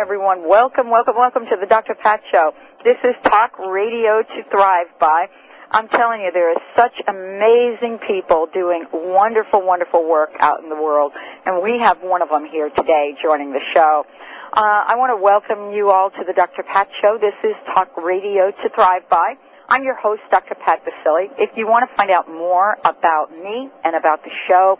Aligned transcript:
Everyone. 0.00 0.48
Welcome, 0.48 0.90
welcome, 0.90 1.16
welcome 1.16 1.44
to 1.46 1.56
the 1.60 1.66
Dr. 1.66 1.96
Pat 1.96 2.20
Show. 2.30 2.52
This 2.84 2.96
is 3.02 3.16
Talk 3.24 3.58
Radio 3.58 4.22
to 4.22 4.44
Thrive 4.48 4.86
by. 5.00 5.26
I'm 5.72 5.88
telling 5.88 6.20
you, 6.20 6.30
there 6.32 6.52
are 6.52 6.60
such 6.76 6.92
amazing 7.08 7.98
people 8.06 8.46
doing 8.54 8.86
wonderful, 8.92 9.60
wonderful 9.60 10.08
work 10.08 10.30
out 10.38 10.62
in 10.62 10.68
the 10.68 10.76
world, 10.76 11.10
and 11.44 11.60
we 11.64 11.80
have 11.80 12.00
one 12.00 12.22
of 12.22 12.28
them 12.28 12.44
here 12.44 12.70
today 12.70 13.16
joining 13.20 13.50
the 13.52 13.58
show. 13.74 14.06
Uh, 14.52 14.84
I 14.86 14.94
want 14.96 15.10
to 15.10 15.16
welcome 15.20 15.72
you 15.72 15.90
all 15.90 16.10
to 16.10 16.22
the 16.24 16.32
Dr. 16.32 16.62
Pat 16.62 16.88
Show. 17.02 17.18
This 17.20 17.34
is 17.42 17.56
Talk 17.74 17.96
Radio 17.96 18.52
to 18.52 18.68
Thrive 18.76 19.08
by. 19.10 19.34
I'm 19.68 19.82
your 19.82 19.96
host, 19.96 20.22
Dr. 20.30 20.54
Pat 20.54 20.84
Baccili. 20.84 21.28
If 21.38 21.56
you 21.56 21.66
want 21.66 21.90
to 21.90 21.96
find 21.96 22.12
out 22.12 22.28
more 22.28 22.78
about 22.84 23.32
me 23.32 23.68
and 23.82 23.96
about 23.96 24.22
the 24.22 24.30
show, 24.46 24.78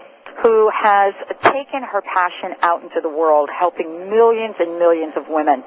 who 0.43 0.69
has 0.75 1.15
taken 1.45 1.83
her 1.87 2.03
passion 2.03 2.59
out 2.61 2.83
into 2.83 3.01
the 3.01 3.09
world, 3.09 3.49
helping 3.57 4.11
millions 4.11 4.57
and 4.59 4.81
millions 4.81 5.13
of 5.17 5.23
women. 5.29 5.63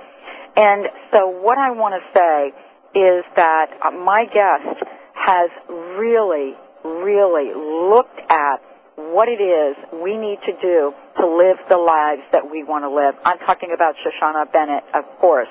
And 0.58 0.88
so 1.14 1.28
what 1.28 1.58
I 1.58 1.72
want 1.72 1.96
to 1.96 2.04
say 2.12 2.52
is 3.00 3.24
that 3.38 3.80
my 3.94 4.26
guest 4.26 4.84
has 5.14 5.50
really, 5.98 6.52
really 6.84 7.56
looked 7.56 8.20
at 8.30 8.58
what 8.96 9.30
it 9.30 9.40
is 9.40 9.78
we 10.04 10.18
need 10.18 10.40
to 10.46 10.52
do 10.62 10.92
to 11.16 11.28
live 11.28 11.58
the 11.70 11.78
lives 11.78 12.24
that 12.34 12.52
we 12.52 12.64
want 12.66 12.84
to 12.84 12.90
live. 12.90 13.16
I'm 13.24 13.40
talking 13.40 13.72
about 13.74 13.96
Shoshana 14.04 14.52
Bennett, 14.52 14.84
of 14.94 15.06
course. 15.20 15.48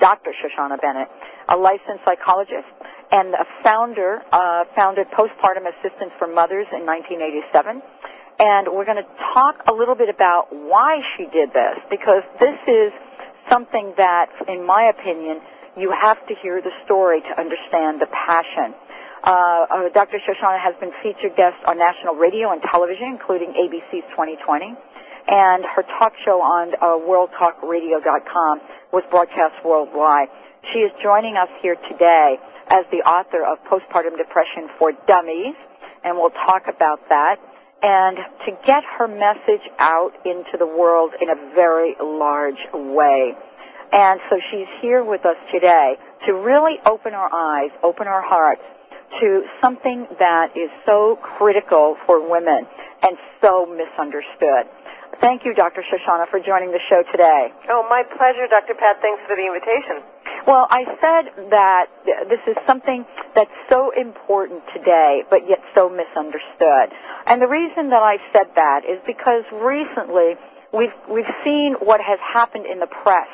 Dr. 0.00 0.32
Shoshana 0.32 0.80
Bennett, 0.80 1.08
a 1.48 1.56
licensed 1.56 2.04
psychologist 2.04 2.66
and 3.14 3.32
a 3.34 3.46
founder, 3.62 4.22
uh, 4.32 4.64
founded 4.74 5.06
Postpartum 5.14 5.70
Assistance 5.70 6.10
for 6.18 6.26
Mothers 6.26 6.66
in 6.74 6.82
1987. 6.82 7.78
And 8.42 8.66
we're 8.74 8.84
going 8.84 8.98
to 8.98 9.06
talk 9.32 9.62
a 9.70 9.72
little 9.72 9.94
bit 9.94 10.10
about 10.10 10.50
why 10.50 10.98
she 11.14 11.30
did 11.30 11.54
this, 11.54 11.78
because 11.88 12.26
this 12.40 12.58
is 12.66 12.90
something 13.48 13.94
that, 13.98 14.34
in 14.50 14.66
my 14.66 14.90
opinion, 14.90 15.38
you 15.78 15.94
have 15.94 16.18
to 16.26 16.34
hear 16.42 16.60
the 16.60 16.74
story 16.84 17.22
to 17.22 17.32
understand 17.38 18.02
the 18.02 18.10
passion. 18.10 18.74
Uh, 19.22 19.30
uh, 19.30 19.88
Dr. 19.94 20.18
Shoshana 20.18 20.58
has 20.58 20.74
been 20.82 20.90
featured 20.98 21.36
guest 21.36 21.62
on 21.70 21.78
national 21.78 22.18
radio 22.18 22.50
and 22.50 22.60
television, 22.66 23.14
including 23.14 23.54
ABC's 23.54 24.10
2020, 24.10 24.74
and 25.30 25.64
her 25.64 25.86
talk 26.02 26.12
show 26.24 26.42
on 26.42 26.74
uh, 26.82 26.98
WorldTalkRadio.com 26.98 28.60
was 28.92 29.04
broadcast 29.08 29.54
worldwide. 29.64 30.28
She 30.72 30.80
is 30.80 30.90
joining 31.00 31.36
us 31.36 31.48
here 31.62 31.76
today 31.88 32.42
as 32.70 32.84
the 32.90 33.02
author 33.08 33.44
of 33.44 33.58
Postpartum 33.64 34.16
Depression 34.16 34.68
for 34.78 34.92
Dummies, 35.06 35.54
and 36.04 36.16
we'll 36.16 36.34
talk 36.46 36.64
about 36.68 37.00
that. 37.08 37.36
And 37.82 38.16
to 38.46 38.52
get 38.64 38.82
her 38.98 39.06
message 39.06 39.66
out 39.78 40.12
into 40.24 40.56
the 40.58 40.66
world 40.66 41.12
in 41.20 41.28
a 41.28 41.34
very 41.54 41.96
large 42.00 42.60
way. 42.72 43.34
And 43.92 44.20
so 44.30 44.40
she's 44.50 44.66
here 44.80 45.04
with 45.04 45.24
us 45.26 45.36
today 45.52 45.96
to 46.26 46.32
really 46.32 46.78
open 46.86 47.12
our 47.12 47.28
eyes, 47.32 47.70
open 47.82 48.06
our 48.06 48.22
hearts 48.22 48.62
to 49.20 49.42
something 49.60 50.06
that 50.18 50.56
is 50.56 50.70
so 50.86 51.18
critical 51.22 51.96
for 52.06 52.18
women 52.18 52.66
and 53.02 53.16
so 53.40 53.66
misunderstood. 53.66 54.66
Thank 55.20 55.44
you, 55.44 55.54
Dr. 55.54 55.84
Shoshana, 55.86 56.28
for 56.30 56.40
joining 56.40 56.72
the 56.72 56.80
show 56.88 57.02
today. 57.12 57.52
Oh, 57.68 57.86
my 57.88 58.02
pleasure, 58.02 58.48
Dr. 58.50 58.74
Pat. 58.74 58.98
Thanks 59.00 59.22
for 59.28 59.36
the 59.36 59.46
invitation. 59.46 60.02
Well, 60.46 60.66
I 60.68 60.84
said 61.00 61.50
that 61.50 61.86
this 62.28 62.40
is 62.46 62.56
something 62.66 63.06
that's 63.34 63.50
so 63.70 63.90
important 63.96 64.62
today, 64.74 65.22
but 65.30 65.48
yet 65.48 65.60
so 65.74 65.88
misunderstood. 65.88 66.92
And 67.26 67.40
the 67.40 67.48
reason 67.48 67.88
that 67.90 68.02
I 68.02 68.18
said 68.32 68.52
that 68.54 68.84
is 68.84 69.00
because 69.06 69.44
recently 69.52 70.36
we've, 70.72 70.92
we've 71.08 71.32
seen 71.42 71.74
what 71.80 72.00
has 72.02 72.18
happened 72.20 72.66
in 72.66 72.78
the 72.78 72.86
press 72.86 73.28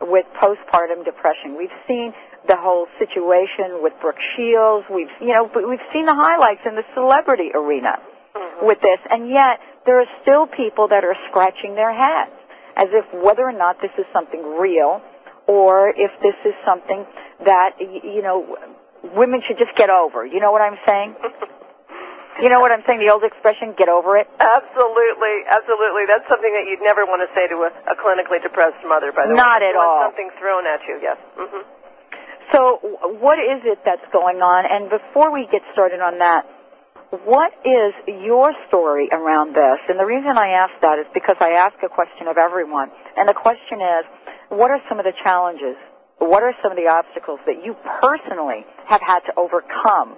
with 0.00 0.26
postpartum 0.42 1.04
depression. 1.04 1.56
We've 1.56 1.74
seen 1.86 2.12
the 2.48 2.56
whole 2.56 2.86
situation 2.98 3.78
with 3.82 3.92
Brooke 4.00 4.20
Shields. 4.36 4.86
We've, 4.90 5.10
you 5.20 5.34
know, 5.34 5.50
we've 5.54 5.86
seen 5.92 6.06
the 6.06 6.14
highlights 6.14 6.62
in 6.66 6.74
the 6.74 6.84
celebrity 6.94 7.50
arena 7.54 7.98
mm-hmm. 8.34 8.66
with 8.66 8.80
this, 8.80 8.98
and 9.10 9.28
yet 9.28 9.60
there 9.86 10.00
are 10.00 10.10
still 10.22 10.46
people 10.46 10.88
that 10.88 11.04
are 11.04 11.16
scratching 11.30 11.74
their 11.74 11.94
heads 11.94 12.34
as 12.76 12.88
if 12.92 13.04
whether 13.22 13.42
or 13.42 13.52
not 13.52 13.80
this 13.82 13.90
is 13.98 14.06
something 14.12 14.40
real 14.58 15.02
or 15.48 15.88
if 15.96 16.12
this 16.22 16.36
is 16.44 16.54
something 16.64 17.04
that, 17.44 17.80
you 17.80 18.22
know, 18.22 18.56
women 19.16 19.42
should 19.46 19.58
just 19.58 19.74
get 19.76 19.90
over. 19.90 20.24
You 20.24 20.38
know 20.38 20.52
what 20.52 20.60
I'm 20.62 20.78
saying? 20.86 21.16
You 22.38 22.46
know 22.48 22.60
what 22.62 22.70
I'm 22.70 22.86
saying? 22.86 23.02
The 23.02 23.10
old 23.10 23.24
expression, 23.26 23.74
get 23.76 23.88
over 23.90 24.14
it? 24.16 24.30
Absolutely, 24.38 25.42
absolutely. 25.50 26.06
That's 26.06 26.22
something 26.30 26.54
that 26.54 26.70
you'd 26.70 26.78
never 26.86 27.02
want 27.02 27.18
to 27.26 27.30
say 27.34 27.50
to 27.50 27.66
a, 27.66 27.70
a 27.90 27.98
clinically 27.98 28.38
depressed 28.38 28.78
mother, 28.86 29.10
by 29.10 29.26
the 29.26 29.34
Not 29.34 29.58
way. 29.60 29.74
at 29.74 29.74
all. 29.74 30.06
Something 30.06 30.30
thrown 30.38 30.62
at 30.64 30.78
you, 30.86 31.02
yes. 31.02 31.18
Mm-hmm. 31.34 31.66
So, 32.54 32.78
what 33.18 33.42
is 33.42 33.66
it 33.66 33.82
that's 33.84 34.06
going 34.12 34.38
on? 34.38 34.70
And 34.70 34.86
before 34.88 35.34
we 35.34 35.50
get 35.50 35.66
started 35.74 35.98
on 35.98 36.22
that, 36.22 36.46
what 37.26 37.50
is 37.66 37.90
your 38.06 38.54
story 38.68 39.08
around 39.10 39.56
this? 39.56 39.82
And 39.88 39.98
the 39.98 40.06
reason 40.06 40.38
I 40.38 40.54
ask 40.62 40.70
that 40.80 41.02
is 41.02 41.06
because 41.12 41.36
I 41.40 41.58
ask 41.58 41.74
a 41.82 41.88
question 41.90 42.28
of 42.28 42.38
everyone. 42.38 42.92
And 43.16 43.28
the 43.28 43.34
question 43.34 43.82
is, 43.82 44.06
what 44.48 44.70
are 44.70 44.80
some 44.88 44.98
of 44.98 45.04
the 45.04 45.12
challenges? 45.22 45.76
What 46.18 46.42
are 46.42 46.52
some 46.62 46.72
of 46.72 46.76
the 46.76 46.88
obstacles 46.90 47.38
that 47.46 47.64
you 47.64 47.76
personally 48.00 48.64
have 48.86 49.00
had 49.00 49.20
to 49.20 49.32
overcome? 49.36 50.16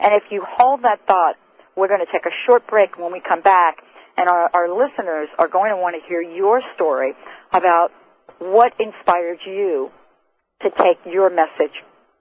And 0.00 0.14
if 0.14 0.24
you 0.30 0.44
hold 0.46 0.82
that 0.82 1.06
thought, 1.06 1.36
we're 1.76 1.88
going 1.88 2.04
to 2.04 2.10
take 2.12 2.26
a 2.26 2.34
short 2.46 2.66
break 2.66 2.98
when 2.98 3.12
we 3.12 3.20
come 3.20 3.42
back, 3.42 3.78
and 4.16 4.28
our, 4.28 4.48
our 4.54 4.68
listeners 4.68 5.28
are 5.38 5.48
going 5.48 5.70
to 5.70 5.76
want 5.76 5.96
to 6.00 6.08
hear 6.08 6.22
your 6.22 6.62
story 6.74 7.12
about 7.52 7.90
what 8.38 8.72
inspired 8.78 9.38
you 9.46 9.90
to 10.62 10.70
take 10.70 10.98
your 11.04 11.30
message 11.30 11.74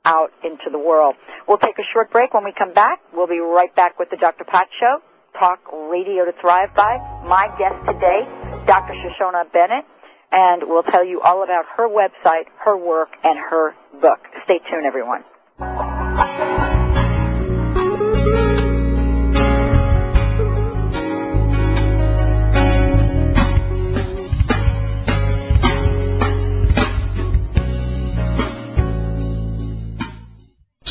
out 0.05 0.31
into 0.43 0.69
the 0.71 0.79
world. 0.79 1.15
We'll 1.47 1.57
take 1.57 1.77
a 1.79 1.87
short 1.93 2.11
break. 2.11 2.33
When 2.33 2.43
we 2.43 2.53
come 2.57 2.73
back, 2.73 2.99
we'll 3.13 3.27
be 3.27 3.39
right 3.39 3.73
back 3.75 3.99
with 3.99 4.09
the 4.09 4.17
Dr. 4.17 4.43
Pat 4.43 4.67
Show, 4.79 4.99
Talk 5.39 5.59
Radio 5.71 6.25
to 6.25 6.33
Thrive 6.41 6.75
By. 6.75 6.97
My 7.25 7.47
guest 7.57 7.75
today, 7.87 8.27
Dr. 8.65 8.93
Shoshana 8.93 9.51
Bennett, 9.51 9.85
and 10.33 10.63
we'll 10.65 10.83
tell 10.83 11.05
you 11.05 11.21
all 11.21 11.43
about 11.43 11.65
her 11.77 11.87
website, 11.87 12.45
her 12.65 12.75
work, 12.75 13.09
and 13.23 13.37
her 13.37 13.75
book. 14.01 14.19
Stay 14.45 14.59
tuned, 14.69 14.85
everyone. 14.85 15.23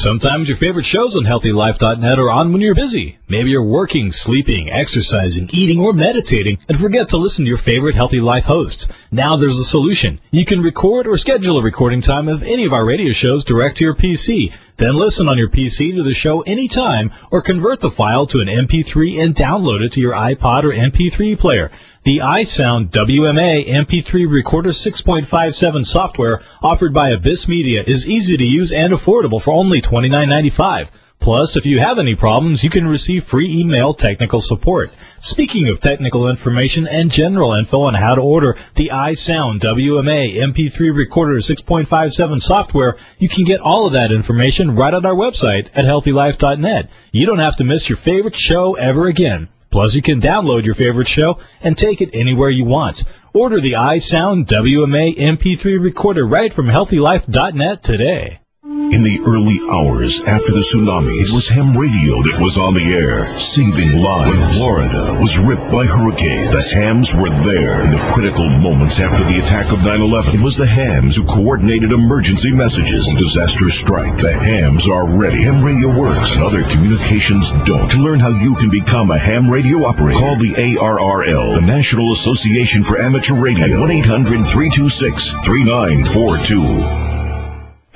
Sometimes 0.03 0.49
your 0.49 0.57
favorite 0.57 0.85
shows 0.85 1.15
on 1.15 1.23
HealthyLife.net 1.23 2.19
are 2.19 2.29
on 2.29 2.51
when 2.51 2.61
you're 2.61 2.75
busy. 2.75 3.19
Maybe 3.29 3.51
you're 3.51 3.65
working, 3.65 4.11
sleeping, 4.11 4.69
exercising, 4.69 5.49
eating, 5.53 5.79
or 5.79 5.93
meditating, 5.93 6.59
and 6.69 6.77
forget 6.77 7.11
to 7.11 7.19
listen 7.19 7.45
to 7.45 7.49
your 7.49 7.57
favorite 7.57 7.95
Healthy 7.95 8.21
Life 8.21 8.45
host. 8.45 8.91
Now 9.13 9.37
there's 9.37 9.61
a 9.61 9.65
solution. 9.65 10.19
You 10.33 10.45
can 10.45 10.61
record 10.61 11.07
or 11.07 11.17
schedule 11.19 11.57
a 11.57 11.63
recording 11.63 12.01
time 12.01 12.27
of 12.27 12.43
any 12.43 12.65
of 12.65 12.73
our 12.73 12.85
radio 12.85 13.13
shows 13.13 13.45
direct 13.45 13.77
to 13.77 13.85
your 13.85 13.95
PC. 13.95 14.53
Then 14.83 14.97
listen 14.97 15.29
on 15.29 15.39
your 15.39 15.49
PC 15.49 15.95
to 15.95 16.03
the 16.03 16.13
show 16.13 16.41
anytime, 16.41 17.13
or 17.31 17.41
convert 17.41 17.79
the 17.79 17.89
file 17.89 18.27
to 18.27 18.41
an 18.41 18.49
MP3 18.49 19.23
and 19.23 19.33
download 19.33 19.81
it 19.81 19.93
to 19.93 20.01
your 20.01 20.13
iPod 20.13 20.65
or 20.65 20.73
MP3 20.73 21.39
player. 21.39 21.71
The 22.03 22.19
iSound 22.19 22.89
WMA 22.91 23.65
MP3 23.65 24.29
Recorder 24.29 24.71
6.57 24.71 25.87
software 25.87 26.41
offered 26.61 26.93
by 26.93 27.11
Abyss 27.11 27.47
Media 27.47 27.85
is 27.87 28.09
easy 28.09 28.37
to 28.37 28.45
use 28.45 28.73
and 28.73 28.93
affordable 28.93 29.41
for 29.41 29.53
only 29.53 29.81
$29.95. 29.81 30.89
Plus, 31.23 31.55
if 31.55 31.67
you 31.67 31.79
have 31.79 32.01
any 32.01 32.17
problems, 32.17 32.65
you 32.65 32.69
can 32.69 32.85
receive 32.85 33.23
free 33.23 33.61
email 33.61 33.95
technical 33.95 34.41
support. 34.41 34.91
Speaking 35.21 35.69
of 35.69 35.79
technical 35.79 36.29
information 36.29 36.89
and 36.89 37.13
general 37.13 37.53
info 37.53 37.83
on 37.83 37.95
how 37.95 38.17
to 38.17 38.21
order 38.21 38.57
the 38.75 38.91
iSound 38.93 39.61
WMA 39.61 40.35
MP3 40.35 40.93
Recorder 40.93 41.37
6.57 41.37 42.43
software, 42.43 42.97
you 43.21 43.29
can 43.29 43.45
get 43.45 43.61
all 43.61 43.87
of 43.87 43.93
that 43.93 44.11
information 44.11 44.75
right 44.75 44.93
on 44.93 45.07
our 45.07 45.15
website 45.15 45.69
at 45.77 45.85
healthylife.net. 45.85 46.91
You 47.13 47.27
don't 47.27 47.39
have 47.39 47.55
to 47.59 47.65
miss 47.65 47.89
your 47.89 47.99
favorite 47.99 48.35
show 48.35 48.75
ever 48.75 49.07
again. 49.07 49.49
Plus, 49.71 49.95
you 49.95 50.03
can 50.03 50.21
download 50.21 50.65
your 50.65 50.75
favorite 50.75 51.07
show 51.07 51.39
and 51.61 51.79
take 51.79 52.01
it 52.01 52.17
anywhere 52.17 52.51
you 52.51 52.65
want. 52.65 53.05
Order 53.33 53.61
the 53.61 53.75
iSound 53.75 54.47
WMA 54.47 55.15
MP3 55.17 55.81
recorder 55.81 56.27
right 56.27 56.53
from 56.53 56.67
healthylife.net 56.67 57.81
today. 57.81 58.42
In 58.73 59.03
the 59.03 59.21
early 59.29 59.61
hours 59.69 60.23
after 60.23 60.51
the 60.51 60.65
tsunami, 60.65 61.21
it 61.21 61.29
was 61.29 61.47
ham 61.47 61.77
radio 61.77 62.23
that 62.23 62.41
was 62.41 62.57
on 62.57 62.73
the 62.73 62.95
air, 62.95 63.39
saving 63.39 64.01
lives. 64.01 64.33
When 64.33 64.49
Florida 64.49 65.19
was 65.21 65.39
ripped 65.39 65.71
by 65.71 65.85
hurricane, 65.85 66.51
the 66.51 66.63
hams 66.73 67.13
were 67.13 67.29
there. 67.45 67.83
In 67.83 67.91
the 67.91 68.01
critical 68.15 68.49
moments 68.49 68.99
after 68.99 69.25
the 69.25 69.41
attack 69.41 69.73
of 69.73 69.81
9-11, 69.81 70.37
it 70.37 70.41
was 70.41 70.57
the 70.57 70.65
hams 70.65 71.17
who 71.17 71.25
coordinated 71.25 71.93
emergency 71.93 72.51
messages. 72.51 73.09
When 73.09 73.19
disasters 73.21 73.79
strike, 73.79 74.17
the 74.17 74.33
hams 74.33 74.89
are 74.89 75.05
ready. 75.21 75.43
Ham 75.43 75.63
radio 75.63 75.89
works 75.93 76.37
and 76.37 76.43
other 76.43 76.63
communications 76.63 77.51
don't. 77.69 77.91
To 77.91 77.99
learn 77.99 78.21
how 78.21 78.31
you 78.31 78.55
can 78.55 78.71
become 78.71 79.11
a 79.11 79.19
ham 79.19 79.51
radio 79.51 79.85
operator, 79.85 80.19
call 80.19 80.37
the 80.37 80.55
ARRL, 80.57 81.57
the 81.57 81.61
National 81.61 82.15
Association 82.15 82.85
for 82.85 82.99
Amateur 82.99 83.37
Radio, 83.37 83.85
at 83.85 83.91
1-800-326-3942. 84.09 87.02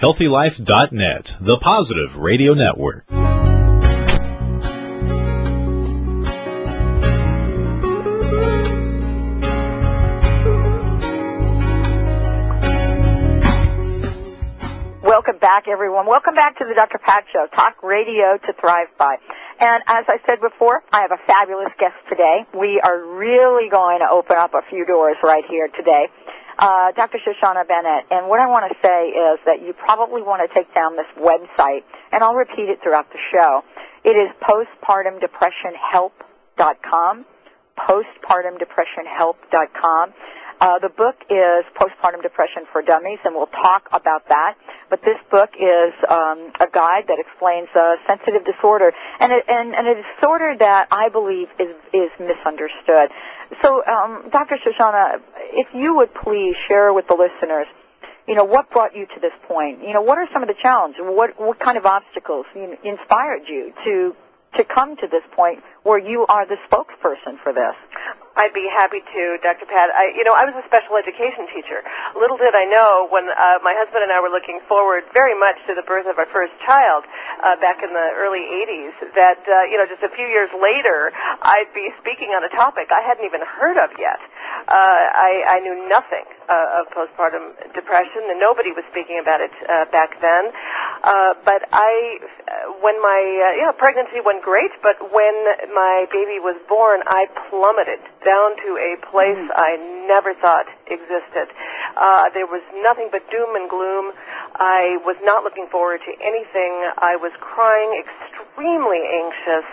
HealthyLife.net, 0.01 1.39
the 1.41 1.57
positive 1.57 2.17
radio 2.17 2.53
network. 2.53 3.07
Welcome 15.03 15.39
back, 15.39 15.65
everyone. 15.67 16.07
Welcome 16.07 16.35
back 16.35 16.59
to 16.59 16.67
the 16.69 16.75
Dr. 16.75 16.99
Pat 16.99 17.25
Show, 17.33 17.47
talk 17.55 17.83
radio 17.83 18.37
to 18.37 18.53
thrive 18.61 18.89
by. 18.99 19.17
And 19.59 19.83
as 19.87 20.05
I 20.09 20.19
said 20.27 20.43
before, 20.43 20.83
I 20.93 21.01
have 21.01 21.13
a 21.13 21.27
fabulous 21.27 21.73
guest 21.79 21.95
today. 22.11 22.45
We 22.53 22.81
are 22.81 23.03
really 23.17 23.71
going 23.71 24.01
to 24.01 24.11
open 24.11 24.37
up 24.37 24.53
a 24.53 24.61
few 24.69 24.85
doors 24.85 25.17
right 25.23 25.45
here 25.49 25.69
today. 25.75 26.09
Uh, 26.59 26.91
Dr. 26.93 27.19
Shoshana 27.19 27.69
Bennett, 27.69 28.07
and 28.11 28.29
what 28.29 28.41
I 28.41 28.47
want 28.47 28.73
to 28.73 28.79
say 28.83 29.09
is 29.09 29.39
that 29.45 29.61
you 29.61 29.75
probably 29.75 30.23
want 30.23 30.41
to 30.41 30.49
take 30.55 30.73
down 30.75 30.97
this 30.97 31.05
website, 31.21 31.85
and 32.13 32.25
I'll 32.25 32.35
repeat 32.35 32.71
it 32.71 32.81
throughout 32.83 33.11
the 33.13 33.19
show. 33.31 33.63
It 34.05 34.17
is 34.17 34.31
postpartumdepressionhelp.com, 34.41 37.27
postpartumdepressionhelp.com. 37.77 40.15
Uh, 40.59 40.79
the 40.79 40.89
book 40.89 41.17
is 41.29 41.67
Postpartum 41.77 42.23
Depression 42.23 42.65
for 42.73 42.81
Dummies, 42.81 43.19
and 43.25 43.35
we'll 43.35 43.49
talk 43.49 43.87
about 43.93 44.27
that. 44.31 44.55
But 44.89 45.03
this 45.03 45.19
book 45.31 45.51
is 45.59 45.93
um, 46.09 46.53
a 46.61 46.69
guide 46.73 47.05
that 47.09 47.19
explains 47.19 47.69
a 47.75 47.97
sensitive 48.07 48.45
disorder, 48.45 48.93
and, 49.19 49.33
it, 49.33 49.45
and, 49.49 49.75
and 49.75 49.89
a 49.89 49.95
disorder 50.03 50.55
that 50.59 50.89
I 50.91 51.09
believe 51.09 51.49
is 51.59 51.75
is 51.93 52.11
misunderstood. 52.21 53.11
So, 53.63 53.85
um, 53.87 54.29
Dr. 54.31 54.59
Shoshana, 54.59 55.21
if 55.53 55.67
you 55.75 55.97
would 55.97 56.15
please 56.15 56.55
share 56.69 56.93
with 56.93 57.07
the 57.09 57.15
listeners, 57.15 57.67
you 58.27 58.35
know, 58.35 58.45
what 58.45 58.71
brought 58.71 58.95
you 58.95 59.07
to 59.07 59.21
this 59.21 59.33
point? 59.47 59.83
You 59.83 59.95
know, 59.95 60.03
what 60.03 60.19
are 60.19 60.29
some 60.33 60.43
of 60.43 60.49
the 60.49 60.57
challenges? 60.61 61.01
What 61.03 61.39
what 61.39 61.59
kind 61.59 61.79
of 61.79 61.87
obstacles 61.87 62.47
inspired 62.55 63.43
you 63.49 63.73
to 63.85 64.17
to 64.57 64.65
come 64.65 64.97
to 64.97 65.07
this 65.07 65.25
point 65.33 65.63
where 65.83 65.99
you 65.99 66.27
are 66.27 66.47
the 66.47 66.57
spokesperson 66.69 67.39
for 67.43 67.53
this? 67.53 67.75
I'd 68.37 68.53
be 68.53 68.69
happy 68.69 69.01
to, 69.01 69.41
Dr. 69.41 69.65
Pat. 69.65 69.89
I, 69.97 70.13
you 70.13 70.21
know, 70.21 70.37
I 70.37 70.45
was 70.45 70.53
a 70.61 70.65
special 70.69 71.01
education 71.01 71.49
teacher. 71.57 71.81
Little 72.13 72.37
did 72.37 72.53
I 72.53 72.69
know 72.69 73.09
when 73.09 73.25
uh, 73.33 73.65
my 73.65 73.73
husband 73.73 74.05
and 74.05 74.13
I 74.13 74.21
were 74.21 74.29
looking 74.29 74.61
forward 74.69 75.09
very 75.17 75.33
much 75.33 75.57
to 75.65 75.73
the 75.73 75.81
birth 75.81 76.05
of 76.05 76.21
our 76.21 76.29
first 76.29 76.53
child 76.61 77.09
uh, 77.41 77.57
back 77.65 77.81
in 77.81 77.97
the 77.97 78.09
early 78.13 78.45
80s 78.45 78.93
that, 79.17 79.41
uh, 79.49 79.65
you 79.73 79.81
know, 79.81 79.89
just 79.89 80.05
a 80.05 80.13
few 80.13 80.29
years 80.29 80.53
later, 80.53 81.17
I'd 81.41 81.73
be 81.73 81.89
speaking 82.05 82.37
on 82.37 82.45
a 82.45 82.53
topic 82.53 82.93
I 82.93 83.01
hadn't 83.01 83.25
even 83.25 83.41
heard 83.41 83.81
of 83.81 83.89
yet. 83.97 84.21
Uh, 84.69 84.75
I, 84.75 85.45
I 85.47 85.61
knew 85.61 85.89
nothing 85.89 86.27
uh, 86.49 86.83
of 86.83 86.91
postpartum 86.91 87.55
depression, 87.75 88.27
and 88.31 88.41
nobody 88.41 88.73
was 88.73 88.85
speaking 88.91 89.19
about 89.19 89.41
it 89.41 89.53
uh, 89.69 89.85
back 89.91 90.21
then. 90.21 90.51
Uh, 91.05 91.35
but 91.45 91.63
I, 91.73 92.19
uh, 92.19 92.75
when 92.83 93.01
my, 93.03 93.21
uh, 93.55 93.63
know, 93.67 93.73
pregnancy 93.73 94.19
went 94.25 94.43
great, 94.43 94.71
but 94.83 94.99
when 95.13 95.35
my 95.75 96.07
baby 96.11 96.43
was 96.43 96.59
born, 96.69 97.01
I 97.07 97.27
plummeted 97.51 98.01
down 98.25 98.57
to 98.67 98.71
a 98.75 98.99
place 99.07 99.39
mm. 99.39 99.55
I 99.55 99.79
never 100.09 100.35
thought 100.35 100.67
existed. 100.87 101.47
Uh, 101.97 102.31
there 102.35 102.47
was 102.47 102.63
nothing 102.83 103.09
but 103.11 103.23
doom 103.31 103.55
and 103.55 103.71
gloom. 103.71 104.13
I 104.57 104.99
was 105.05 105.17
not 105.23 105.45
looking 105.45 105.67
forward 105.71 106.01
to 106.07 106.13
anything. 106.23 106.91
I 106.99 107.17
was 107.17 107.33
crying, 107.41 108.03
extremely 108.03 109.03
anxious, 109.05 109.67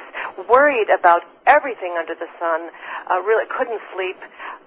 worried 0.50 0.90
about 0.90 1.24
everything 1.46 1.96
under 1.98 2.16
the 2.16 2.28
sun. 2.40 2.70
Uh, 3.10 3.22
really 3.22 3.46
couldn't 3.50 3.82
sleep. 3.94 4.18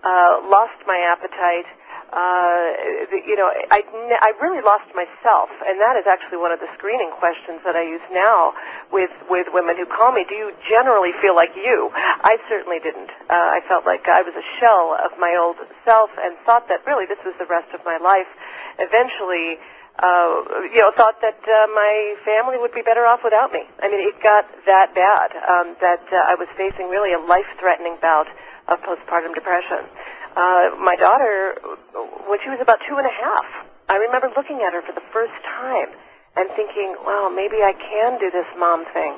Uh, 0.05 0.41
lost 0.49 0.79
my 0.87 0.99
appetite 0.99 1.67
uh, 2.13 2.71
you 3.27 3.35
know, 3.35 3.51
I, 3.51 3.83
I 4.23 4.31
really 4.41 4.63
lost 4.63 4.87
myself, 4.95 5.51
and 5.67 5.81
that 5.83 5.99
is 5.99 6.07
actually 6.07 6.39
one 6.39 6.53
of 6.53 6.61
the 6.61 6.71
screening 6.79 7.11
questions 7.19 7.61
that 7.67 7.75
I 7.75 7.83
use 7.83 8.05
now 8.13 8.55
with 8.93 9.11
with 9.29 9.49
women 9.53 9.77
who 9.77 9.87
call 9.87 10.13
me. 10.13 10.25
Do 10.29 10.35
you 10.35 10.55
generally 10.71 11.11
feel 11.21 11.35
like 11.35 11.51
you? 11.57 11.91
I 11.95 12.39
certainly 12.49 12.79
didn't. 12.79 13.11
Uh, 13.29 13.59
I 13.59 13.61
felt 13.67 13.87
like 13.87 14.07
I 14.07 14.23
was 14.23 14.35
a 14.39 14.47
shell 14.61 14.95
of 15.03 15.19
my 15.19 15.35
old 15.35 15.57
self, 15.85 16.11
and 16.23 16.37
thought 16.47 16.69
that 16.69 16.87
really 16.87 17.07
this 17.07 17.19
was 17.27 17.35
the 17.39 17.47
rest 17.47 17.75
of 17.75 17.85
my 17.85 17.99
life. 17.99 18.31
Eventually. 18.79 19.59
Uh, 19.97 20.69
you 20.69 20.77
know, 20.77 20.93
thought 20.95 21.23
that 21.23 21.41
uh, 21.49 21.67
my 21.73 22.15
family 22.23 22.59
would 22.61 22.75
be 22.75 22.83
better 22.83 23.07
off 23.07 23.21
without 23.25 23.51
me. 23.51 23.65
I 23.81 23.89
mean, 23.89 24.07
it 24.07 24.21
got 24.23 24.45
that 24.67 24.95
bad 24.95 25.33
um, 25.49 25.75
that 25.81 26.05
uh, 26.13 26.21
I 26.21 26.35
was 26.35 26.49
facing 26.55 26.91
really 26.91 27.15
a 27.15 27.19
life-threatening 27.19 27.97
bout 28.03 28.29
of 28.69 28.81
postpartum 28.83 29.35
depression 29.35 29.85
uh, 30.37 30.77
my 30.79 30.97
daughter, 30.97 31.57
when 32.29 32.39
she 32.45 32.51
was 32.53 32.61
about 32.61 32.79
two 32.87 32.97
and 32.97 33.07
a 33.09 33.11
half, 33.11 33.49
I 33.89 33.97
remember 33.97 34.29
looking 34.37 34.61
at 34.61 34.77
her 34.77 34.83
for 34.83 34.93
the 34.93 35.05
first 35.13 35.33
time 35.49 35.89
and 36.37 36.49
thinking, 36.53 36.95
well, 37.07 37.33
maybe 37.33 37.65
I 37.65 37.73
can 37.73 38.21
do 38.21 38.31
this 38.31 38.47
mom 38.59 38.85
thing. 38.93 39.17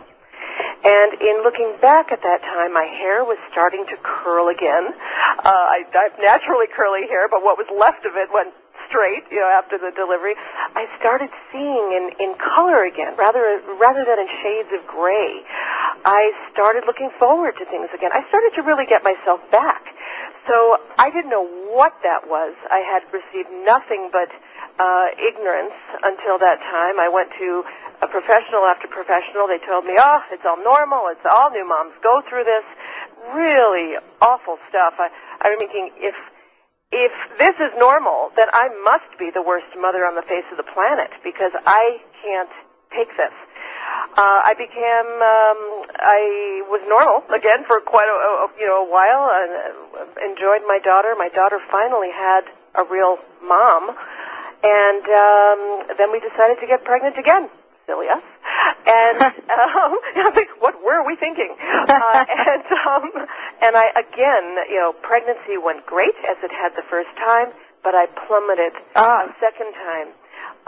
And 0.85 1.21
in 1.21 1.43
looking 1.43 1.75
back 1.83 2.12
at 2.12 2.23
that 2.23 2.43
time, 2.43 2.73
my 2.73 2.87
hair 2.87 3.25
was 3.26 3.37
starting 3.50 3.85
to 3.90 3.97
curl 4.02 4.47
again. 4.47 4.95
Uh, 5.43 5.50
I, 5.50 5.83
I 5.90 6.02
have 6.07 6.19
naturally 6.23 6.67
curly 6.71 7.09
hair, 7.11 7.26
but 7.28 7.43
what 7.43 7.59
was 7.59 7.67
left 7.75 8.07
of 8.07 8.14
it 8.14 8.31
went 8.33 8.55
straight, 8.88 9.25
you 9.31 9.38
know, 9.43 9.50
after 9.50 9.76
the 9.76 9.93
delivery. 9.95 10.35
I 10.75 10.87
started 10.99 11.28
seeing 11.52 11.93
in, 11.93 12.11
in 12.19 12.35
color 12.38 12.85
again, 12.85 13.14
rather 13.17 13.61
rather 13.78 14.05
than 14.05 14.19
in 14.19 14.28
shades 14.43 14.71
of 14.73 14.87
gray. 14.87 15.43
I 16.05 16.33
started 16.52 16.85
looking 16.87 17.11
forward 17.19 17.55
to 17.59 17.64
things 17.67 17.88
again. 17.95 18.11
I 18.12 18.26
started 18.28 18.52
to 18.57 18.62
really 18.62 18.87
get 18.87 19.02
myself 19.02 19.40
back. 19.50 19.83
So 20.47 20.81
I 20.97 21.11
didn't 21.11 21.31
know 21.31 21.45
what 21.75 21.93
that 22.02 22.25
was. 22.26 22.57
I 22.71 22.81
had 22.81 23.05
received 23.12 23.52
nothing 23.69 24.09
but 24.11 24.33
uh, 24.81 25.12
ignorance 25.21 25.76
until 26.02 26.38
that 26.38 26.59
time. 26.73 26.97
I 26.99 27.09
went 27.12 27.28
to 27.38 27.64
a 28.00 28.09
professional 28.09 28.64
after 28.64 28.88
professional. 28.88 29.45
They 29.45 29.61
told 29.61 29.85
me, 29.85 29.99
oh, 29.99 30.21
it's 30.33 30.47
all 30.47 30.57
normal. 30.62 31.12
It's 31.12 31.26
all 31.28 31.50
new 31.50 31.69
moms 31.69 31.93
go 32.02 32.23
through 32.25 32.45
this. 32.45 32.64
Really 33.35 34.00
awful 34.23 34.57
stuff. 34.71 34.97
I, 34.97 35.12
I 35.43 35.52
was 35.52 35.59
thinking, 35.61 35.90
if 36.00 36.17
if 36.90 37.12
this 37.37 37.52
is 37.61 37.69
normal, 37.76 38.33
then 38.33 38.49
I 38.55 38.73
must 38.81 39.12
be 39.21 39.28
the 39.28 39.43
worst 39.45 39.69
mother 39.76 40.09
on 40.09 40.17
the 40.17 40.25
face 40.25 40.49
of 40.50 40.57
the 40.57 40.64
planet 40.64 41.12
because 41.21 41.52
I 41.67 42.00
can't 42.25 42.49
take 42.97 43.12
this 43.21 43.35
uh, 44.18 44.40
I 44.44 44.52
became 44.58 45.08
um, 45.22 45.60
I 46.00 46.20
was 46.70 46.82
normal 46.88 47.22
again 47.34 47.62
for 47.66 47.80
quite 47.80 48.08
a, 48.08 48.16
a 48.16 48.48
you 48.58 48.66
know 48.66 48.86
a 48.86 48.88
while 48.90 49.30
and 49.30 49.50
uh, 49.94 50.26
enjoyed 50.26 50.62
my 50.66 50.78
daughter. 50.82 51.14
My 51.18 51.28
daughter 51.28 51.58
finally 51.70 52.10
had 52.10 52.42
a 52.74 52.84
real 52.88 53.18
mom, 53.42 53.94
and 54.62 55.04
um, 55.06 55.60
then 55.98 56.10
we 56.12 56.20
decided 56.20 56.58
to 56.60 56.66
get 56.66 56.84
pregnant 56.84 57.16
again. 57.18 57.48
silly 57.86 58.06
us. 58.08 58.22
And 58.86 59.22
um, 59.22 59.32
I 60.18 60.22
was 60.28 60.34
like, 60.36 60.50
what 60.60 60.82
were 60.82 61.06
we 61.06 61.16
thinking? 61.16 61.54
Uh, 61.60 62.24
and 62.48 62.64
um, 62.86 63.06
and 63.62 63.72
I 63.76 63.86
again, 63.96 64.66
you 64.68 64.78
know, 64.82 64.92
pregnancy 65.02 65.56
went 65.62 65.86
great 65.86 66.16
as 66.28 66.36
it 66.42 66.50
had 66.50 66.74
the 66.76 66.86
first 66.90 67.10
time, 67.22 67.52
but 67.84 67.94
I 67.94 68.06
plummeted 68.26 68.72
Ah. 68.96 69.24
a 69.26 69.32
second 69.38 69.72
time. 69.74 70.08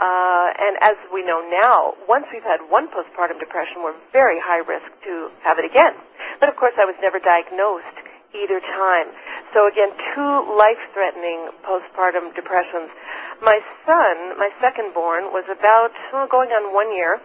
Uh, 0.01 0.49
and 0.57 0.77
as 0.81 0.97
we 1.13 1.23
know 1.23 1.45
now, 1.45 1.93
once 2.09 2.25
we've 2.33 2.43
had 2.43 2.57
one 2.69 2.89
postpartum 2.89 3.39
depression, 3.39 3.85
we're 3.85 3.93
very 4.11 4.39
high 4.41 4.65
risk 4.65 4.89
to 5.05 5.29
have 5.43 5.59
it 5.59 5.65
again. 5.65 5.93
But 6.39 6.49
of 6.49 6.55
course, 6.55 6.73
I 6.81 6.85
was 6.85 6.95
never 7.01 7.19
diagnosed 7.19 8.01
either 8.33 8.59
time. 8.61 9.13
So 9.53 9.67
again, 9.67 9.93
two 10.15 10.57
life-threatening 10.57 11.53
postpartum 11.61 12.33
depressions. 12.33 12.89
My 13.43 13.59
son, 13.85 14.39
my 14.41 14.49
second 14.59 14.93
born, 14.95 15.25
was 15.29 15.45
about 15.45 15.91
oh, 16.13 16.25
going 16.25 16.49
on 16.49 16.73
one 16.73 16.95
year 16.95 17.21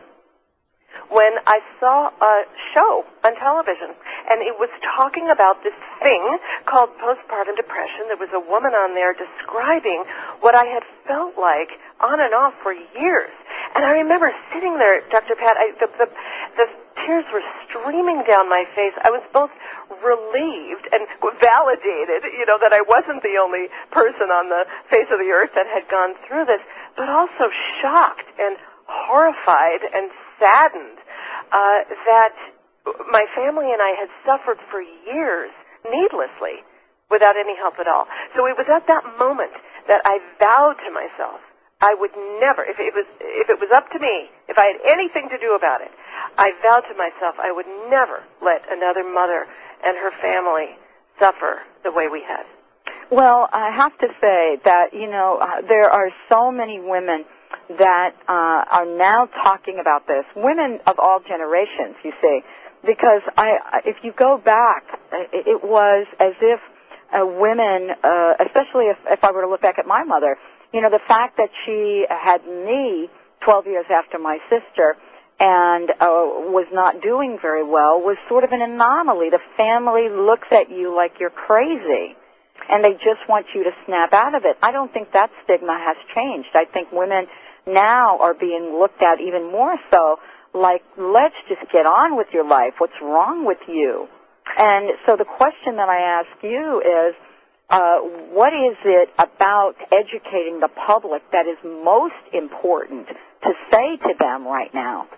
when 1.09 1.39
I 1.47 1.61
saw 1.79 2.09
a 2.09 2.45
show 2.75 3.05
on 3.25 3.37
television, 3.37 3.95
and 4.29 4.43
it 4.43 4.59
was 4.59 4.71
talking 4.97 5.29
about 5.31 5.63
this 5.63 5.77
thing 6.03 6.39
called 6.65 6.91
postpartum 7.01 7.57
depression. 7.57 8.09
There 8.09 8.21
was 8.21 8.33
a 8.35 8.41
woman 8.41 8.73
on 8.73 8.95
there 8.95 9.15
describing 9.15 10.05
what 10.41 10.55
I 10.55 10.65
had 10.65 10.83
felt 11.07 11.39
like 11.39 11.71
on 12.01 12.21
and 12.21 12.35
off 12.35 12.55
for 12.63 12.73
years. 12.73 13.33
And 13.75 13.85
I 13.85 13.93
remember 13.93 14.33
sitting 14.53 14.79
there, 14.79 15.01
Dr. 15.11 15.37
Pat, 15.37 15.57
I, 15.57 15.73
the, 15.81 15.89
the, 15.99 16.09
the 16.57 16.67
tears 17.05 17.25
were 17.33 17.45
streaming 17.69 18.25
down 18.29 18.49
my 18.49 18.65
face. 18.75 18.93
I 19.05 19.11
was 19.11 19.23
both 19.33 19.51
relieved 20.03 20.89
and 20.93 21.07
validated, 21.41 22.25
you 22.33 22.45
know, 22.47 22.59
that 22.61 22.73
I 22.73 22.83
wasn't 22.89 23.23
the 23.23 23.37
only 23.41 23.69
person 23.93 24.33
on 24.33 24.49
the 24.49 24.65
face 24.91 25.09
of 25.13 25.19
the 25.19 25.31
earth 25.33 25.51
that 25.55 25.67
had 25.67 25.89
gone 25.89 26.15
through 26.27 26.47
this, 26.47 26.61
but 26.97 27.09
also 27.09 27.53
shocked 27.81 28.29
and 28.39 28.57
horrified 28.87 29.83
and 29.93 30.11
saddened 30.39 30.99
uh, 31.53 31.85
that 32.07 32.35
my 33.11 33.27
family 33.35 33.73
and 33.73 33.83
I 33.83 33.93
had 33.99 34.11
suffered 34.25 34.59
for 34.71 34.81
years 34.81 35.51
needlessly 35.91 36.63
without 37.11 37.37
any 37.37 37.57
help 37.57 37.79
at 37.79 37.87
all. 37.87 38.07
So 38.35 38.47
it 38.47 38.57
was 38.57 38.67
at 38.69 38.87
that 38.87 39.05
moment 39.19 39.53
that 39.89 40.03
I 40.05 40.19
vowed 40.39 40.77
to 40.83 40.91
myself 40.91 41.41
I 41.81 41.95
would 41.95 42.13
never, 42.41 42.65
if 42.65 42.79
it 42.79 42.95
was, 42.95 43.05
if 43.21 43.51
it 43.51 43.61
was 43.61 43.71
up 43.75 43.91
to 43.93 43.99
me, 43.99 44.31
if 44.49 44.57
I 44.57 44.73
had 44.73 44.81
anything 44.87 45.29
to 45.29 45.39
do 45.39 45.55
about 45.55 45.83
it, 45.83 45.91
I 46.39 46.53
vowed 46.63 46.89
to 46.89 46.97
myself 46.97 47.37
I 47.39 47.53
would 47.53 47.67
never 47.91 48.25
let 48.43 48.63
another 48.71 49.05
mother 49.05 49.47
and 49.85 49.97
her 49.97 50.11
family 50.23 50.77
suffer 51.21 51.61
the 51.85 51.93
way 51.93 52.09
we 52.09 52.23
had. 52.27 52.45
Well, 53.11 53.49
I 53.53 53.71
have 53.77 53.97
to 53.99 54.09
say 54.21 54.59
that, 54.65 54.95
you 54.95 55.09
know, 55.11 55.39
uh, 55.41 55.67
there 55.69 55.89
are 55.91 56.11
so 56.33 56.51
many 56.51 56.81
women 56.81 57.25
that 57.79 58.15
uh, 58.27 58.65
are 58.73 58.87
now 58.87 59.27
talking 59.27 59.79
about 59.79 60.07
this. 60.07 60.25
Women 60.35 60.81
of 60.87 60.99
all 60.99 61.21
generations, 61.21 61.97
you 62.03 62.13
see. 62.23 62.41
Because 62.85 63.23
I, 63.37 63.83
if 63.85 63.97
you 64.03 64.13
go 64.13 64.39
back, 64.39 64.85
it 65.33 65.63
was 65.63 66.07
as 66.21 66.35
if 66.41 66.61
uh, 67.13 67.27
women, 67.27 67.91
uh, 68.03 68.35
especially 68.41 68.87
if, 68.87 68.97
if 69.11 69.25
I 69.25 69.31
were 69.33 69.43
to 69.43 69.49
look 69.49 69.63
back 69.63 69.79
at 69.79 69.87
my 69.87 70.05
mother, 70.05 70.37
you 70.73 70.81
know, 70.81 70.91
the 70.91 71.01
fact 71.07 71.37
that 71.39 71.51
she 71.65 72.07
had 72.09 72.45
me 72.47 73.09
12 73.45 73.67
years 73.67 73.87
after 73.91 74.19
my 74.19 74.39
sister 74.51 74.97
and 75.39 75.91
uh, 75.91 76.49
was 76.49 76.67
not 76.73 77.03
doing 77.03 77.39
very 77.41 77.65
well 77.65 78.01
was 78.01 78.17
sort 78.29 78.45
of 78.45 78.53
an 78.53 78.63
anomaly. 78.63 79.31
The 79.31 79.41
family 79.57 80.09
looks 80.09 80.49
at 80.51 80.71
you 80.71 80.97
like 80.97 81.21
you're 81.21 81.31
crazy 81.31 82.17
and 82.69 82.83
they 82.83 82.93
just 82.93 83.21
want 83.29 83.47
you 83.55 83.65
to 83.65 83.71
snap 83.85 84.13
out 84.13 84.35
of 84.35 84.45
it. 84.45 84.57
I 84.63 84.73
don't 84.73 84.93
think 84.93 85.13
that 85.13 85.31
stigma 85.45 85.79
has 85.79 85.97
changed. 86.15 86.49
I 86.55 86.65
think 86.65 86.91
women 86.91 87.27
now 87.67 88.19
are 88.19 88.35
being 88.35 88.79
looked 88.81 89.03
at 89.03 89.21
even 89.21 89.51
more 89.51 89.77
so 89.91 90.19
like, 90.57 90.83
let's 90.97 91.35
just 91.49 91.71
get 91.71 91.85
on 91.85 92.17
with 92.17 92.29
your 92.33 92.49
life. 92.49 92.75
What's 92.79 92.97
wrong 93.03 93.45
with 93.45 93.61
you? 93.69 94.09
And 94.57 94.91
so 95.05 95.17
the 95.17 95.25
question 95.25 95.77
that 95.77 95.89
I 95.89 96.23
ask 96.23 96.43
you 96.43 96.81
is, 96.81 97.15
uh, 97.69 97.99
what 98.31 98.53
is 98.55 98.77
it 98.85 99.11
about 99.19 99.75
educating 99.91 100.61
the 100.61 100.69
public 100.69 101.23
that 101.33 101.47
is 101.47 101.57
most 101.65 102.15
important 102.33 103.09
to 103.43 103.53
say 103.71 103.97
to 103.97 104.15
them 104.19 104.47
right 104.47 104.73
now? 104.73 105.09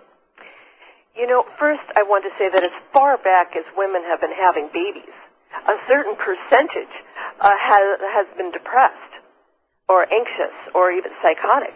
You 1.15 1.27
know, 1.27 1.45
first 1.59 1.83
I 1.95 2.03
want 2.03 2.23
to 2.23 2.31
say 2.39 2.49
that 2.49 2.63
as 2.63 2.71
far 2.93 3.17
back 3.17 3.55
as 3.55 3.65
women 3.77 4.03
have 4.03 4.21
been 4.21 4.33
having 4.33 4.69
babies, 4.73 5.13
a 5.67 5.75
certain 5.87 6.15
percentage 6.15 6.93
uh, 7.39 7.51
has 7.59 7.99
has 8.13 8.27
been 8.37 8.51
depressed 8.51 9.13
or 9.87 10.05
anxious 10.11 10.55
or 10.73 10.91
even 10.91 11.11
psychotic. 11.21 11.73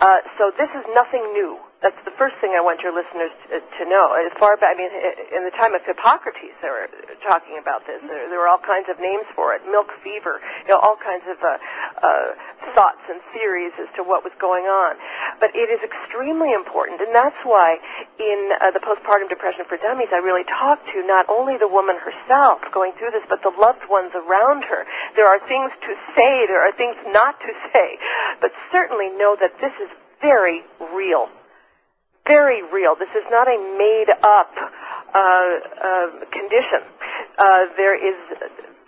Uh, 0.00 0.18
so 0.38 0.52
this 0.56 0.68
is 0.76 0.84
nothing 0.94 1.24
new. 1.32 1.58
That's 1.84 2.00
the 2.08 2.16
first 2.16 2.40
thing 2.40 2.56
I 2.56 2.64
want 2.64 2.80
your 2.80 2.96
listeners 2.96 3.28
to, 3.52 3.60
to 3.60 3.82
know. 3.84 4.16
As 4.16 4.32
far 4.40 4.56
back, 4.56 4.72
I 4.72 4.76
mean, 4.80 4.88
in 5.36 5.44
the 5.44 5.52
time 5.52 5.76
of 5.76 5.84
Hippocrates, 5.84 6.56
they 6.64 6.72
were 6.72 6.88
talking 7.20 7.60
about 7.60 7.84
this. 7.84 8.00
There, 8.00 8.24
there 8.32 8.40
were 8.40 8.48
all 8.48 8.64
kinds 8.64 8.88
of 8.88 8.96
names 8.96 9.28
for 9.36 9.52
it: 9.52 9.60
milk 9.68 9.92
fever, 10.00 10.40
you 10.64 10.72
know, 10.72 10.80
all 10.80 10.96
kinds 10.96 11.28
of 11.28 11.36
uh, 11.44 11.60
uh, 12.00 12.32
thoughts 12.72 13.04
and 13.12 13.20
theories 13.36 13.76
as 13.76 13.92
to 14.00 14.02
what 14.02 14.24
was 14.24 14.32
going 14.40 14.64
on. 14.64 14.96
But 15.44 15.52
it 15.52 15.68
is 15.68 15.84
extremely 15.84 16.56
important, 16.56 17.04
and 17.04 17.12
that's 17.12 17.36
why 17.44 17.76
in 18.16 18.40
uh, 18.64 18.72
the 18.72 18.80
postpartum 18.80 19.28
depression 19.28 19.68
for 19.68 19.76
dummies, 19.76 20.08
I 20.08 20.24
really 20.24 20.48
talk 20.48 20.80
to 20.96 21.04
not 21.04 21.28
only 21.28 21.60
the 21.60 21.68
woman 21.68 22.00
herself 22.00 22.64
going 22.72 22.96
through 22.96 23.12
this, 23.12 23.28
but 23.28 23.44
the 23.44 23.52
loved 23.60 23.84
ones 23.92 24.16
around 24.16 24.64
her. 24.64 24.88
There 25.20 25.28
are 25.28 25.36
things 25.44 25.68
to 25.84 25.92
say, 26.16 26.48
there 26.48 26.64
are 26.64 26.72
things 26.72 26.96
not 27.12 27.36
to 27.44 27.52
say, 27.76 28.00
but 28.40 28.56
certainly 28.72 29.12
know 29.20 29.36
that 29.36 29.60
this 29.60 29.76
is 29.84 29.92
very 30.24 30.64
real 30.96 31.28
very 32.26 32.62
real. 32.72 32.94
This 32.96 33.12
is 33.14 33.24
not 33.30 33.48
a 33.48 33.58
made 33.78 34.10
up 34.22 34.52
uh, 34.56 35.18
uh, 35.18 36.06
condition. 36.32 36.80
Uh, 37.38 37.66
there 37.76 37.94
is 37.94 38.16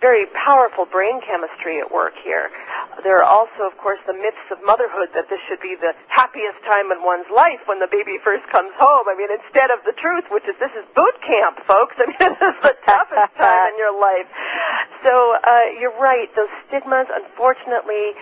very 0.01 0.25
powerful 0.33 0.85
brain 0.85 1.21
chemistry 1.25 1.79
at 1.79 1.89
work 1.89 2.13
here. 2.23 2.49
There 3.03 3.17
are 3.17 3.25
also, 3.25 3.65
of 3.65 3.77
course, 3.77 3.97
the 4.05 4.13
myths 4.13 4.45
of 4.53 4.61
motherhood 4.65 5.09
that 5.13 5.29
this 5.29 5.41
should 5.49 5.61
be 5.61 5.73
the 5.73 5.93
happiest 6.09 6.61
time 6.65 6.93
in 6.93 7.01
one's 7.01 7.29
life 7.33 7.61
when 7.65 7.79
the 7.79 7.89
baby 7.89 8.17
first 8.21 8.45
comes 8.49 8.73
home. 8.77 9.09
I 9.09 9.17
mean, 9.17 9.29
instead 9.29 9.69
of 9.69 9.81
the 9.85 9.93
truth, 9.97 10.25
which 10.29 10.45
is 10.45 10.53
this 10.61 10.73
is 10.77 10.85
boot 10.93 11.17
camp, 11.25 11.61
folks. 11.65 11.97
I 12.01 12.05
mean, 12.09 12.17
this 12.21 12.37
is 12.37 12.57
the 12.61 12.75
toughest 12.85 13.33
time 13.41 13.73
in 13.73 13.77
your 13.77 13.93
life. 13.97 14.29
So 15.01 15.13
uh, 15.13 15.77
you're 15.77 15.97
right. 15.97 16.29
Those 16.37 16.53
stigmas, 16.69 17.09
unfortunately, 17.09 18.13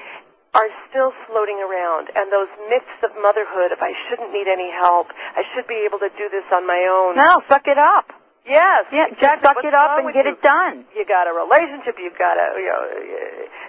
are 0.56 0.72
still 0.90 1.12
floating 1.28 1.60
around 1.60 2.08
and 2.16 2.32
those 2.32 2.48
myths 2.72 2.96
of 3.04 3.12
motherhood 3.20 3.76
if 3.76 3.84
I 3.84 3.92
shouldn't 4.08 4.32
need 4.32 4.48
any 4.48 4.72
help, 4.72 5.12
I 5.36 5.44
should 5.54 5.68
be 5.68 5.84
able 5.84 6.00
to 6.00 6.10
do 6.16 6.32
this 6.32 6.48
on 6.52 6.66
my 6.66 6.88
own. 6.88 7.16
No, 7.20 7.44
suck 7.52 7.68
it 7.68 7.78
up. 7.78 8.16
Yes. 8.46 8.86
Yeah, 8.94 9.10
just 9.10 9.42
suck 9.42 9.58
it 9.66 9.74
up 9.74 9.98
and 9.98 10.14
get 10.14 10.30
you? 10.30 10.38
it 10.38 10.42
done. 10.46 10.86
You 10.94 11.04
got 11.04 11.26
a 11.26 11.34
relationship, 11.34 11.98
you've 11.98 12.18
got 12.18 12.38
a 12.38 12.54
you 12.62 12.70
know 12.70 12.82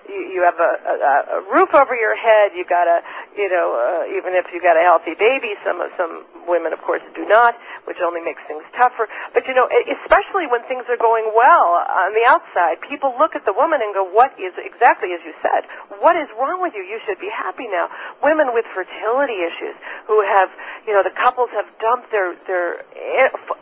you, 0.05 0.21
you 0.37 0.40
have 0.45 0.61
a, 0.61 0.73
a, 0.85 1.40
a 1.40 1.49
roof 1.49 1.73
over 1.73 1.97
your 1.97 2.14
head, 2.14 2.52
you 2.55 2.64
got 2.69 2.85
a 2.87 3.00
you 3.40 3.49
know 3.49 3.73
uh, 3.73 4.16
even 4.16 4.37
if 4.37 4.52
you 4.52 4.61
got 4.61 4.76
a 4.76 4.85
healthy 4.85 5.16
baby, 5.16 5.57
some 5.64 5.81
of 5.81 5.88
some 5.97 6.28
women 6.47 6.75
of 6.76 6.81
course 6.85 7.00
do 7.16 7.25
not, 7.25 7.57
which 7.87 7.99
only 8.05 8.21
makes 8.21 8.43
things 8.47 8.62
tougher. 8.76 9.09
But 9.33 9.47
you 9.47 9.55
know, 9.55 9.69
especially 10.02 10.47
when 10.47 10.62
things 10.69 10.85
are 10.90 10.99
going 10.99 11.31
well 11.35 11.81
on 11.87 12.12
the 12.12 12.26
outside, 12.26 12.83
people 12.83 13.14
look 13.19 13.35
at 13.35 13.47
the 13.47 13.55
woman 13.55 13.81
and 13.83 13.95
go, 13.95 14.05
"What 14.05 14.35
is 14.38 14.52
exactly 14.59 15.14
as 15.14 15.23
you 15.25 15.33
said? 15.43 15.64
What 15.99 16.16
is 16.16 16.28
wrong 16.38 16.61
with 16.61 16.75
you? 16.75 16.83
You 16.83 17.00
should 17.07 17.19
be 17.19 17.31
happy 17.31 17.69
now." 17.69 17.88
Women 18.23 18.52
with 18.52 18.66
fertility 18.75 19.43
issues 19.43 19.76
who 20.07 20.21
have, 20.23 20.50
you 20.87 20.93
know, 20.93 21.02
the 21.02 21.14
couples 21.14 21.50
have 21.50 21.66
dumped 21.78 22.11
their 22.11 22.35
their 22.47 22.85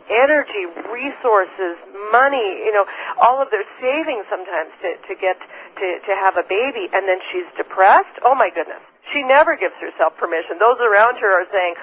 energy, 0.09 0.65
resources, 0.89 1.77
money, 2.11 2.61
you 2.65 2.73
know, 2.73 2.85
all 3.21 3.41
of 3.41 3.49
their 3.51 3.65
savings 3.81 4.25
sometimes 4.29 4.71
to 4.81 4.97
to 5.07 5.15
get 5.15 5.37
to 5.77 5.99
to 5.99 6.15
have 6.15 6.37
a 6.37 6.43
baby, 6.43 6.89
and 6.93 7.07
then 7.07 7.19
she's 7.31 7.45
depressed. 7.57 8.15
Oh 8.23 8.35
my 8.35 8.49
goodness, 8.49 8.81
she 9.11 9.23
never 9.23 9.55
gives 9.55 9.75
herself 9.75 10.17
permission. 10.17 10.57
Those 10.59 10.79
around 10.79 11.17
her 11.17 11.41
are 11.41 11.47
saying, 11.51 11.75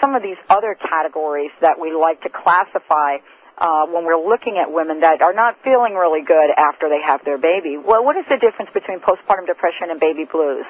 some 0.00 0.14
of 0.14 0.22
these 0.22 0.38
other 0.48 0.74
categories 0.74 1.50
that 1.60 1.78
we 1.78 1.92
like 1.92 2.22
to 2.22 2.30
classify 2.30 3.18
uh, 3.58 3.84
when 3.86 4.04
we're 4.04 4.16
looking 4.16 4.56
at 4.56 4.72
women 4.72 5.00
that 5.00 5.20
are 5.20 5.34
not 5.34 5.56
feeling 5.62 5.94
really 5.94 6.22
good 6.22 6.50
after 6.56 6.88
they 6.88 7.00
have 7.04 7.22
their 7.24 7.36
baby. 7.36 7.76
Well, 7.76 8.04
what 8.04 8.16
is 8.16 8.24
the 8.28 8.38
difference 8.38 8.70
between 8.72 9.00
postpartum 9.00 9.46
depression 9.46 9.90
and 9.90 10.00
baby 10.00 10.24
blues? 10.24 10.64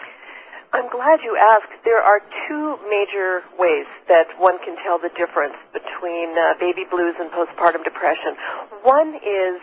I'm 0.73 0.89
glad 0.91 1.21
you 1.23 1.37
asked. 1.37 1.71
There 1.85 2.01
are 2.01 2.21
two 2.47 2.79
major 2.89 3.43
ways 3.59 3.87
that 4.09 4.27
one 4.39 4.59
can 4.63 4.77
tell 4.83 4.99
the 4.99 5.11
difference 5.17 5.55
between 5.73 6.39
uh, 6.39 6.55
baby 6.61 6.85
blues 6.89 7.15
and 7.19 7.31
postpartum 7.31 7.83
depression. 7.83 8.37
One 8.83 9.15
is 9.15 9.59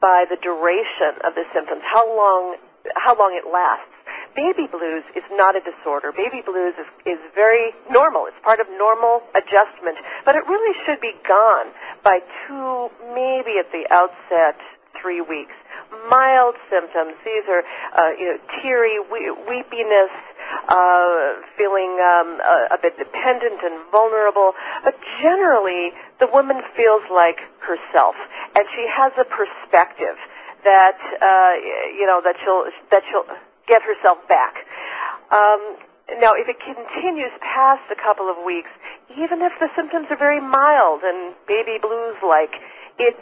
by 0.00 0.24
the 0.28 0.36
duration 0.40 1.20
of 1.24 1.34
the 1.34 1.44
symptoms, 1.52 1.82
how 1.84 2.04
long 2.08 2.56
how 2.94 3.18
long 3.18 3.34
it 3.36 3.48
lasts. 3.50 3.95
Baby 4.36 4.68
blues 4.70 5.02
is 5.16 5.24
not 5.32 5.56
a 5.56 5.60
disorder. 5.60 6.12
Baby 6.12 6.42
blues 6.44 6.74
is, 6.78 7.16
is 7.16 7.20
very 7.34 7.72
normal. 7.90 8.26
It's 8.28 8.36
part 8.44 8.60
of 8.60 8.66
normal 8.76 9.22
adjustment, 9.34 9.96
but 10.24 10.36
it 10.36 10.46
really 10.46 10.76
should 10.84 11.00
be 11.00 11.12
gone 11.26 11.72
by 12.04 12.20
two, 12.46 12.90
maybe 13.16 13.56
at 13.58 13.72
the 13.72 13.88
outset, 13.90 14.60
three 15.00 15.22
weeks. 15.22 15.54
Mild 16.10 16.54
symptoms. 16.68 17.14
These 17.24 17.48
are, 17.48 17.64
uh, 17.96 18.10
you 18.18 18.26
know, 18.32 18.38
teary, 18.60 19.00
we- 19.00 19.32
weepiness, 19.48 20.12
uh, 20.68 21.40
feeling 21.56 21.96
um, 22.00 22.40
a, 22.40 22.76
a 22.76 22.78
bit 22.80 22.98
dependent 22.98 23.60
and 23.64 23.80
vulnerable. 23.90 24.52
But 24.84 24.94
generally, 25.22 25.92
the 26.20 26.26
woman 26.26 26.60
feels 26.76 27.02
like 27.10 27.40
herself, 27.60 28.16
and 28.54 28.64
she 28.74 28.86
has 28.88 29.12
a 29.18 29.24
perspective 29.24 30.16
that 30.64 30.98
uh, 31.22 31.54
you 31.96 32.06
know 32.06 32.20
that 32.24 32.36
she'll 32.42 32.64
that 32.90 33.02
she'll 33.10 33.24
get 33.66 33.82
herself 33.82 34.18
back. 34.28 34.66
Um, 35.30 35.76
now, 36.22 36.32
if 36.38 36.46
it 36.48 36.56
continues 36.62 37.34
past 37.42 37.82
a 37.90 37.98
couple 37.98 38.30
of 38.30 38.38
weeks, 38.46 38.70
even 39.18 39.42
if 39.42 39.52
the 39.58 39.68
symptoms 39.74 40.06
are 40.10 40.16
very 40.16 40.40
mild 40.40 41.02
and 41.02 41.34
baby 41.46 41.78
blues 41.82 42.16
like, 42.22 42.54
it 42.98 43.18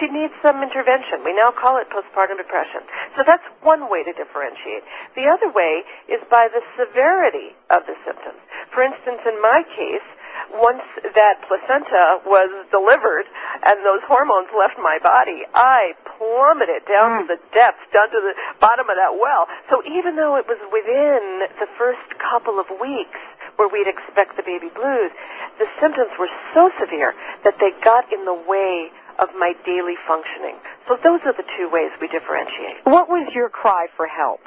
she 0.00 0.08
needs 0.08 0.32
some 0.40 0.62
intervention. 0.62 1.22
We 1.24 1.34
now 1.34 1.52
call 1.52 1.76
it 1.76 1.90
postpartum 1.90 2.38
depression. 2.38 2.80
So 3.16 3.22
that's 3.22 3.44
one 3.62 3.90
way 3.90 4.02
to 4.02 4.12
differentiate. 4.12 4.82
The 5.14 5.28
other 5.28 5.52
way 5.52 5.84
is 6.08 6.20
by 6.30 6.48
the 6.48 6.62
severity 6.78 7.54
of 7.70 7.84
the 7.86 7.94
symptoms. 8.06 8.40
For 8.72 8.82
instance, 8.82 9.20
in 9.28 9.36
my 9.42 9.62
case, 9.76 10.06
once 10.54 10.82
that 11.14 11.42
placenta 11.46 12.20
was 12.26 12.50
delivered 12.70 13.26
and 13.64 13.78
those 13.84 14.02
hormones 14.06 14.48
left 14.56 14.78
my 14.78 14.98
body, 15.02 15.44
I 15.54 15.94
plummeted 16.16 16.86
down 16.86 17.20
to 17.20 17.24
mm. 17.24 17.28
the 17.36 17.40
depths, 17.54 17.84
down 17.92 18.10
to 18.10 18.20
the 18.20 18.34
bottom 18.60 18.88
of 18.88 18.96
that 18.96 19.18
well. 19.20 19.46
So 19.70 19.82
even 19.84 20.16
though 20.16 20.36
it 20.36 20.46
was 20.46 20.58
within 20.72 21.46
the 21.60 21.68
first 21.76 22.02
couple 22.18 22.58
of 22.58 22.66
weeks 22.80 23.18
where 23.56 23.68
we'd 23.68 23.88
expect 23.88 24.36
the 24.36 24.42
baby 24.42 24.70
blues, 24.74 25.10
the 25.58 25.66
symptoms 25.80 26.10
were 26.18 26.30
so 26.54 26.70
severe 26.78 27.14
that 27.44 27.58
they 27.58 27.72
got 27.82 28.12
in 28.12 28.24
the 28.24 28.34
way 28.34 28.90
of 29.18 29.28
my 29.34 29.54
daily 29.66 29.96
functioning. 30.06 30.54
So 30.86 30.96
those 31.02 31.20
are 31.26 31.32
the 31.32 31.44
two 31.56 31.68
ways 31.68 31.90
we 32.00 32.08
differentiate. 32.08 32.84
What 32.84 33.08
was 33.08 33.28
your 33.34 33.48
cry 33.48 33.88
for 33.96 34.06
help? 34.06 34.40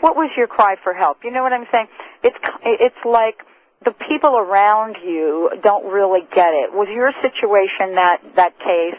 What 0.00 0.16
was 0.16 0.30
your 0.36 0.46
cry 0.46 0.76
for 0.82 0.92
help? 0.92 1.24
You 1.24 1.30
know 1.30 1.42
what 1.42 1.52
I'm 1.52 1.66
saying? 1.72 1.88
It's 2.22 2.36
it's 2.62 3.04
like 3.04 3.38
the 3.84 3.92
people 3.92 4.36
around 4.36 4.96
you 5.04 5.50
don't 5.62 5.86
really 5.92 6.22
get 6.34 6.52
it. 6.54 6.72
Was 6.72 6.88
your 6.88 7.12
situation 7.22 7.94
that 7.96 8.18
that 8.34 8.58
case, 8.58 8.98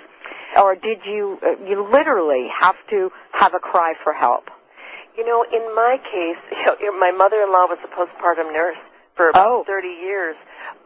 or 0.56 0.76
did 0.76 1.00
you 1.06 1.40
uh, 1.44 1.66
you 1.68 1.88
literally 1.92 2.48
have 2.62 2.76
to 2.92 3.12
have 3.32 3.54
a 3.54 3.60
cry 3.60 3.94
for 4.04 4.14
help? 4.14 4.50
You 5.18 5.26
know, 5.26 5.44
in 5.44 5.74
my 5.76 5.98
case, 6.04 6.38
you 6.80 6.92
know, 6.92 6.98
my 7.00 7.12
mother-in-law 7.12 7.66
was 7.74 7.80
a 7.84 7.90
postpartum 7.90 8.54
nurse 8.54 8.78
for 9.16 9.30
about 9.30 9.48
Oh. 9.50 9.64
30 9.66 9.88
years, 9.88 10.36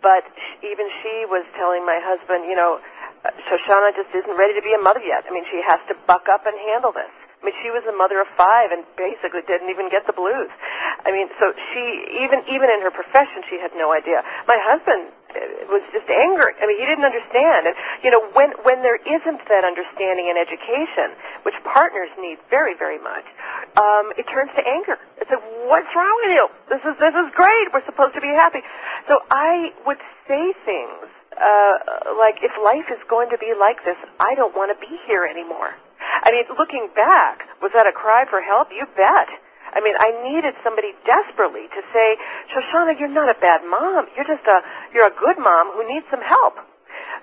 but 0.01 0.23
even 0.63 0.87
she 1.03 1.25
was 1.27 1.43
telling 1.59 1.85
my 1.85 1.99
husband, 2.01 2.45
you 2.47 2.55
know, 2.55 2.79
uh, 3.25 3.29
Shoshana 3.51 3.91
just 3.93 4.07
isn't 4.15 4.37
ready 4.39 4.55
to 4.55 4.61
be 4.63 4.71
a 4.73 4.79
mother 4.81 5.01
yet. 5.03 5.25
I 5.27 5.33
mean, 5.35 5.43
she 5.51 5.59
has 5.67 5.79
to 5.89 5.95
buck 6.07 6.31
up 6.31 6.45
and 6.47 6.55
handle 6.71 6.93
this. 6.95 7.11
I 7.41 7.45
mean, 7.45 7.55
she 7.65 7.73
was 7.73 7.81
a 7.89 7.95
mother 7.97 8.21
of 8.21 8.29
five 8.37 8.69
and 8.69 8.85
basically 8.93 9.41
didn't 9.49 9.73
even 9.73 9.89
get 9.89 10.05
the 10.05 10.13
blues. 10.13 10.53
I 11.05 11.09
mean, 11.09 11.27
so 11.41 11.53
she 11.73 12.21
even 12.21 12.45
even 12.45 12.69
in 12.69 12.85
her 12.85 12.93
profession, 12.93 13.41
she 13.49 13.57
had 13.57 13.73
no 13.73 13.89
idea. 13.89 14.21
My 14.45 14.61
husband 14.61 15.09
uh, 15.33 15.65
was 15.73 15.81
just 15.89 16.05
angry. 16.05 16.53
I 16.61 16.69
mean, 16.69 16.77
he 16.77 16.85
didn't 16.85 17.05
understand. 17.05 17.65
And 17.65 17.75
you 18.05 18.13
know, 18.13 18.21
when 18.37 18.53
when 18.61 18.85
there 18.85 19.01
isn't 19.01 19.41
that 19.49 19.65
understanding 19.65 20.29
in 20.29 20.37
education, 20.37 21.17
which 21.41 21.57
partners 21.65 22.13
need 22.21 22.37
very 22.53 22.77
very 22.77 23.01
much, 23.01 23.25
um, 23.81 24.13
it 24.21 24.29
turns 24.29 24.53
to 24.53 24.61
anger. 24.61 25.01
It's 25.17 25.33
like, 25.33 25.41
what's 25.65 25.89
wrong 25.97 26.13
with 26.21 26.37
you? 26.37 26.45
This 26.69 26.85
is 26.85 26.93
this 27.01 27.17
is 27.17 27.33
great. 27.33 27.73
We're 27.73 27.85
supposed 27.89 28.13
to 28.13 28.21
be 28.21 28.29
happy. 28.29 28.61
So 29.09 29.17
I 29.33 29.73
would 29.89 29.99
say 30.29 30.53
things 30.61 31.09
uh, 31.41 31.77
like, 32.17 32.37
if 32.43 32.51
life 32.61 32.85
is 32.91 33.01
going 33.09 33.29
to 33.29 33.37
be 33.37 33.53
like 33.57 33.83
this, 33.83 33.97
I 34.19 34.35
don't 34.35 34.55
want 34.55 34.69
to 34.69 34.77
be 34.77 34.99
here 35.07 35.25
anymore. 35.25 35.73
I 36.23 36.31
mean, 36.31 36.45
looking 36.57 36.89
back, 36.95 37.47
was 37.61 37.71
that 37.73 37.87
a 37.87 37.91
cry 37.91 38.25
for 38.29 38.41
help? 38.41 38.69
You 38.75 38.85
bet. 38.95 39.29
I 39.73 39.79
mean, 39.79 39.95
I 39.97 40.11
needed 40.27 40.53
somebody 40.63 40.91
desperately 41.07 41.71
to 41.71 41.81
say, 41.93 42.17
Shoshana, 42.51 42.99
you're 42.99 43.11
not 43.11 43.29
a 43.29 43.39
bad 43.39 43.63
mom. 43.63 44.07
You're 44.15 44.27
just 44.27 44.45
a, 44.47 44.61
you're 44.93 45.07
a 45.07 45.15
good 45.15 45.39
mom 45.39 45.71
who 45.71 45.87
needs 45.87 46.05
some 46.11 46.21
help. 46.21 46.59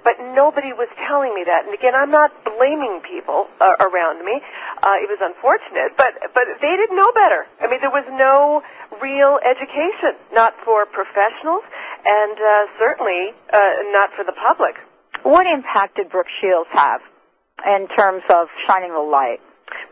But 0.02 0.16
nobody 0.32 0.72
was 0.72 0.88
telling 1.06 1.34
me 1.34 1.44
that. 1.44 1.66
And 1.66 1.74
again, 1.74 1.92
I'm 1.94 2.10
not 2.10 2.32
blaming 2.44 3.02
people 3.04 3.48
uh, 3.60 3.76
around 3.82 4.24
me. 4.24 4.40
Uh, 4.80 4.96
it 5.02 5.10
was 5.10 5.18
unfortunate, 5.20 5.98
but 5.98 6.14
but 6.32 6.46
they 6.62 6.70
didn't 6.70 6.96
know 6.96 7.10
better. 7.12 7.44
I 7.60 7.66
mean, 7.66 7.80
there 7.82 7.90
was 7.90 8.06
no 8.14 8.62
real 9.02 9.38
education, 9.42 10.14
not 10.32 10.54
for 10.64 10.86
professionals, 10.86 11.66
and 12.06 12.38
uh, 12.38 12.64
certainly 12.78 13.34
uh, 13.52 13.58
not 13.90 14.14
for 14.14 14.24
the 14.24 14.32
public. 14.32 14.78
What 15.24 15.46
impact 15.46 15.96
did 15.96 16.08
Brooke 16.10 16.30
Shields 16.40 16.70
have 16.72 17.02
in 17.66 17.88
terms 17.88 18.22
of 18.30 18.48
shining 18.66 18.92
the 18.92 19.00
light? 19.00 19.40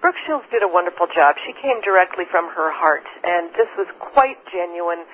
Brooke 0.01 0.17
Shields 0.27 0.45
did 0.51 0.63
a 0.63 0.69
wonderful 0.69 1.07
job. 1.15 1.37
She 1.45 1.53
came 1.53 1.81
directly 1.83 2.25
from 2.31 2.49
her 2.49 2.73
heart, 2.73 3.05
and 3.25 3.51
this 3.55 3.69
was 3.77 3.87
quite 3.99 4.39
genuine. 4.51 5.05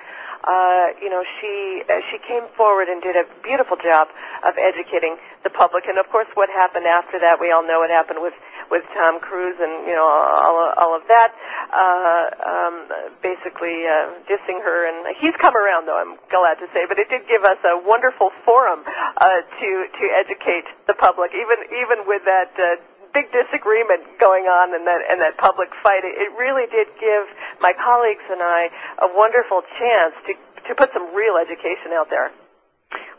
Uh, 0.43 0.91
you 1.01 1.09
know, 1.09 1.23
she 1.39 1.83
uh, 1.87 1.99
she 2.11 2.19
came 2.19 2.43
forward 2.55 2.89
and 2.89 3.01
did 3.01 3.15
a 3.15 3.23
beautiful 3.43 3.77
job 3.77 4.07
of 4.43 4.55
educating 4.59 5.15
the 5.43 5.49
public. 5.49 5.85
And 5.87 5.97
of 5.97 6.07
course, 6.11 6.27
what 6.35 6.49
happened 6.49 6.85
after 6.85 7.19
that, 7.19 7.39
we 7.39 7.51
all 7.51 7.65
know 7.65 7.79
what 7.79 7.89
happened 7.89 8.19
with 8.21 8.33
with 8.73 8.81
Tom 8.97 9.21
Cruise 9.21 9.61
and 9.61 9.85
you 9.85 9.93
know 9.93 10.09
all 10.09 10.57
all 10.81 10.97
of 10.97 11.05
that. 11.05 11.29
Uh, 11.69 12.25
um, 12.41 12.75
basically 13.21 13.85
uh, 13.85 14.17
dissing 14.25 14.57
her, 14.65 14.89
and 14.89 15.13
he's 15.21 15.37
come 15.37 15.53
around 15.53 15.85
though. 15.85 16.01
I'm 16.01 16.17
glad 16.33 16.57
to 16.57 16.65
say, 16.73 16.89
but 16.89 16.97
it 16.97 17.13
did 17.13 17.29
give 17.29 17.45
us 17.45 17.61
a 17.61 17.77
wonderful 17.77 18.33
forum 18.41 18.81
uh, 18.81 19.45
to 19.61 19.69
to 19.85 20.05
educate 20.17 20.65
the 20.89 20.97
public, 20.97 21.37
even 21.37 21.61
even 21.77 22.09
with 22.09 22.25
that. 22.25 22.49
Uh, 22.57 22.81
big 23.13 23.29
disagreement 23.29 24.01
going 24.17 24.49
on 24.49 24.73
in 24.73 24.89
that 24.89 25.05
in 25.05 25.21
that 25.21 25.37
public 25.37 25.69
fight. 25.85 26.01
It, 26.01 26.17
it 26.17 26.33
really 26.33 26.65
did 26.73 26.89
give 26.97 27.29
my 27.61 27.69
colleagues 27.77 28.25
and 28.25 28.41
I 28.41 28.73
a 29.05 29.09
wonderful 29.13 29.61
chance 29.77 30.17
to 30.25 30.33
to 30.65 30.73
put 30.73 30.89
some 30.97 31.13
real 31.13 31.37
education 31.37 31.93
out 31.93 32.09
there. 32.09 32.33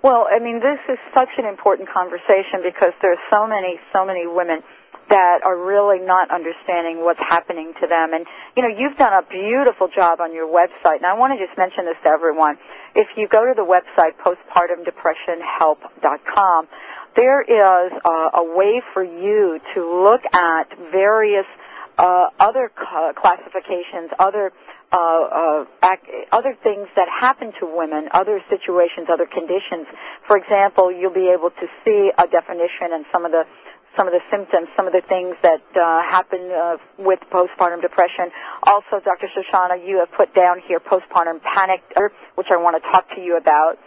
Well, 0.02 0.26
I 0.30 0.38
mean, 0.38 0.60
this 0.60 0.78
is 0.88 0.98
such 1.14 1.30
an 1.38 1.46
important 1.46 1.88
conversation 1.88 2.60
because 2.62 2.92
there's 3.00 3.18
so 3.30 3.46
many, 3.46 3.80
so 3.92 4.04
many 4.04 4.26
women 4.26 4.62
that 5.14 5.46
are 5.46 5.54
really 5.56 6.00
not 6.02 6.26
understanding 6.34 7.04
what's 7.06 7.22
happening 7.22 7.72
to 7.80 7.86
them. 7.86 8.12
And, 8.14 8.26
you 8.56 8.62
know, 8.66 8.68
you've 8.68 8.96
done 8.98 9.12
a 9.14 9.22
beautiful 9.22 9.86
job 9.86 10.20
on 10.20 10.34
your 10.34 10.48
website. 10.50 10.96
And 10.96 11.06
I 11.06 11.14
want 11.14 11.38
to 11.38 11.40
just 11.46 11.56
mention 11.56 11.84
this 11.86 11.94
to 12.02 12.08
everyone. 12.10 12.58
If 12.96 13.06
you 13.16 13.28
go 13.28 13.46
to 13.46 13.54
the 13.54 13.62
website, 13.62 14.18
postpartumdepressionhelp.com, 14.18 16.66
there 17.14 17.42
is 17.42 17.92
uh, 18.04 18.40
a 18.42 18.56
way 18.58 18.82
for 18.92 19.04
you 19.04 19.60
to 19.74 20.02
look 20.02 20.22
at 20.34 20.76
various 20.90 21.46
uh, 21.96 22.30
other 22.40 22.72
ca- 22.74 23.12
classifications, 23.14 24.10
other 24.18 24.50
uh, 24.90 24.98
uh, 24.98 25.64
ac- 25.94 26.26
other 26.32 26.56
things 26.62 26.88
that 26.96 27.06
happen 27.08 27.52
to 27.60 27.66
women, 27.66 28.08
other 28.12 28.40
situations, 28.50 29.06
other 29.12 29.26
conditions. 29.26 29.86
For 30.26 30.36
example, 30.36 30.90
you'll 30.90 31.14
be 31.14 31.28
able 31.30 31.50
to 31.50 31.66
see 31.84 32.10
a 32.18 32.26
definition 32.26 32.90
and 32.92 33.04
some 33.12 33.24
of 33.24 33.30
the 33.30 33.44
some 33.96 34.06
of 34.06 34.12
the 34.12 34.22
symptoms, 34.30 34.68
some 34.76 34.86
of 34.86 34.92
the 34.92 35.02
things 35.08 35.36
that 35.42 35.62
uh, 35.76 36.02
happen 36.02 36.50
uh, 36.50 36.76
with 36.98 37.20
postpartum 37.30 37.80
depression. 37.80 38.30
Also, 38.64 39.00
Dr. 39.04 39.28
Shoshana, 39.30 39.86
you 39.86 39.98
have 39.98 40.10
put 40.12 40.34
down 40.34 40.60
here 40.66 40.80
postpartum 40.80 41.40
panic, 41.42 41.82
er, 41.96 42.12
which 42.34 42.48
I 42.50 42.56
want 42.56 42.82
to 42.82 42.90
talk 42.90 43.08
to 43.14 43.20
you 43.20 43.36
about. 43.36 43.78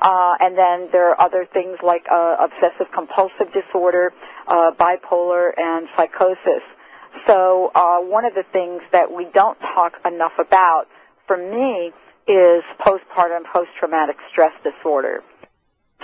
Uh, 0.00 0.34
and 0.40 0.58
then 0.58 0.88
there 0.92 1.10
are 1.10 1.20
other 1.20 1.46
things 1.52 1.78
like 1.82 2.04
uh, 2.10 2.36
obsessive 2.40 2.92
compulsive 2.92 3.52
disorder, 3.52 4.12
uh, 4.46 4.72
bipolar, 4.78 5.50
and 5.56 5.88
psychosis. 5.96 6.62
So 7.26 7.70
uh, 7.74 7.98
one 8.00 8.24
of 8.24 8.34
the 8.34 8.44
things 8.52 8.82
that 8.92 9.12
we 9.12 9.26
don't 9.32 9.58
talk 9.60 9.94
enough 10.04 10.34
about, 10.38 10.86
for 11.26 11.36
me, 11.36 11.92
is 12.26 12.64
postpartum 12.80 13.44
post-traumatic 13.52 14.16
stress 14.30 14.52
disorder. 14.62 15.22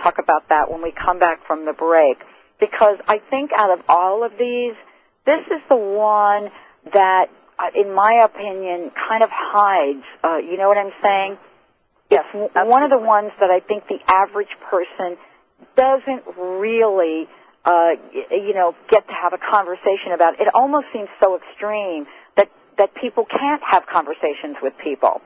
Talk 0.02 0.18
about 0.18 0.48
that 0.48 0.70
when 0.70 0.82
we 0.82 0.92
come 0.92 1.18
back 1.18 1.46
from 1.46 1.66
the 1.66 1.72
break, 1.72 2.18
because 2.60 2.98
I 3.08 3.18
think 3.30 3.50
out 3.56 3.70
of 3.76 3.84
all 3.88 4.24
of 4.24 4.32
these, 4.38 4.74
this 5.26 5.40
is 5.46 5.60
the 5.68 5.76
one 5.76 6.50
that, 6.92 7.26
uh, 7.58 7.70
in 7.74 7.94
my 7.94 8.24
opinion, 8.24 8.90
kind 9.08 9.22
of 9.22 9.30
hides. 9.32 10.04
Uh, 10.22 10.36
you 10.38 10.56
know 10.56 10.68
what 10.68 10.78
I'm 10.78 10.92
saying? 11.02 11.38
Yes, 12.10 12.24
it's 12.34 12.54
w- 12.54 12.70
one 12.70 12.82
of 12.82 12.90
the 12.90 12.98
ones 12.98 13.32
that 13.40 13.50
I 13.50 13.60
think 13.60 13.84
the 13.88 13.98
average 14.06 14.54
person 14.70 15.16
doesn't 15.76 16.24
really, 16.38 17.28
uh, 17.64 17.90
you 18.30 18.54
know, 18.54 18.74
get 18.88 19.06
to 19.06 19.14
have 19.14 19.32
a 19.32 19.38
conversation 19.38 20.12
about. 20.14 20.40
It 20.40 20.48
almost 20.54 20.86
seems 20.92 21.08
so 21.22 21.36
extreme 21.36 22.06
that 22.36 22.48
that 22.78 22.94
people 22.94 23.26
can't 23.26 23.62
have 23.62 23.86
conversations 23.86 24.56
with 24.62 24.72
people. 24.82 25.20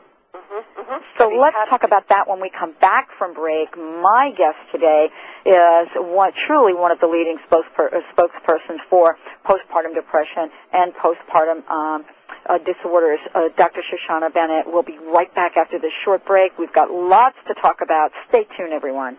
Mm-hmm, 0.55 0.81
mm-hmm. 0.81 1.03
So 1.19 1.29
let's 1.35 1.57
talk 1.69 1.83
about 1.83 2.09
that 2.11 2.29
when 2.29 2.41
we 2.41 2.49
come 2.49 2.75
back 2.81 3.09
from 3.19 3.35
break. 3.35 3.77
My 3.77 4.31
guest 4.37 4.59
today 4.71 5.09
is 5.45 5.89
one, 5.97 6.31
truly 6.47 6.75
one 6.75 6.93
of 6.93 7.01
the 7.01 7.09
leading 7.09 7.39
spokesper- 7.51 7.91
uh, 7.93 8.01
spokespersons 8.15 8.79
for 8.89 9.19
postpartum 9.45 9.95
depression 9.95 10.51
and 10.73 10.93
postpartum 10.95 11.69
um, 11.69 12.05
uh, 12.47 12.59
disorders. 12.59 13.19
Uh, 13.35 13.49
Dr. 13.57 13.83
Shoshana 13.83 14.33
Bennett 14.33 14.67
will 14.71 14.85
be 14.85 14.99
right 14.99 15.35
back 15.35 15.57
after 15.57 15.81
this 15.81 15.93
short 16.05 16.25
break. 16.25 16.57
We've 16.57 16.73
got 16.73 16.91
lots 16.91 17.37
to 17.49 17.55
talk 17.55 17.81
about. 17.83 18.13
Stay 18.29 18.47
tuned, 18.57 18.73
everyone. 18.73 19.19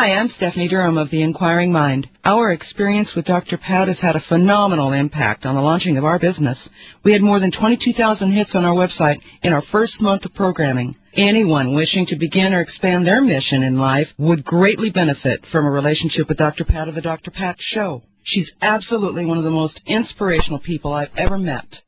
Hi, 0.00 0.14
I'm 0.14 0.28
Stephanie 0.28 0.66
Durham 0.66 0.96
of 0.96 1.10
The 1.10 1.20
Inquiring 1.20 1.72
Mind. 1.72 2.08
Our 2.24 2.52
experience 2.52 3.14
with 3.14 3.26
Dr. 3.26 3.58
Pat 3.58 3.88
has 3.88 4.00
had 4.00 4.16
a 4.16 4.18
phenomenal 4.18 4.94
impact 4.94 5.44
on 5.44 5.54
the 5.54 5.60
launching 5.60 5.98
of 5.98 6.06
our 6.06 6.18
business. 6.18 6.70
We 7.02 7.12
had 7.12 7.20
more 7.20 7.38
than 7.38 7.50
22,000 7.50 8.30
hits 8.30 8.54
on 8.54 8.64
our 8.64 8.72
website 8.72 9.22
in 9.42 9.52
our 9.52 9.60
first 9.60 10.00
month 10.00 10.24
of 10.24 10.32
programming. 10.32 10.96
Anyone 11.12 11.74
wishing 11.74 12.06
to 12.06 12.16
begin 12.16 12.54
or 12.54 12.62
expand 12.62 13.06
their 13.06 13.20
mission 13.20 13.62
in 13.62 13.78
life 13.78 14.14
would 14.16 14.42
greatly 14.42 14.88
benefit 14.88 15.44
from 15.44 15.66
a 15.66 15.70
relationship 15.70 16.28
with 16.28 16.38
Dr. 16.38 16.64
Pat 16.64 16.88
of 16.88 16.94
The 16.94 17.02
Dr. 17.02 17.30
Pat 17.30 17.60
Show. 17.60 18.02
She's 18.22 18.52
absolutely 18.62 19.26
one 19.26 19.36
of 19.36 19.44
the 19.44 19.50
most 19.50 19.82
inspirational 19.84 20.60
people 20.60 20.94
I've 20.94 21.14
ever 21.14 21.36
met. 21.36 21.82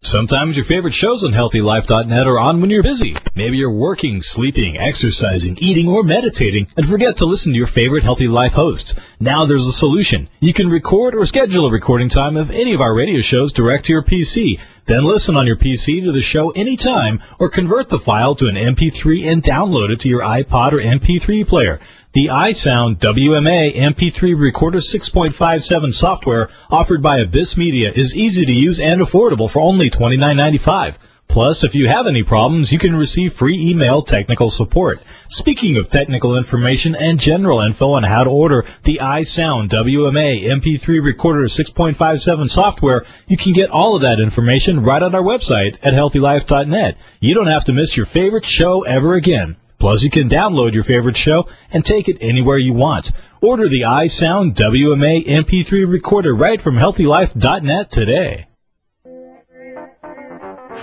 Sometimes 0.00 0.56
your 0.56 0.64
favorite 0.64 0.94
shows 0.94 1.24
on 1.24 1.32
HealthyLife.net 1.32 2.26
are 2.28 2.38
on 2.38 2.60
when 2.60 2.70
you're 2.70 2.84
busy. 2.84 3.16
Maybe 3.34 3.56
you're 3.56 3.72
working, 3.72 4.22
sleeping, 4.22 4.76
exercising, 4.76 5.58
eating, 5.58 5.88
or 5.88 6.04
meditating, 6.04 6.68
and 6.76 6.88
forget 6.88 7.16
to 7.16 7.26
listen 7.26 7.50
to 7.50 7.58
your 7.58 7.66
favorite 7.66 8.04
Healthy 8.04 8.28
Life 8.28 8.52
host. 8.52 8.96
Now 9.18 9.44
there's 9.44 9.66
a 9.66 9.72
solution. 9.72 10.28
You 10.38 10.52
can 10.52 10.70
record 10.70 11.16
or 11.16 11.26
schedule 11.26 11.66
a 11.66 11.72
recording 11.72 12.10
time 12.10 12.36
of 12.36 12.52
any 12.52 12.74
of 12.74 12.80
our 12.80 12.94
radio 12.94 13.20
shows 13.20 13.50
direct 13.50 13.86
to 13.86 13.92
your 13.92 14.04
PC. 14.04 14.60
Then 14.86 15.02
listen 15.02 15.36
on 15.36 15.48
your 15.48 15.56
PC 15.56 16.04
to 16.04 16.12
the 16.12 16.20
show 16.20 16.50
anytime, 16.50 17.20
or 17.40 17.48
convert 17.48 17.88
the 17.88 17.98
file 17.98 18.36
to 18.36 18.46
an 18.46 18.54
MP3 18.54 19.30
and 19.32 19.42
download 19.42 19.90
it 19.90 20.00
to 20.00 20.08
your 20.08 20.22
iPod 20.22 20.74
or 20.74 20.80
MP3 20.80 21.44
player. 21.46 21.80
The 22.14 22.28
iSound 22.28 23.00
WMA 23.00 23.74
MP3 23.74 24.34
Recorder 24.40 24.78
6.57 24.78 25.92
software 25.92 26.48
offered 26.70 27.02
by 27.02 27.18
Abyss 27.18 27.58
Media 27.58 27.92
is 27.94 28.16
easy 28.16 28.46
to 28.46 28.52
use 28.52 28.80
and 28.80 29.02
affordable 29.02 29.50
for 29.50 29.60
only 29.60 29.90
$29.95. 29.90 30.94
Plus, 31.28 31.64
if 31.64 31.74
you 31.74 31.86
have 31.86 32.06
any 32.06 32.22
problems, 32.22 32.72
you 32.72 32.78
can 32.78 32.96
receive 32.96 33.34
free 33.34 33.60
email 33.60 34.00
technical 34.00 34.48
support. 34.48 35.02
Speaking 35.28 35.76
of 35.76 35.90
technical 35.90 36.38
information 36.38 36.94
and 36.94 37.20
general 37.20 37.60
info 37.60 37.92
on 37.92 38.04
how 38.04 38.24
to 38.24 38.30
order 38.30 38.64
the 38.84 39.00
iSound 39.02 39.68
WMA 39.68 40.44
MP3 40.44 41.04
Recorder 41.04 41.44
6.57 41.44 42.48
software, 42.48 43.04
you 43.26 43.36
can 43.36 43.52
get 43.52 43.68
all 43.68 43.96
of 43.96 44.02
that 44.02 44.18
information 44.18 44.82
right 44.82 45.02
on 45.02 45.14
our 45.14 45.22
website 45.22 45.76
at 45.82 45.92
healthylife.net. 45.92 46.96
You 47.20 47.34
don't 47.34 47.48
have 47.48 47.66
to 47.66 47.74
miss 47.74 47.98
your 47.98 48.06
favorite 48.06 48.46
show 48.46 48.80
ever 48.84 49.12
again. 49.12 49.56
Plus, 49.78 50.02
you 50.02 50.10
can 50.10 50.28
download 50.28 50.74
your 50.74 50.84
favorite 50.84 51.16
show 51.16 51.48
and 51.70 51.84
take 51.84 52.08
it 52.08 52.18
anywhere 52.20 52.58
you 52.58 52.72
want. 52.72 53.12
Order 53.40 53.68
the 53.68 53.82
iSound 53.82 54.54
WMA 54.54 55.24
MP3 55.24 55.88
recorder 55.88 56.34
right 56.34 56.60
from 56.60 56.76
HealthyLife.net 56.76 57.90
today. 57.90 58.46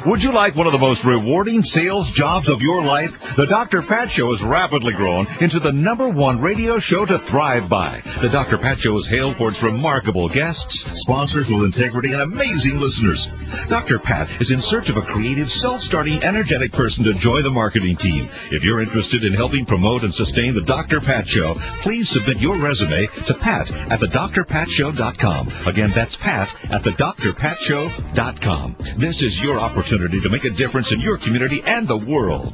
Would 0.06 0.24
you 0.24 0.34
like 0.34 0.56
one 0.56 0.68
of 0.68 0.72
the 0.72 0.78
most 0.78 1.04
rewarding 1.04 1.64
sales 1.64 2.12
jobs 2.12 2.50
of 2.50 2.62
your 2.62 2.84
life? 2.84 3.36
The 3.36 3.48
Dr. 3.48 3.82
Pat 3.82 4.12
Show 4.12 4.30
has 4.30 4.44
rapidly 4.44 4.94
grown 4.94 5.26
into 5.42 5.60
the 5.60 5.72
number 5.72 6.08
one 6.08 6.42
radio 6.42 6.78
show 6.78 7.08
to 7.08 7.18
thrive 7.18 7.68
by. 7.70 8.04
The 8.22 8.30
Dr. 8.30 8.60
Pat 8.60 8.78
Show 8.78 8.96
is 8.98 9.08
hailed 9.08 9.36
for 9.36 9.50
its 9.50 9.64
remarkable 9.64 10.30
guests, 10.30 10.86
sponsors 11.02 11.52
with 11.52 11.66
integrity, 11.66 12.14
and 12.14 12.22
amazing 12.22 12.80
listeners. 12.80 13.26
Dr. 13.68 13.98
Pat 13.98 14.30
is 14.40 14.52
in 14.52 14.62
search 14.62 14.90
of 14.90 14.98
a 14.98 15.02
creative, 15.02 15.52
self-starting, 15.52 16.24
energetic 16.24 16.72
person 16.72 17.06
to 17.06 17.16
join 17.16 17.42
the 17.42 17.50
marketing 17.50 17.96
team. 17.96 18.30
If 18.52 18.64
you're 18.64 18.82
interested 18.82 19.24
in 19.24 19.34
helping 19.34 19.66
promote 19.66 20.04
and 20.04 20.14
sustain 20.14 20.54
the 20.54 20.62
Dr. 20.62 21.02
Pat 21.02 21.28
Show, 21.28 21.56
please 21.82 22.10
submit 22.10 22.40
your 22.40 22.58
resume 22.58 23.08
to 23.26 23.34
pat 23.34 23.72
at 23.90 24.02
thedrpatshow.com. 24.02 25.48
Again, 25.66 25.90
that's 25.96 26.16
pat 26.16 26.54
at 26.70 26.84
thedrpatshow.com. 26.84 28.76
This 28.98 29.24
is 29.24 29.42
your 29.42 29.60
opportunity 29.60 29.95
opportunity 29.96 30.20
to 30.20 30.30
make 30.30 30.44
a 30.44 30.50
difference 30.50 30.92
in 30.92 31.00
your 31.00 31.18
community 31.18 31.62
and 31.66 31.88
the 31.88 31.96
world. 31.96 32.54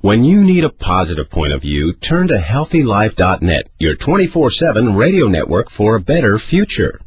When 0.00 0.22
you 0.22 0.44
need 0.44 0.62
a 0.62 0.68
positive 0.68 1.28
point 1.28 1.52
of 1.52 1.62
view, 1.62 1.92
turn 1.92 2.28
to 2.28 2.38
HealthyLife.net, 2.38 3.68
your 3.80 3.96
24-7 3.96 4.96
radio 4.96 5.26
network 5.26 5.70
for 5.70 5.96
a 5.96 6.00
better 6.00 6.38
future. 6.38 7.00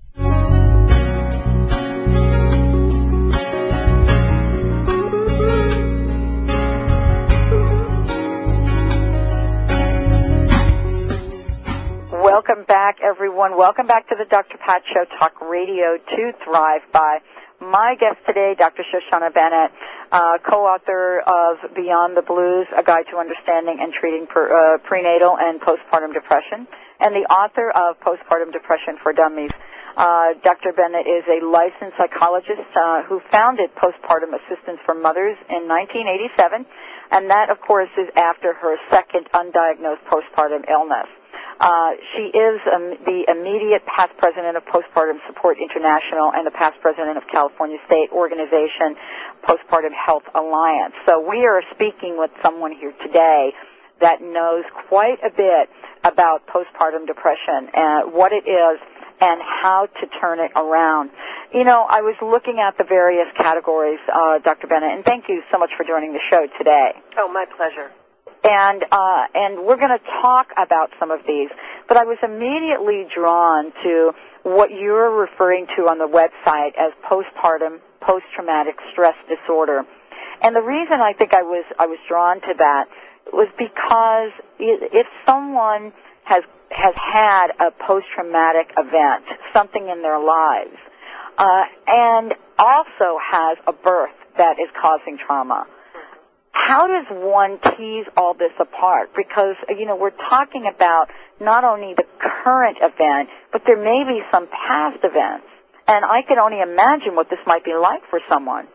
Welcome 12.12 12.65
back, 12.67 12.97
everyone. 13.01 13.58
Welcome 13.58 13.88
back 13.88 14.10
to 14.10 14.15
the 14.19 14.25
Dr. 14.25 14.58
Pat 14.58 14.82
Show 14.93 15.06
Talk 15.17 15.39
Radio 15.39 15.95
to 15.95 16.34
Thrive 16.43 16.82
by. 16.91 17.19
My 17.62 17.93
guest 17.93 18.17
today, 18.26 18.56
Dr. 18.58 18.82
Shoshana 18.89 19.32
Bennett 19.32 19.69
uh, 20.12 20.39
co-author 20.41 21.21
of 21.21 21.62
Beyond 21.76 22.17
the 22.17 22.26
Blues, 22.26 22.65
A 22.76 22.82
Guide 22.82 23.06
to 23.12 23.17
Understanding 23.17 23.78
and 23.80 23.93
Treating 23.93 24.26
uh, 24.34 24.82
Prenatal 24.84 25.38
and 25.38 25.62
Postpartum 25.62 26.12
Depression, 26.12 26.65
and 27.00 27.13
the 27.13 27.30
author 27.30 27.69
of 27.69 28.00
Postpartum 28.02 28.52
Depression 28.52 28.97
for 29.04 29.13
Dummies. 29.13 29.52
Uh, 29.95 30.34
Dr. 30.43 30.74
Bennett 30.74 31.06
is 31.06 31.21
a 31.30 31.45
licensed 31.45 32.02
psychologist 32.02 32.65
uh, 32.74 33.04
who 33.04 33.21
founded 33.30 33.69
Postpartum 33.76 34.34
Assistance 34.34 34.82
for 34.84 34.95
Mothers 34.95 35.38
in 35.45 35.69
1987, 35.69 36.65
and 37.12 37.30
that, 37.30 37.52
of 37.52 37.62
course, 37.62 37.93
is 37.93 38.10
after 38.15 38.58
her 38.58 38.74
second 38.89 39.30
undiagnosed 39.38 40.02
postpartum 40.10 40.65
illness. 40.67 41.13
Uh, 41.62 41.93
she 42.17 42.34
is 42.34 42.58
um, 42.74 42.97
the 43.06 43.21
immediate 43.30 43.86
past 43.86 44.10
president 44.17 44.58
of 44.58 44.65
Postpartum 44.65 45.21
Support 45.28 45.58
International 45.62 46.34
and 46.34 46.41
the 46.41 46.52
past 46.58 46.74
president 46.82 47.17
of 47.17 47.24
California 47.32 47.78
State 47.86 48.10
Organization 48.12 48.97
Postpartum 49.45 49.93
Health 49.93 50.26
Alliance. 50.34 50.95
So 51.06 51.21
we 51.21 51.45
are 51.45 51.62
speaking 51.69 52.17
with 52.17 52.32
someone 52.41 52.71
here 52.74 52.93
today 53.06 53.54
that 54.02 54.24
knows 54.24 54.65
quite 54.89 55.21
a 55.21 55.30
bit 55.30 55.69
about 56.04 56.47
postpartum 56.47 57.06
depression 57.06 57.69
and 57.76 58.12
what 58.12 58.34
it 58.34 58.50
is 58.50 58.82
and 59.21 59.39
how 59.62 59.86
to 60.02 60.08
turn 60.19 60.39
it 60.39 60.50
around. 60.56 61.12
You 61.54 61.63
know, 61.63 61.86
I 61.88 62.02
was 62.02 62.15
looking 62.24 62.58
at 62.58 62.76
the 62.80 62.86
various 62.89 63.28
categories, 63.38 64.00
uh, 64.12 64.39
Dr. 64.39 64.65
Bennett, 64.65 64.97
and 64.97 65.06
thank 65.06 65.26
you 65.30 65.43
so 65.52 65.60
much 65.60 65.69
for 65.78 65.84
joining 65.84 66.13
the 66.13 66.26
show 66.28 66.47
today. 66.58 66.93
Oh, 67.19 67.32
my 67.32 67.45
pleasure 67.56 67.91
and 68.43 68.84
uh, 68.91 69.25
and 69.36 69.65
we're 69.65 69.77
going 69.77 69.97
to 69.97 70.06
talk 70.21 70.47
about 70.58 70.89
some 70.99 71.12
of 71.12 71.19
these. 71.27 71.49
But 71.88 71.97
I 71.97 72.06
was 72.06 72.17
immediately 72.23 73.06
drawn 73.13 73.71
to 73.84 74.12
what 74.43 74.71
you're 74.71 75.12
referring 75.12 75.67
to 75.75 75.84
on 75.88 75.97
the 75.99 76.08
website 76.08 76.71
as 76.77 76.91
postpartum 77.06 77.80
post-traumatic 78.01 78.75
stress 78.91 79.15
disorder, 79.30 79.84
and 80.41 80.56
the 80.56 80.62
reason 80.62 81.01
I 81.01 81.13
think 81.13 81.34
I 81.36 81.43
was 81.43 81.65
I 81.77 81.86
was 81.86 81.99
drawn 82.08 82.41
to 82.41 82.54
that 82.58 82.86
was 83.32 83.47
because 83.58 84.32
if 84.60 85.08
someone 85.25 85.93
has 86.23 86.43
has 86.71 86.95
had 86.95 87.47
a 87.60 87.71
post-traumatic 87.86 88.71
event, 88.77 89.25
something 89.54 89.89
in 89.89 90.01
their 90.01 90.19
lives, 90.19 90.77
uh, 91.38 91.63
and 91.88 92.34
also 92.58 93.17
has 93.21 93.58
a 93.67 93.73
birth 93.73 94.15
that 94.38 94.58
is 94.60 94.69
causing 94.80 95.17
trauma. 95.17 95.67
How 96.52 96.88
does 96.88 97.06
one 97.10 97.60
tease 97.78 98.06
all 98.18 98.34
this 98.34 98.52
apart? 98.60 99.12
Because, 99.16 99.56
you 99.70 99.86
know, 99.86 99.96
we're 99.96 100.12
talking 100.12 100.68
about 100.68 101.10
not 101.40 101.64
only 101.64 101.94
the 101.96 102.06
current 102.20 102.78
event, 102.82 103.30
but 103.52 103.64
there 103.66 103.82
may 103.82 104.04
be 104.04 104.22
some 104.32 104.48
past 104.48 105.00
events. 105.04 105.48
And 105.88 106.06
I 106.06 106.22
can 106.22 106.40
only 106.40 106.62
imagine 106.62 107.16
what 107.16 107.30
this 107.30 107.40
might 107.46 107.66
be 107.66 107.74
like 107.74 108.02
for 108.10 108.20
someone. 108.30 108.68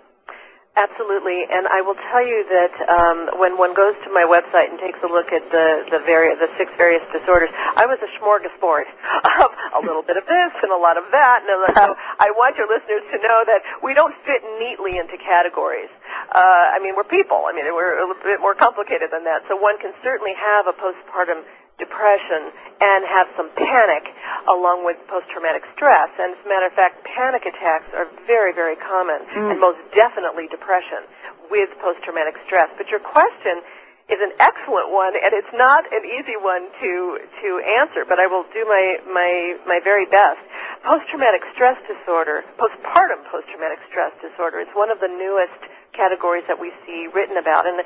Absolutely, 0.76 1.40
and 1.48 1.64
I 1.72 1.80
will 1.80 1.96
tell 2.12 2.20
you 2.20 2.44
that 2.52 2.74
um, 2.84 3.40
when 3.40 3.56
one 3.56 3.72
goes 3.72 3.96
to 4.04 4.12
my 4.12 4.28
website 4.28 4.68
and 4.68 4.76
takes 4.76 5.00
a 5.00 5.08
look 5.08 5.32
at 5.32 5.40
the 5.48 5.88
the, 5.88 6.04
vari- 6.04 6.36
the 6.36 6.52
six 6.60 6.68
various 6.76 7.00
disorders, 7.16 7.48
I 7.56 7.88
was 7.88 7.96
a 8.04 8.10
smorgasbord 8.20 8.84
of 9.40 9.50
a 9.72 9.80
little 9.80 10.04
bit 10.04 10.20
of 10.20 10.28
this 10.28 10.52
and 10.60 10.68
a 10.68 10.76
lot 10.76 11.00
of 11.00 11.08
that. 11.16 11.48
And 11.48 11.72
so 11.80 11.96
I 12.20 12.28
want 12.36 12.60
your 12.60 12.68
listeners 12.68 13.08
to 13.08 13.16
know 13.24 13.40
that 13.48 13.64
we 13.80 13.96
don't 13.96 14.12
fit 14.28 14.44
neatly 14.60 15.00
into 15.00 15.16
categories. 15.16 15.88
Uh, 16.32 16.74
I 16.74 16.78
mean, 16.82 16.94
we're 16.96 17.04
people. 17.08 17.44
I 17.48 17.52
mean, 17.54 17.64
we're 17.72 17.98
a 17.98 18.06
little 18.06 18.22
bit 18.22 18.40
more 18.40 18.54
complicated 18.54 19.10
than 19.12 19.24
that. 19.24 19.42
So 19.48 19.56
one 19.56 19.78
can 19.78 19.92
certainly 20.02 20.34
have 20.34 20.66
a 20.66 20.74
postpartum 20.74 21.44
depression 21.78 22.50
and 22.80 23.04
have 23.04 23.28
some 23.36 23.50
panic 23.56 24.02
along 24.48 24.84
with 24.84 24.96
post-traumatic 25.08 25.62
stress. 25.76 26.08
And 26.18 26.32
as 26.32 26.40
a 26.44 26.48
matter 26.48 26.66
of 26.66 26.72
fact, 26.72 27.04
panic 27.04 27.44
attacks 27.44 27.86
are 27.94 28.08
very, 28.26 28.52
very 28.52 28.76
common 28.76 29.20
Mm. 29.36 29.52
and 29.52 29.60
most 29.60 29.78
definitely 29.94 30.48
depression 30.48 31.04
with 31.50 31.68
post-traumatic 31.84 32.36
stress. 32.46 32.68
But 32.78 32.88
your 32.88 33.00
question 33.00 33.60
is 34.08 34.18
an 34.22 34.32
excellent 34.40 34.88
one 34.90 35.14
and 35.20 35.34
it's 35.34 35.52
not 35.52 35.84
an 35.92 36.04
easy 36.06 36.36
one 36.40 36.64
to, 36.80 37.18
to 37.42 37.48
answer, 37.60 38.04
but 38.08 38.18
I 38.18 38.26
will 38.26 38.44
do 38.54 38.64
my, 38.64 38.96
my, 39.12 39.56
my 39.66 39.78
very 39.82 40.06
best. 40.06 40.40
Post-traumatic 40.82 41.42
stress 41.52 41.76
disorder, 41.86 42.44
postpartum 42.56 43.20
post-traumatic 43.30 43.80
stress 43.90 44.12
disorder 44.22 44.60
is 44.60 44.68
one 44.74 44.90
of 44.90 45.00
the 45.00 45.08
newest 45.08 45.58
categories 45.96 46.44
that 46.48 46.60
we 46.60 46.72
see 46.84 47.08
written 47.12 47.36
about. 47.36 47.66
And, 47.66 47.82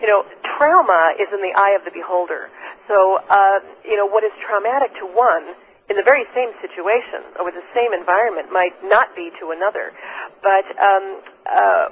you 0.00 0.06
know, 0.06 0.24
trauma 0.56 1.14
is 1.18 1.28
in 1.32 1.40
the 1.40 1.52
eye 1.56 1.74
of 1.78 1.84
the 1.84 1.90
beholder. 1.90 2.50
So, 2.88 3.18
uh, 3.28 3.60
you 3.84 3.96
know, 3.96 4.06
what 4.06 4.22
is 4.22 4.32
traumatic 4.44 4.92
to 5.00 5.06
one 5.06 5.56
in 5.88 5.96
the 5.96 6.02
very 6.02 6.24
same 6.34 6.50
situation 6.60 7.24
or 7.38 7.44
with 7.44 7.54
the 7.54 7.66
same 7.74 7.92
environment 7.92 8.52
might 8.52 8.72
not 8.84 9.14
be 9.16 9.30
to 9.40 9.50
another. 9.50 9.92
But 10.42 10.64
um, 10.80 11.20
uh, 11.44 11.88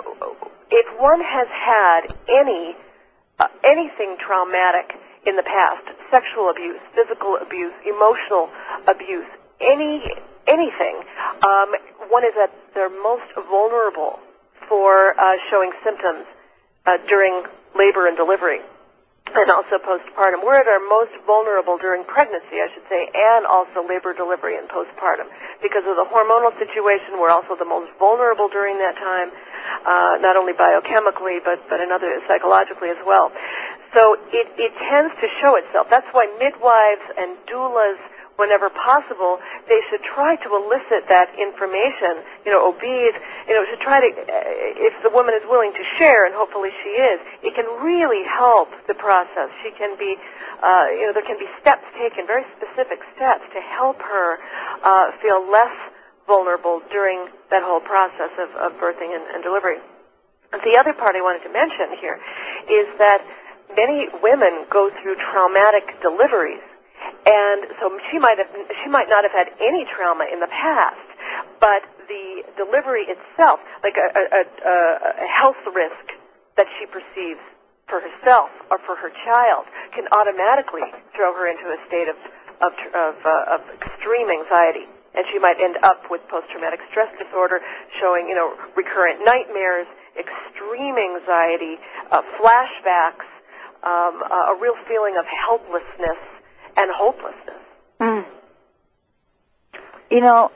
if 0.70 0.86
one 1.00 1.20
has 1.20 1.48
had 1.48 2.14
any 2.28 2.76
uh, 3.38 3.48
anything 3.64 4.16
traumatic 4.20 4.96
in 5.26 5.36
the 5.36 5.42
past, 5.42 5.84
sexual 6.10 6.50
abuse, 6.50 6.80
physical 6.94 7.36
abuse, 7.40 7.72
emotional 7.86 8.50
abuse, 8.86 9.26
any 9.60 10.02
anything, 10.46 11.00
um, 11.46 11.72
one 12.08 12.24
is 12.24 12.34
at 12.42 12.50
their 12.74 12.88
most 12.88 13.28
vulnerable 13.34 14.18
for 14.72 15.12
uh, 15.20 15.36
showing 15.52 15.68
symptoms 15.84 16.24
uh, 16.88 16.96
during 17.04 17.44
labor 17.76 18.08
and 18.08 18.16
delivery 18.16 18.64
and 19.28 19.48
also 19.52 19.76
postpartum. 19.84 20.40
We're 20.40 20.60
at 20.60 20.68
our 20.68 20.80
most 20.88 21.12
vulnerable 21.28 21.76
during 21.76 22.04
pregnancy, 22.04 22.56
I 22.56 22.72
should 22.72 22.88
say, 22.88 23.04
and 23.12 23.44
also 23.44 23.84
labor, 23.84 24.16
delivery, 24.16 24.56
and 24.56 24.68
postpartum. 24.68 25.28
Because 25.60 25.84
of 25.84 25.96
the 25.96 26.08
hormonal 26.08 26.56
situation, 26.56 27.20
we're 27.20 27.32
also 27.32 27.52
the 27.56 27.68
most 27.68 27.92
vulnerable 28.00 28.48
during 28.48 28.80
that 28.80 28.96
time, 28.96 29.28
uh, 29.84 30.16
not 30.24 30.36
only 30.36 30.52
biochemically, 30.52 31.44
but, 31.44 31.60
but 31.68 31.80
another 31.80 32.20
psychologically 32.26 32.88
as 32.88 33.00
well. 33.04 33.32
So 33.92 34.16
it, 34.32 34.48
it 34.56 34.72
tends 34.88 35.12
to 35.20 35.28
show 35.40 35.56
itself. 35.56 35.88
That's 35.92 36.08
why 36.12 36.28
midwives 36.40 37.04
and 37.16 37.36
doulas 37.44 38.00
whenever 38.36 38.70
possible, 38.70 39.38
they 39.68 39.80
should 39.90 40.02
try 40.02 40.36
to 40.36 40.48
elicit 40.56 41.08
that 41.08 41.28
information, 41.38 42.24
you 42.44 42.52
know, 42.52 42.68
OBs, 42.68 43.16
you 43.48 43.54
know, 43.54 43.64
to 43.64 43.76
try 43.80 44.00
to, 44.00 44.08
uh, 44.08 44.80
if 44.80 44.94
the 45.02 45.10
woman 45.10 45.34
is 45.34 45.42
willing 45.48 45.72
to 45.72 45.84
share, 45.98 46.24
and 46.24 46.34
hopefully 46.34 46.70
she 46.82 46.90
is, 47.00 47.20
it 47.42 47.54
can 47.54 47.66
really 47.84 48.24
help 48.24 48.70
the 48.88 48.94
process. 48.94 49.50
She 49.62 49.70
can 49.76 49.98
be, 49.98 50.16
uh, 50.62 50.86
you 50.90 51.06
know, 51.06 51.12
there 51.12 51.26
can 51.26 51.38
be 51.38 51.48
steps 51.60 51.84
taken, 51.98 52.26
very 52.26 52.44
specific 52.56 53.00
steps 53.16 53.44
to 53.52 53.60
help 53.60 54.00
her 54.00 54.38
uh, 54.82 55.12
feel 55.20 55.44
less 55.50 55.74
vulnerable 56.26 56.80
during 56.90 57.28
that 57.50 57.62
whole 57.62 57.80
process 57.80 58.30
of, 58.38 58.48
of 58.56 58.72
birthing 58.80 59.14
and, 59.14 59.24
and 59.34 59.42
delivery. 59.42 59.78
The 60.52 60.76
other 60.76 60.92
part 60.92 61.16
I 61.16 61.20
wanted 61.20 61.42
to 61.44 61.52
mention 61.52 61.96
here 62.00 62.20
is 62.68 62.86
that 62.98 63.24
many 63.74 64.08
women 64.22 64.66
go 64.70 64.90
through 64.90 65.16
traumatic 65.16 66.00
deliveries 66.02 66.60
and 67.26 67.70
so 67.78 67.98
she 68.10 68.18
might 68.18 68.38
have 68.38 68.50
she 68.82 68.88
might 68.90 69.08
not 69.08 69.22
have 69.22 69.32
had 69.32 69.48
any 69.60 69.86
trauma 69.86 70.26
in 70.32 70.40
the 70.40 70.50
past, 70.50 71.06
but 71.60 71.82
the 72.08 72.42
delivery 72.58 73.06
itself, 73.06 73.60
like 73.82 73.96
a, 73.96 74.08
a, 74.10 74.22
a, 74.42 74.74
a 75.22 75.28
health 75.30 75.60
risk 75.74 76.18
that 76.56 76.66
she 76.78 76.86
perceives 76.86 77.40
for 77.86 78.02
herself 78.02 78.50
or 78.70 78.78
for 78.82 78.96
her 78.96 79.10
child, 79.24 79.66
can 79.94 80.04
automatically 80.10 80.82
throw 81.14 81.32
her 81.34 81.46
into 81.46 81.70
a 81.70 81.78
state 81.86 82.08
of 82.08 82.16
of, 82.62 82.72
of, 82.94 83.14
uh, 83.26 83.54
of 83.58 83.60
extreme 83.74 84.30
anxiety. 84.30 84.86
And 85.14 85.26
she 85.30 85.38
might 85.38 85.60
end 85.60 85.76
up 85.82 86.08
with 86.08 86.22
post-traumatic 86.28 86.80
stress 86.90 87.10
disorder, 87.18 87.60
showing, 88.00 88.28
you 88.28 88.34
know, 88.34 88.54
recurrent 88.76 89.20
nightmares, 89.26 89.86
extreme 90.16 90.96
anxiety, 90.96 91.76
uh, 92.10 92.22
flashbacks, 92.38 93.28
um, 93.82 94.22
a 94.22 94.56
real 94.62 94.78
feeling 94.86 95.18
of 95.18 95.26
helplessness 95.26 96.22
and 96.76 96.90
hopelessness. 96.94 97.62
Mm. 98.00 98.24
You 100.10 100.20
know, 100.20 100.50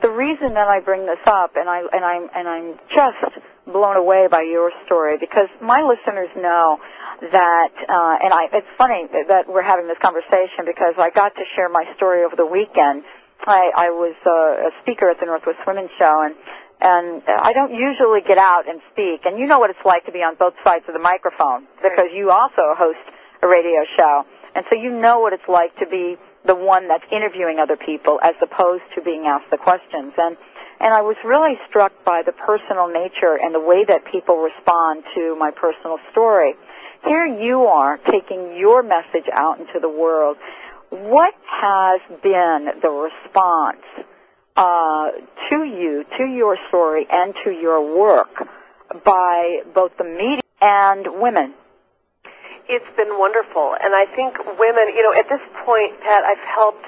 the 0.00 0.10
reason 0.10 0.54
that 0.54 0.68
I 0.68 0.80
bring 0.80 1.06
this 1.06 1.20
up, 1.26 1.56
and 1.56 1.68
I 1.68 1.82
and 1.92 2.04
I'm 2.04 2.28
and 2.34 2.48
I'm 2.48 2.78
just 2.88 3.38
blown 3.66 3.96
away 3.96 4.26
by 4.30 4.42
your 4.42 4.72
story 4.86 5.16
because 5.18 5.48
my 5.60 5.82
listeners 5.82 6.28
know 6.36 6.78
that, 7.30 7.72
uh, 7.88 8.24
and 8.24 8.32
I, 8.32 8.48
it's 8.52 8.66
funny 8.76 9.06
that 9.28 9.46
we're 9.48 9.62
having 9.62 9.86
this 9.86 9.98
conversation 10.02 10.66
because 10.66 10.94
I 10.98 11.10
got 11.10 11.34
to 11.36 11.44
share 11.54 11.68
my 11.68 11.84
story 11.96 12.24
over 12.24 12.34
the 12.34 12.46
weekend. 12.46 13.04
I, 13.46 13.70
I 13.76 13.88
was 13.90 14.14
uh, 14.26 14.68
a 14.68 14.70
speaker 14.82 15.10
at 15.10 15.20
the 15.20 15.26
Northwest 15.26 15.58
Women's 15.66 15.90
Show, 15.98 16.22
and 16.22 16.34
and 16.82 17.22
I 17.28 17.52
don't 17.52 17.72
usually 17.72 18.20
get 18.26 18.38
out 18.38 18.68
and 18.68 18.80
speak. 18.90 19.22
And 19.24 19.38
you 19.38 19.46
know 19.46 19.60
what 19.60 19.70
it's 19.70 19.84
like 19.84 20.04
to 20.06 20.12
be 20.12 20.18
on 20.18 20.34
both 20.34 20.54
sides 20.64 20.84
of 20.88 20.94
the 20.94 21.00
microphone 21.00 21.66
because 21.80 22.10
you 22.12 22.30
also 22.30 22.74
host 22.74 22.98
a 23.42 23.46
radio 23.48 23.86
show. 23.96 24.24
And 24.54 24.64
so 24.70 24.76
you 24.76 24.90
know 24.90 25.20
what 25.20 25.32
it's 25.32 25.48
like 25.48 25.74
to 25.76 25.86
be 25.86 26.16
the 26.44 26.54
one 26.54 26.88
that's 26.88 27.04
interviewing 27.10 27.58
other 27.58 27.76
people 27.76 28.18
as 28.22 28.34
opposed 28.42 28.82
to 28.94 29.02
being 29.02 29.26
asked 29.26 29.50
the 29.50 29.58
questions. 29.58 30.12
And 30.18 30.36
and 30.82 30.92
I 30.92 31.00
was 31.00 31.14
really 31.24 31.54
struck 31.68 31.92
by 32.04 32.22
the 32.26 32.32
personal 32.32 32.88
nature 32.88 33.38
and 33.40 33.54
the 33.54 33.60
way 33.60 33.84
that 33.86 34.04
people 34.10 34.38
respond 34.38 35.04
to 35.14 35.36
my 35.38 35.52
personal 35.52 35.98
story. 36.10 36.54
Here 37.06 37.24
you 37.24 37.66
are 37.66 37.98
taking 37.98 38.56
your 38.56 38.82
message 38.82 39.28
out 39.32 39.60
into 39.60 39.78
the 39.80 39.88
world. 39.88 40.38
What 40.90 41.34
has 41.46 42.00
been 42.20 42.80
the 42.82 42.90
response 42.90 43.82
uh, 44.56 45.10
to 45.50 45.64
you, 45.64 46.04
to 46.18 46.24
your 46.24 46.58
story, 46.68 47.06
and 47.08 47.32
to 47.44 47.50
your 47.50 47.96
work 47.96 48.48
by 49.04 49.60
both 49.72 49.96
the 49.98 50.04
media 50.04 50.40
and 50.60 51.20
women? 51.20 51.54
It's 52.68 52.96
been 52.96 53.18
wonderful, 53.18 53.74
and 53.82 53.94
I 53.94 54.06
think 54.14 54.38
women, 54.58 54.94
you 54.94 55.02
know, 55.02 55.12
at 55.12 55.28
this 55.28 55.42
point, 55.66 55.98
Pat, 56.00 56.24
I've 56.24 56.38
helped 56.38 56.86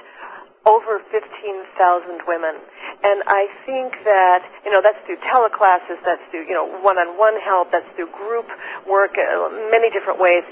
over 0.66 1.00
15,000 1.10 2.22
women. 2.26 2.56
And 3.04 3.22
I 3.26 3.48
think 3.66 3.92
that, 4.04 4.40
you 4.64 4.72
know, 4.72 4.80
that's 4.80 4.98
through 5.04 5.20
teleclasses, 5.20 6.00
that's 6.04 6.22
through, 6.30 6.48
you 6.48 6.54
know, 6.54 6.64
one-on-one 6.80 7.40
help, 7.40 7.70
that's 7.70 7.88
through 7.96 8.08
group 8.12 8.48
work, 8.88 9.16
uh, 9.18 9.50
many 9.70 9.90
different 9.90 10.18
ways. 10.18 10.42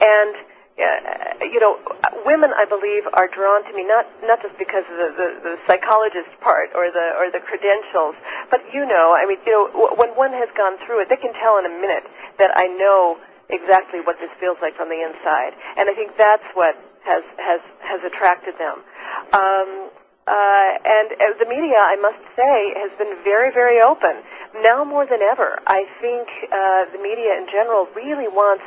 And, 0.00 0.36
uh, 0.76 1.44
you 1.44 1.60
know, 1.60 1.78
women, 2.26 2.52
I 2.52 2.64
believe, 2.64 3.04
are 3.14 3.28
drawn 3.28 3.64
to 3.64 3.72
me 3.72 3.84
not 3.84 4.04
not 4.24 4.40
just 4.40 4.56
because 4.58 4.84
of 4.88 4.96
the, 4.96 5.08
the, 5.16 5.28
the 5.44 5.54
psychologist 5.66 6.28
part 6.40 6.70
or 6.74 6.90
the 6.90 7.12
or 7.20 7.30
the 7.30 7.40
credentials, 7.44 8.16
but 8.50 8.60
you 8.72 8.84
know, 8.84 9.12
I 9.12 9.26
mean, 9.28 9.36
you 9.44 9.52
know, 9.52 9.68
w- 9.68 9.94
when 10.00 10.16
one 10.16 10.32
has 10.32 10.48
gone 10.56 10.80
through 10.84 11.02
it, 11.02 11.08
they 11.08 11.20
can 11.20 11.32
tell 11.34 11.58
in 11.60 11.66
a 11.66 11.74
minute 11.76 12.04
that 12.38 12.56
I 12.56 12.66
know 12.72 13.20
exactly 13.52 14.00
what 14.00 14.16
this 14.18 14.30
feels 14.40 14.56
like 14.60 14.74
from 14.74 14.88
the 14.88 15.00
inside, 15.04 15.52
and 15.76 15.88
I 15.88 15.94
think 15.94 16.16
that's 16.16 16.44
what 16.54 16.74
has 17.04 17.22
has 17.38 17.60
has 17.80 18.00
attracted 18.02 18.54
them. 18.58 18.80
Um, 19.32 19.90
uh, 20.26 20.70
and 20.86 21.08
uh, 21.18 21.34
the 21.38 21.48
media, 21.50 21.82
I 21.82 21.96
must 21.98 22.22
say, 22.38 22.72
has 22.78 22.94
been 22.96 23.18
very, 23.24 23.50
very 23.50 23.82
open. 23.82 24.22
Now 24.62 24.84
more 24.84 25.04
than 25.04 25.20
ever, 25.20 25.58
I 25.66 25.82
think 26.00 26.28
uh, 26.46 26.86
the 26.94 27.02
media 27.02 27.34
in 27.34 27.46
general 27.50 27.88
really 27.96 28.28
wants 28.28 28.62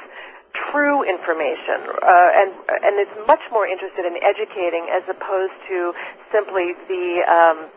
true 0.72 1.04
information, 1.04 1.88
uh, 2.04 2.32
and 2.36 2.52
and 2.68 3.00
is 3.00 3.12
much 3.28 3.44
more 3.52 3.68
interested 3.68 4.06
in 4.06 4.20
educating 4.24 4.88
as 4.92 5.04
opposed 5.08 5.56
to 5.70 5.94
simply 6.32 6.76
the 6.88 7.24
um, 7.24 7.72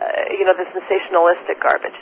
uh, 0.00 0.28
you 0.30 0.44
know 0.44 0.54
the 0.54 0.68
sensationalistic 0.76 1.60
garbage. 1.60 1.96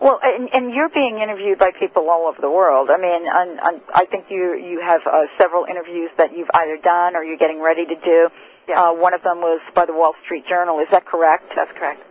Well, 0.00 0.20
and, 0.22 0.48
and 0.54 0.72
you're 0.72 0.88
being 0.88 1.18
interviewed 1.18 1.58
by 1.58 1.70
people 1.78 2.08
all 2.08 2.28
over 2.28 2.40
the 2.40 2.50
world. 2.50 2.88
I 2.90 2.98
mean, 2.98 3.26
I 3.28 4.06
think 4.06 4.26
you 4.30 4.54
you 4.54 4.80
have 4.84 5.00
uh, 5.06 5.26
several 5.38 5.64
interviews 5.64 6.10
that 6.18 6.36
you've 6.36 6.50
either 6.54 6.76
done 6.76 7.16
or 7.16 7.24
you're 7.24 7.38
getting 7.38 7.60
ready 7.60 7.84
to 7.84 7.94
do. 7.96 8.28
Uh, 8.72 8.92
one 8.92 9.12
of 9.12 9.22
them 9.22 9.38
was 9.38 9.60
by 9.74 9.86
the 9.86 9.92
Wall 9.92 10.14
Street 10.24 10.44
Journal. 10.48 10.78
Is 10.78 10.86
that 10.92 11.04
correct? 11.04 11.52
That's 11.56 11.72
correct. 11.72 12.02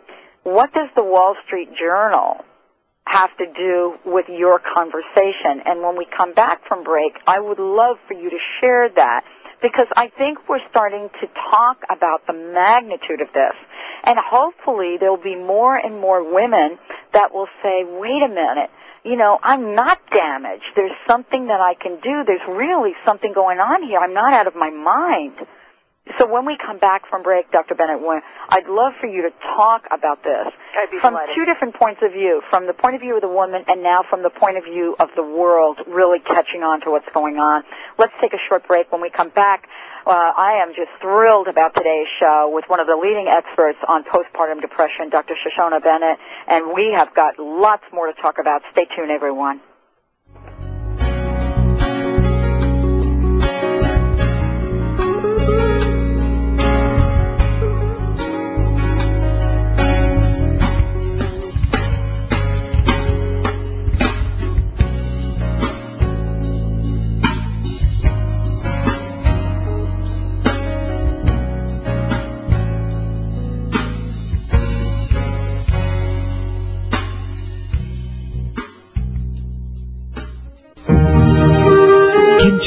What 0.44 0.74
does 0.74 0.90
the 0.96 1.04
Wall 1.04 1.36
Street 1.46 1.70
Journal 1.80 2.44
have 3.08 3.36
to 3.38 3.46
do 3.54 3.96
with 4.06 4.26
your 4.28 4.60
conversation? 4.60 5.62
And 5.66 5.82
when 5.82 5.98
we 5.98 6.06
come 6.06 6.34
back 6.34 6.68
from 6.68 6.84
break, 6.84 7.14
I 7.26 7.40
would 7.40 7.60
love 7.60 7.98
for 8.08 8.16
you 8.16 8.30
to 8.30 8.40
share 8.60 8.90
that 8.90 9.24
because 9.62 9.88
I 9.96 10.10
think 10.10 10.50
we're 10.50 10.66
starting 10.70 11.10
to 11.22 11.28
talk 11.52 11.78
about 11.90 12.28
the 12.28 12.34
magnitude 12.34 13.22
of 13.22 13.28
this. 13.34 13.54
And 14.04 14.18
hopefully 14.20 14.98
there'll 15.00 15.18
be 15.18 15.36
more 15.36 15.76
and 15.76 16.00
more 16.00 16.24
women 16.34 16.78
that 17.14 17.34
will 17.34 17.48
say, 17.64 17.84
wait 17.86 18.22
a 18.24 18.28
minute, 18.28 18.70
you 19.04 19.16
know, 19.16 19.40
I'm 19.42 19.76
not 19.76 20.00
damaged. 20.12 20.66
There's 20.76 20.96
something 21.08 21.48
that 21.48 21.62
I 21.62 21.74
can 21.76 22.00
do. 22.02 22.24
There's 22.26 22.42
really 22.48 22.94
something 23.06 23.34
going 23.34 23.60
on 23.60 23.84
here. 23.84 24.00
I'm 24.00 24.14
not 24.14 24.34
out 24.34 24.48
of 24.48 24.56
my 24.56 24.70
mind. 24.70 25.36
So 26.18 26.26
when 26.26 26.46
we 26.46 26.58
come 26.58 26.80
back 26.80 27.08
from 27.10 27.24
break, 27.24 27.52
Dr. 27.52 27.76
Bennett, 27.76 28.00
I'd 28.50 28.68
love 28.68 28.94
for 29.00 29.08
you 29.08 29.24
to 29.24 29.32
talk 29.56 29.84
about 29.92 30.24
this 30.24 30.48
I'd 30.76 30.90
be 30.92 31.00
from 31.00 31.14
delighted. 31.14 31.36
two 31.36 31.46
different 31.46 31.76
points 31.76 32.02
of 32.04 32.14
view, 32.14 32.42
from 32.50 32.68
the 32.68 32.74
point 32.74 32.96
of 32.96 33.02
view 33.02 33.16
of 33.16 33.22
the 33.22 33.28
woman 33.28 33.64
and 33.68 33.84
now 33.84 34.04
from 34.10 34.24
the 34.24 34.30
point 34.30 34.58
of 34.58 34.64
view 34.64 34.96
of 35.00 35.10
the 35.16 35.24
world 35.24 35.80
really 35.88 36.20
catching 36.20 36.64
on 36.64 36.82
to 36.82 36.92
what's 36.92 37.08
going 37.14 37.38
on. 37.38 37.64
Let's 37.98 38.14
take 38.22 38.34
a 38.34 38.42
short 38.48 38.68
break. 38.68 38.92
When 38.92 39.02
we 39.02 39.10
come 39.10 39.30
back, 39.30 39.68
uh, 40.06 40.12
I 40.38 40.64
am 40.64 40.70
just 40.70 40.92
thrilled 41.02 41.48
about 41.48 41.76
today's 41.76 42.08
show 42.20 42.50
with 42.54 42.66
one 42.68 42.80
of 42.80 42.88
the 42.88 42.96
leading 42.96 43.28
experts 43.28 43.80
on 43.88 44.04
postpartum 44.04 44.62
depression, 44.62 45.10
Dr. 45.10 45.36
Shoshana 45.36 45.84
Bennett, 45.84 46.18
and 46.48 46.74
we 46.74 46.94
have 46.96 47.14
got 47.14 47.38
lots 47.38 47.84
more 47.92 48.08
to 48.08 48.14
talk 48.22 48.40
about. 48.40 48.62
Stay 48.72 48.86
tuned, 48.96 49.12
everyone. 49.12 49.60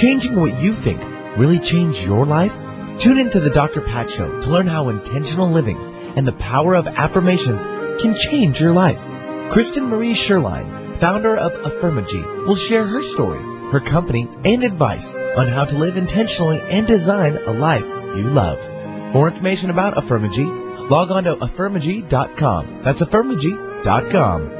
Changing 0.01 0.35
what 0.35 0.59
you 0.59 0.73
think 0.73 1.05
really 1.37 1.59
change 1.59 2.03
your 2.03 2.25
life? 2.25 2.57
Tune 2.99 3.19
into 3.19 3.39
the 3.39 3.51
Dr. 3.51 3.83
Pat 3.83 4.11
Show 4.11 4.41
to 4.41 4.51
learn 4.51 4.67
how 4.67 4.89
intentional 4.89 5.51
living 5.51 5.79
and 6.17 6.27
the 6.27 6.33
power 6.33 6.75
of 6.75 6.87
affirmations 6.87 7.63
can 8.01 8.15
change 8.15 8.63
your 8.63 8.73
life. 8.73 9.03
Kristen 9.51 9.89
Marie 9.89 10.15
Sherline, 10.15 10.97
founder 10.97 11.37
of 11.37 11.53
Affirmagy, 11.53 12.47
will 12.47 12.57
share 12.57 12.87
her 12.87 13.03
story, 13.03 13.41
her 13.73 13.81
company, 13.81 14.27
and 14.43 14.65
advice 14.65 15.17
on 15.17 15.49
how 15.49 15.67
to 15.67 15.77
live 15.77 15.99
intentionally 15.99 16.63
and 16.63 16.87
design 16.87 17.37
a 17.37 17.53
life 17.53 17.87
you 18.17 18.23
love. 18.23 18.59
For 19.13 19.29
information 19.29 19.69
about 19.69 19.97
Affirmagy, 19.97 20.89
log 20.89 21.11
on 21.11 21.25
to 21.25 21.37
affirmagy.com. 21.37 22.83
That's 22.83 23.03
affirmagy.com. 23.03 24.60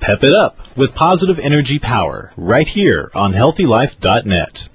Pep 0.00 0.22
it 0.22 0.32
up 0.32 0.58
with 0.76 0.94
positive 0.94 1.38
energy 1.38 1.78
power 1.78 2.32
right 2.36 2.68
here 2.68 3.10
on 3.14 3.32
healthylife.net. 3.32 4.68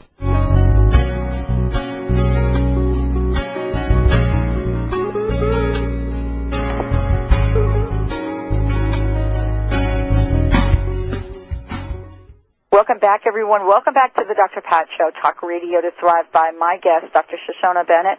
Welcome 12.71 12.99
back, 12.99 13.21
everyone. 13.27 13.67
Welcome 13.67 13.93
back 13.93 14.15
to 14.15 14.23
the 14.27 14.33
Dr. 14.33 14.61
Pat 14.61 14.87
Show, 14.97 15.11
Talk 15.21 15.43
Radio 15.43 15.81
to 15.81 15.91
Thrive 15.99 16.31
by 16.31 16.51
my 16.57 16.77
guest, 16.81 17.13
Dr. 17.13 17.37
Shoshana 17.37 17.85
Bennett. 17.85 18.17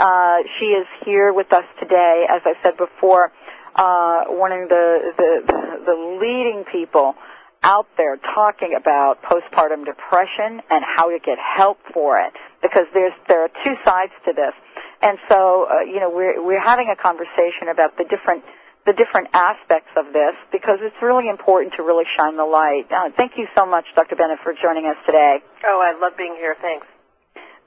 Uh, 0.00 0.38
she 0.58 0.66
is 0.66 0.86
here 1.04 1.32
with 1.32 1.52
us 1.52 1.64
today, 1.78 2.24
as 2.28 2.42
I 2.44 2.54
said 2.62 2.76
before, 2.76 3.30
uh, 3.74 4.24
one 4.28 4.52
of 4.52 4.68
the, 4.68 5.12
the, 5.16 5.52
the 5.86 6.18
leading 6.20 6.64
people 6.70 7.14
out 7.62 7.86
there 7.96 8.16
talking 8.16 8.74
about 8.78 9.22
postpartum 9.22 9.84
depression 9.84 10.62
and 10.70 10.82
how 10.84 11.10
to 11.10 11.18
get 11.18 11.36
help 11.38 11.78
for 11.92 12.18
it 12.18 12.32
because 12.62 12.86
there's 12.94 13.12
there 13.28 13.44
are 13.44 13.50
two 13.62 13.74
sides 13.84 14.12
to 14.24 14.32
this 14.32 14.54
and 15.02 15.18
so 15.28 15.68
uh, 15.68 15.80
you 15.80 16.00
know 16.00 16.08
we're 16.08 16.42
we're 16.42 16.60
having 16.60 16.88
a 16.88 16.96
conversation 16.96 17.68
about 17.70 17.98
the 17.98 18.04
different 18.04 18.42
the 18.86 18.92
different 18.92 19.28
aspects 19.34 19.90
of 19.96 20.12
this 20.12 20.32
because 20.52 20.78
it's 20.80 20.96
really 21.02 21.28
important 21.28 21.74
to 21.76 21.82
really 21.82 22.04
shine 22.16 22.36
the 22.36 22.44
light. 22.44 22.88
Uh, 22.90 23.10
thank 23.14 23.32
you 23.36 23.46
so 23.54 23.66
much, 23.66 23.84
Dr. 23.94 24.16
Bennett, 24.16 24.38
for 24.42 24.54
joining 24.54 24.86
us 24.86 24.96
today. 25.04 25.36
Oh, 25.66 25.84
I 25.84 25.92
love 26.00 26.16
being 26.16 26.34
here. 26.34 26.56
Thanks. 26.60 26.86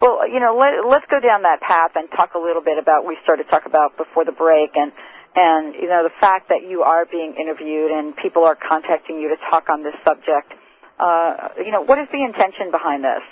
Well, 0.02 0.28
you 0.28 0.40
know, 0.40 0.58
let, 0.58 0.74
let's 0.90 1.06
go 1.10 1.20
down 1.20 1.44
that 1.44 1.62
path 1.62 1.92
and 1.96 2.10
talk 2.12 2.34
a 2.34 2.40
little 2.40 2.64
bit 2.64 2.78
about 2.78 3.06
we 3.06 3.16
started 3.24 3.44
to 3.46 3.50
talk 3.50 3.66
about 3.66 3.96
before 3.96 4.26
the 4.26 4.32
break 4.32 4.72
and 4.76 4.92
and 5.36 5.76
you 5.76 5.90
know 5.90 6.04
the 6.04 6.14
fact 6.20 6.50
that 6.50 6.68
you 6.68 6.84
are 6.84 7.06
being 7.06 7.36
interviewed 7.40 7.92
and 7.92 8.16
people 8.16 8.46
are 8.46 8.56
contacting 8.56 9.20
you 9.20 9.30
to 9.30 9.38
talk 9.50 9.70
on 9.70 9.84
this 9.84 9.96
subject. 10.06 10.54
Uh, 11.00 11.50
you 11.58 11.72
know, 11.72 11.82
what 11.82 11.98
is 12.00 12.08
the 12.12 12.24
intention 12.24 12.72
behind 12.72 13.04
this? 13.04 13.24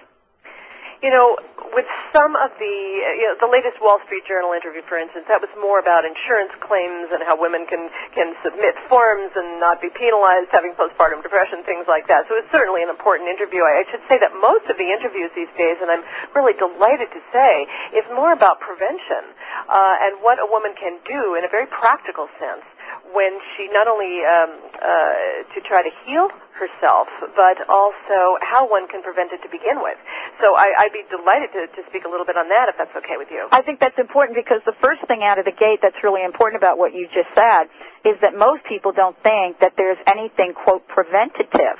You 1.01 1.09
know, 1.09 1.33
with 1.73 1.89
some 2.13 2.37
of 2.37 2.53
the, 2.61 2.75
you 3.17 3.25
know, 3.25 3.35
the 3.41 3.49
latest 3.49 3.81
Wall 3.81 3.97
Street 4.05 4.21
Journal 4.29 4.53
interview, 4.53 4.85
for 4.85 5.01
instance, 5.01 5.25
that 5.25 5.41
was 5.41 5.49
more 5.57 5.81
about 5.81 6.05
insurance 6.05 6.53
claims 6.61 7.09
and 7.09 7.25
how 7.25 7.33
women 7.33 7.65
can 7.65 7.89
can 8.13 8.37
submit 8.45 8.77
forms 8.85 9.33
and 9.33 9.57
not 9.57 9.81
be 9.81 9.89
penalized 9.89 10.53
having 10.53 10.77
postpartum 10.77 11.25
depression, 11.25 11.65
things 11.65 11.89
like 11.89 12.05
that. 12.05 12.29
So 12.29 12.37
it's 12.37 12.51
certainly 12.53 12.83
an 12.85 12.89
important 12.93 13.33
interview. 13.33 13.65
I, 13.65 13.81
I 13.81 13.83
should 13.89 14.03
say 14.05 14.21
that 14.21 14.29
most 14.37 14.69
of 14.69 14.77
the 14.77 14.93
interviews 14.93 15.33
these 15.33 15.51
days, 15.57 15.81
and 15.81 15.89
I'm 15.89 16.05
really 16.37 16.53
delighted 16.53 17.09
to 17.17 17.21
say, 17.33 17.65
is 17.97 18.05
more 18.13 18.35
about 18.35 18.61
prevention 18.61 19.25
uh, 19.65 20.05
and 20.05 20.21
what 20.21 20.37
a 20.37 20.45
woman 20.45 20.77
can 20.77 21.01
do 21.07 21.33
in 21.33 21.47
a 21.47 21.49
very 21.49 21.65
practical 21.65 22.29
sense 22.37 22.67
when 23.13 23.37
she 23.55 23.67
not 23.71 23.87
only 23.87 24.23
um, 24.23 24.51
uh, 24.79 25.47
to 25.53 25.59
try 25.67 25.83
to 25.83 25.91
heal 26.05 26.29
herself, 26.55 27.07
but 27.35 27.57
also 27.67 28.37
how 28.41 28.69
one 28.69 28.87
can 28.87 29.01
prevent 29.01 29.31
it 29.31 29.41
to 29.43 29.49
begin 29.49 29.81
with. 29.81 29.97
So 30.39 30.55
I, 30.55 30.71
I'd 30.77 30.93
be 30.93 31.03
delighted 31.09 31.51
to, 31.53 31.67
to 31.67 31.81
speak 31.89 32.05
a 32.05 32.09
little 32.09 32.25
bit 32.25 32.37
on 32.37 32.49
that 32.49 32.69
if 32.69 32.75
that's 32.77 32.95
okay 33.03 33.17
with 33.17 33.29
you. 33.31 33.47
I 33.51 33.61
think 33.61 33.79
that's 33.79 33.97
important 33.97 34.37
because 34.37 34.61
the 34.65 34.77
first 34.81 35.01
thing 35.07 35.23
out 35.23 35.39
of 35.39 35.45
the 35.45 35.55
gate 35.55 35.79
that's 35.81 35.99
really 36.03 36.23
important 36.23 36.61
about 36.61 36.77
what 36.77 36.93
you 36.93 37.07
just 37.11 37.31
said 37.35 37.67
is 38.05 38.15
that 38.21 38.37
most 38.37 38.63
people 38.65 38.91
don't 38.91 39.17
think 39.23 39.59
that 39.59 39.73
there's 39.77 39.99
anything, 40.07 40.53
quote, 40.53 40.87
preventative 40.87 41.77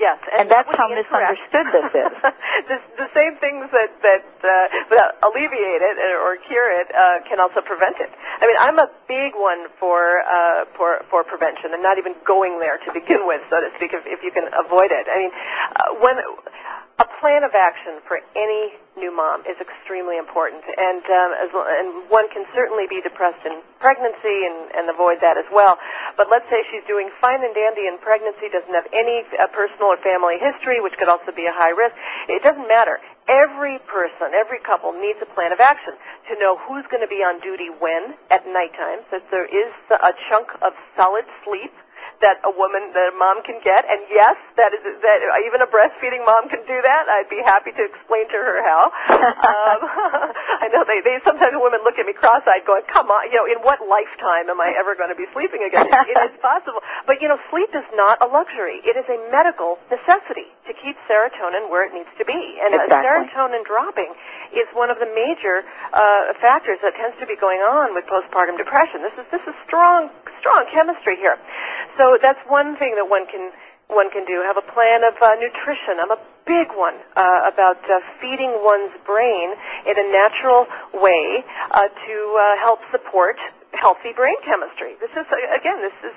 Yes, 0.00 0.16
and, 0.32 0.48
and 0.48 0.50
that's 0.50 0.72
how 0.72 0.88
misunderstood 0.88 1.68
this 1.76 1.92
is. 1.92 2.14
the, 2.72 2.80
the 2.96 3.08
same 3.12 3.36
things 3.36 3.68
that 3.68 3.92
that, 4.00 4.24
uh, 4.40 5.28
alleviate 5.28 5.84
it 5.84 6.00
or 6.16 6.40
cure 6.48 6.72
it 6.72 6.88
uh, 6.88 7.20
can 7.28 7.36
also 7.36 7.60
prevent 7.60 8.00
it. 8.00 8.08
I 8.40 8.48
mean, 8.48 8.56
I'm 8.64 8.80
a 8.80 8.88
big 9.04 9.36
one 9.36 9.68
for 9.76 10.24
uh, 10.24 10.64
for 10.72 11.04
for 11.12 11.22
prevention, 11.22 11.76
and 11.76 11.82
not 11.84 11.98
even 11.98 12.16
going 12.24 12.60
there 12.64 12.80
to 12.80 12.92
begin 12.96 13.28
with, 13.28 13.44
so 13.52 13.60
to 13.60 13.68
speak, 13.76 13.92
if, 13.92 14.00
if 14.08 14.24
you 14.24 14.32
can 14.32 14.48
avoid 14.56 14.88
it. 14.88 15.04
I 15.04 15.16
mean, 15.20 15.32
uh, 15.76 16.00
when 16.00 16.16
a 17.00 17.06
plan 17.20 17.44
of 17.44 17.52
action 17.56 18.00
for 18.04 18.20
any 18.36 18.76
new 18.96 19.08
mom 19.08 19.40
is 19.48 19.56
extremely 19.56 20.16
important, 20.20 20.60
and 20.76 21.00
um, 21.08 21.30
as, 21.32 21.48
and 21.52 22.08
one 22.12 22.28
can 22.28 22.44
certainly 22.52 22.84
be 22.88 23.00
depressed 23.00 23.40
in 23.44 23.60
pregnancy 23.80 24.44
and, 24.44 24.68
and 24.76 24.84
avoid 24.92 25.16
that 25.24 25.40
as 25.40 25.48
well. 25.52 25.80
But 26.20 26.28
let's 26.28 26.44
say 26.52 26.60
she's 26.68 26.84
doing 26.84 27.08
fine 27.16 27.40
and 27.40 27.56
dandy 27.56 27.88
in 27.88 27.96
pregnancy, 27.96 28.52
doesn't 28.52 28.76
have 28.76 28.84
any 28.92 29.24
uh, 29.40 29.48
personal 29.56 29.88
or 29.88 29.96
family 30.04 30.36
history, 30.36 30.76
which 30.76 30.92
could 31.00 31.08
also 31.08 31.32
be 31.32 31.48
a 31.48 31.54
high 31.56 31.72
risk. 31.72 31.96
It 32.28 32.44
doesn't 32.44 32.68
matter. 32.68 33.00
Every 33.24 33.80
person, 33.88 34.36
every 34.36 34.60
couple 34.60 34.92
needs 34.92 35.16
a 35.24 35.30
plan 35.32 35.48
of 35.48 35.64
action 35.64 35.96
to 36.28 36.36
know 36.36 36.60
who's 36.68 36.84
going 36.92 37.00
to 37.00 37.08
be 37.08 37.24
on 37.24 37.40
duty 37.40 37.72
when 37.72 38.12
at 38.28 38.44
nighttime, 38.44 39.00
that 39.08 39.24
there 39.32 39.48
is 39.48 39.72
a 39.88 40.12
chunk 40.28 40.52
of 40.60 40.76
solid 40.92 41.24
sleep 41.40 41.72
that 42.20 42.40
a 42.44 42.52
woman, 42.52 42.92
that 42.92 43.12
a 43.12 43.16
mom 43.16 43.40
can 43.42 43.58
get. 43.64 43.84
And 43.88 44.04
yes, 44.12 44.36
that 44.60 44.76
is 44.76 44.84
that 44.84 45.18
even 45.48 45.64
a 45.64 45.68
breastfeeding 45.68 46.24
mom 46.24 46.52
can 46.52 46.60
do 46.68 46.78
that. 46.80 47.02
I'd 47.08 47.32
be 47.32 47.40
happy 47.40 47.72
to 47.72 47.82
explain 47.82 48.28
to 48.28 48.38
her 48.38 48.60
how. 48.60 48.92
um, 49.16 49.80
I 50.64 50.68
know 50.68 50.84
they, 50.84 51.00
they 51.00 51.18
sometimes 51.24 51.56
women 51.56 51.80
look 51.82 51.96
at 51.96 52.04
me 52.04 52.12
cross-eyed, 52.12 52.68
going, 52.68 52.84
"Come 52.92 53.08
on, 53.08 53.32
you 53.32 53.40
know, 53.40 53.48
in 53.48 53.64
what 53.64 53.80
lifetime 53.84 54.52
am 54.52 54.60
I 54.60 54.72
ever 54.76 54.92
going 54.94 55.08
to 55.08 55.18
be 55.18 55.26
sleeping 55.32 55.64
again?" 55.64 55.88
it, 55.88 56.16
it 56.16 56.18
is 56.30 56.36
possible, 56.44 56.84
but 57.08 57.24
you 57.24 57.28
know, 57.28 57.40
sleep 57.48 57.72
is 57.72 57.86
not 57.96 58.20
a 58.20 58.28
luxury. 58.28 58.84
It 58.84 59.00
is 59.00 59.08
a 59.08 59.18
medical 59.32 59.80
necessity 59.88 60.52
to 60.68 60.72
keep 60.76 61.00
serotonin 61.08 61.72
where 61.72 61.88
it 61.88 61.96
needs 61.96 62.12
to 62.20 62.24
be, 62.28 62.36
and 62.60 62.76
exactly. 62.76 63.00
serotonin 63.00 63.64
dropping 63.64 64.12
is 64.52 64.68
one 64.76 64.92
of 64.92 65.00
the 65.00 65.08
major 65.08 65.64
uh, 65.96 66.36
factors 66.38 66.78
that 66.84 66.92
tends 67.00 67.16
to 67.18 67.26
be 67.26 67.34
going 67.34 67.64
on 67.64 67.96
with 67.96 68.04
postpartum 68.06 68.60
depression. 68.60 69.00
This 69.00 69.16
is 69.16 69.26
this 69.32 69.44
is 69.48 69.56
strong 69.64 70.12
strong 70.40 70.66
chemistry 70.72 71.16
here. 71.16 71.38
So 71.96 72.18
that's 72.20 72.40
one 72.48 72.76
thing 72.76 72.96
that 72.96 73.08
one 73.08 73.26
can 73.26 73.52
one 73.88 74.10
can 74.10 74.24
do. 74.24 74.42
Have 74.46 74.56
a 74.56 74.66
plan 74.72 75.04
of 75.04 75.14
uh, 75.20 75.34
nutrition. 75.34 75.98
I'm 76.00 76.10
a 76.10 76.20
big 76.46 76.68
one 76.74 76.94
uh, 77.16 77.50
about 77.52 77.78
uh, 77.90 78.00
feeding 78.20 78.50
one's 78.62 78.94
brain 79.04 79.52
in 79.86 79.98
a 79.98 80.06
natural 80.12 80.66
way 80.94 81.44
uh, 81.70 81.88
to 81.88 82.16
uh, 82.38 82.56
help 82.58 82.80
support 82.90 83.36
healthy 83.72 84.12
brain 84.12 84.36
chemistry. 84.44 84.98
This 85.00 85.10
is 85.14 85.26
again, 85.54 85.78
this 85.80 85.94
is 86.02 86.14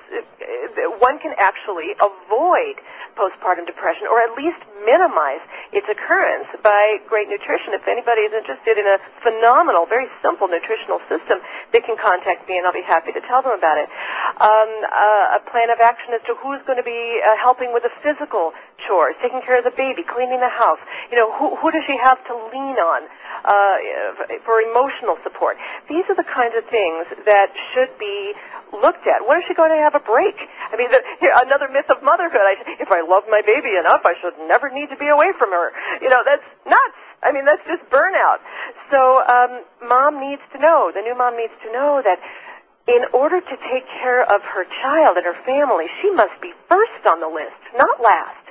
one 0.98 1.18
can 1.18 1.34
actually 1.36 1.92
avoid 2.00 2.80
postpartum 3.14 3.66
depression 3.66 4.08
or 4.10 4.18
at 4.24 4.32
least 4.34 4.58
minimize 4.88 5.44
its 5.72 5.86
occurrence 5.88 6.48
by 6.62 6.98
great 7.06 7.28
nutrition. 7.28 7.76
If 7.76 7.86
anybody 7.86 8.26
is 8.26 8.32
interested 8.34 8.78
in 8.78 8.86
a 8.88 8.98
phenomenal, 9.22 9.86
very 9.86 10.08
simple 10.22 10.48
nutritional 10.48 10.98
system, 11.06 11.38
they 11.72 11.80
can 11.80 11.96
contact 12.00 12.48
me 12.48 12.58
and 12.58 12.66
I'll 12.66 12.74
be 12.74 12.82
happy 12.82 13.12
to 13.12 13.20
tell 13.28 13.42
them 13.42 13.52
about 13.52 13.78
it. 13.78 13.88
Um, 14.40 14.70
uh, 14.88 15.38
a 15.38 15.40
plan 15.50 15.70
of 15.70 15.78
action 15.78 16.16
as 16.16 16.22
to 16.26 16.34
who's 16.40 16.60
going 16.66 16.80
to 16.80 16.86
be 16.86 17.20
uh, 17.22 17.36
helping 17.38 17.72
with 17.72 17.84
the 17.84 17.94
physical 18.02 18.52
chores, 18.88 19.14
taking 19.22 19.42
care 19.42 19.58
of 19.58 19.64
the 19.64 19.76
baby, 19.76 20.02
cleaning 20.02 20.40
the 20.40 20.50
house. 20.52 20.80
You 21.12 21.16
know, 21.16 21.30
who, 21.36 21.56
who 21.56 21.70
does 21.70 21.84
she 21.86 21.96
have 21.96 22.18
to 22.26 22.34
lean 22.50 22.76
on? 22.80 23.06
Uh, 23.44 23.76
for 24.44 24.60
emotional 24.60 25.16
support. 25.22 25.56
These 25.88 26.04
are 26.08 26.16
the 26.16 26.24
kinds 26.24 26.54
of 26.56 26.64
things 26.68 27.06
that 27.26 27.52
should 27.72 27.92
be 27.98 28.32
looked 28.72 29.06
at. 29.06 29.22
When 29.28 29.38
is 29.38 29.44
she 29.46 29.54
going 29.54 29.70
to 29.70 29.80
have 29.80 29.94
a 29.94 30.02
break? 30.02 30.34
I 30.72 30.76
mean, 30.76 30.90
the, 30.90 31.00
here, 31.20 31.32
another 31.36 31.68
myth 31.68 31.88
of 31.90 32.02
motherhood. 32.02 32.40
I, 32.40 32.56
if 32.80 32.90
I 32.90 33.04
love 33.04 33.24
my 33.28 33.42
baby 33.44 33.76
enough, 33.76 34.02
I 34.04 34.14
should 34.20 34.34
never 34.48 34.70
need 34.70 34.88
to 34.90 34.96
be 34.96 35.08
away 35.08 35.30
from 35.38 35.50
her. 35.50 35.72
You 36.00 36.08
know, 36.08 36.22
that's 36.24 36.44
nuts. 36.66 37.00
I 37.22 37.32
mean, 37.32 37.44
that's 37.44 37.62
just 37.64 37.84
burnout. 37.88 38.40
So, 38.90 39.22
um, 39.24 39.64
mom 39.88 40.20
needs 40.20 40.42
to 40.52 40.58
know, 40.58 40.92
the 40.94 41.00
new 41.00 41.16
mom 41.16 41.36
needs 41.36 41.54
to 41.64 41.72
know 41.72 42.02
that 42.04 42.20
in 42.86 43.04
order 43.14 43.40
to 43.40 43.56
take 43.72 43.88
care 44.02 44.22
of 44.22 44.42
her 44.42 44.64
child 44.82 45.16
and 45.16 45.24
her 45.24 45.36
family, 45.44 45.86
she 46.02 46.10
must 46.10 46.38
be 46.42 46.52
first 46.68 47.06
on 47.06 47.20
the 47.20 47.28
list, 47.28 47.56
not 47.76 48.02
last. 48.02 48.43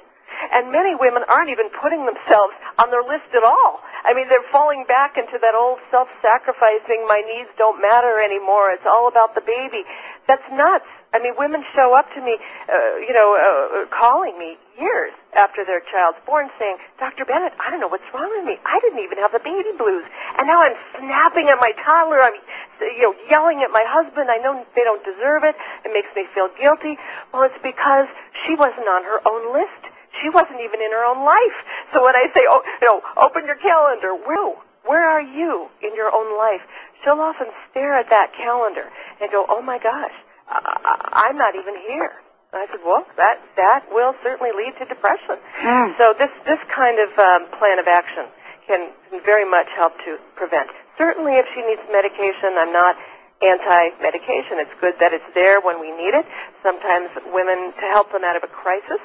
And 0.53 0.71
many 0.71 0.93
women 0.93 1.23
aren't 1.27 1.49
even 1.49 1.73
putting 1.81 2.05
themselves 2.05 2.53
on 2.77 2.93
their 2.93 3.01
list 3.01 3.33
at 3.33 3.43
all. 3.43 3.81
I 4.05 4.13
mean, 4.13 4.29
they're 4.29 4.45
falling 4.51 4.85
back 4.87 5.17
into 5.17 5.39
that 5.41 5.55
old 5.55 5.79
self-sacrificing, 5.89 7.07
my 7.07 7.23
needs 7.25 7.49
don't 7.57 7.81
matter 7.81 8.19
anymore, 8.21 8.69
it's 8.71 8.85
all 8.85 9.07
about 9.07 9.33
the 9.33 9.41
baby. 9.41 9.81
That's 10.27 10.43
nuts. 10.51 10.85
I 11.13 11.19
mean, 11.19 11.33
women 11.37 11.63
show 11.75 11.93
up 11.93 12.11
to 12.15 12.21
me, 12.21 12.37
uh, 12.67 12.97
you 12.97 13.13
know, 13.13 13.37
uh, 13.37 13.85
calling 13.93 14.37
me 14.37 14.57
years 14.79 15.13
after 15.37 15.63
their 15.63 15.81
child's 15.81 16.17
born 16.25 16.49
saying, 16.57 16.77
Dr. 16.97 17.23
Bennett, 17.25 17.53
I 17.59 17.69
don't 17.69 17.79
know 17.79 17.87
what's 17.87 18.07
wrong 18.13 18.33
with 18.33 18.45
me. 18.45 18.57
I 18.65 18.79
didn't 18.81 18.99
even 18.99 19.19
have 19.19 19.31
the 19.31 19.39
baby 19.39 19.69
blues. 19.77 20.05
And 20.37 20.47
now 20.47 20.61
I'm 20.61 20.73
snapping 20.97 21.49
at 21.49 21.59
my 21.61 21.71
toddler. 21.85 22.21
I'm, 22.21 22.33
you 22.81 23.03
know, 23.03 23.13
yelling 23.29 23.61
at 23.61 23.69
my 23.69 23.85
husband. 23.85 24.29
I 24.31 24.37
know 24.37 24.65
they 24.75 24.83
don't 24.83 25.03
deserve 25.05 25.43
it. 25.43 25.55
It 25.85 25.93
makes 25.93 26.09
me 26.15 26.25
feel 26.33 26.49
guilty. 26.59 26.97
Well, 27.31 27.43
it's 27.43 27.61
because 27.61 28.07
she 28.45 28.55
wasn't 28.55 28.89
on 28.89 29.03
her 29.03 29.21
own 29.29 29.53
list 29.53 29.92
she 30.21 30.29
wasn't 30.29 30.59
even 30.61 30.81
in 30.81 30.91
her 30.91 31.05
own 31.05 31.25
life. 31.25 31.57
So 31.93 32.03
when 32.03 32.15
I 32.15 32.27
say, 32.33 32.41
oh, 32.49 32.61
you 32.81 32.87
know, 32.87 33.01
open 33.17 33.45
your 33.45 33.55
calendar, 33.57 34.13
where, 34.13 34.55
where 34.85 35.05
are 35.09 35.21
you 35.21 35.69
in 35.81 35.95
your 35.95 36.13
own 36.13 36.37
life? 36.37 36.61
She'll 37.03 37.19
often 37.19 37.47
stare 37.71 37.97
at 37.97 38.09
that 38.09 38.33
calendar 38.37 38.89
and 39.21 39.31
go, 39.31 39.45
oh 39.49 39.61
my 39.61 39.79
gosh, 39.79 40.13
I, 40.47 41.29
I'm 41.29 41.37
not 41.37 41.55
even 41.55 41.75
here. 41.87 42.13
And 42.53 42.61
I 42.61 42.67
said, 42.69 42.85
well, 42.85 43.05
that 43.17 43.41
that 43.57 43.89
will 43.91 44.13
certainly 44.21 44.51
lead 44.53 44.77
to 44.77 44.85
depression. 44.85 45.41
Mm. 45.61 45.97
So 45.97 46.13
this 46.13 46.29
this 46.45 46.59
kind 46.69 47.01
of 47.01 47.09
um, 47.17 47.49
plan 47.57 47.79
of 47.79 47.87
action 47.87 48.29
can, 48.67 48.93
can 49.09 49.19
very 49.25 49.49
much 49.49 49.65
help 49.75 49.97
to 50.05 50.19
prevent. 50.35 50.69
Certainly, 50.97 51.33
if 51.41 51.47
she 51.55 51.61
needs 51.65 51.81
medication, 51.91 52.53
I'm 52.61 52.71
not 52.71 52.95
anti-medication. 53.41 54.61
It's 54.61 54.71
good 54.79 54.95
that 54.99 55.11
it's 55.11 55.27
there 55.33 55.59
when 55.59 55.81
we 55.81 55.91
need 55.91 56.13
it. 56.13 56.25
Sometimes 56.61 57.09
women, 57.33 57.73
to 57.73 57.85
help 57.91 58.11
them 58.11 58.23
out 58.23 58.37
of 58.37 58.43
a 58.43 58.47
crisis, 58.47 59.01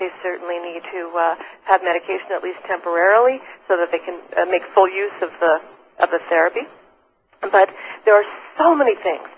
they 0.00 0.10
certainly 0.22 0.58
need 0.58 0.82
to 0.90 1.12
uh, 1.14 1.36
have 1.64 1.84
medication 1.84 2.32
at 2.34 2.42
least 2.42 2.58
temporarily 2.66 3.38
so 3.68 3.76
that 3.76 3.92
they 3.92 4.00
can 4.00 4.18
uh, 4.36 4.44
make 4.46 4.64
full 4.74 4.88
use 4.88 5.14
of 5.22 5.30
the 5.38 5.60
of 6.00 6.10
the 6.10 6.18
therapy. 6.28 6.64
But 7.40 7.68
there 8.04 8.16
are 8.16 8.28
so 8.58 8.74
many 8.74 8.96
things. 8.96 9.28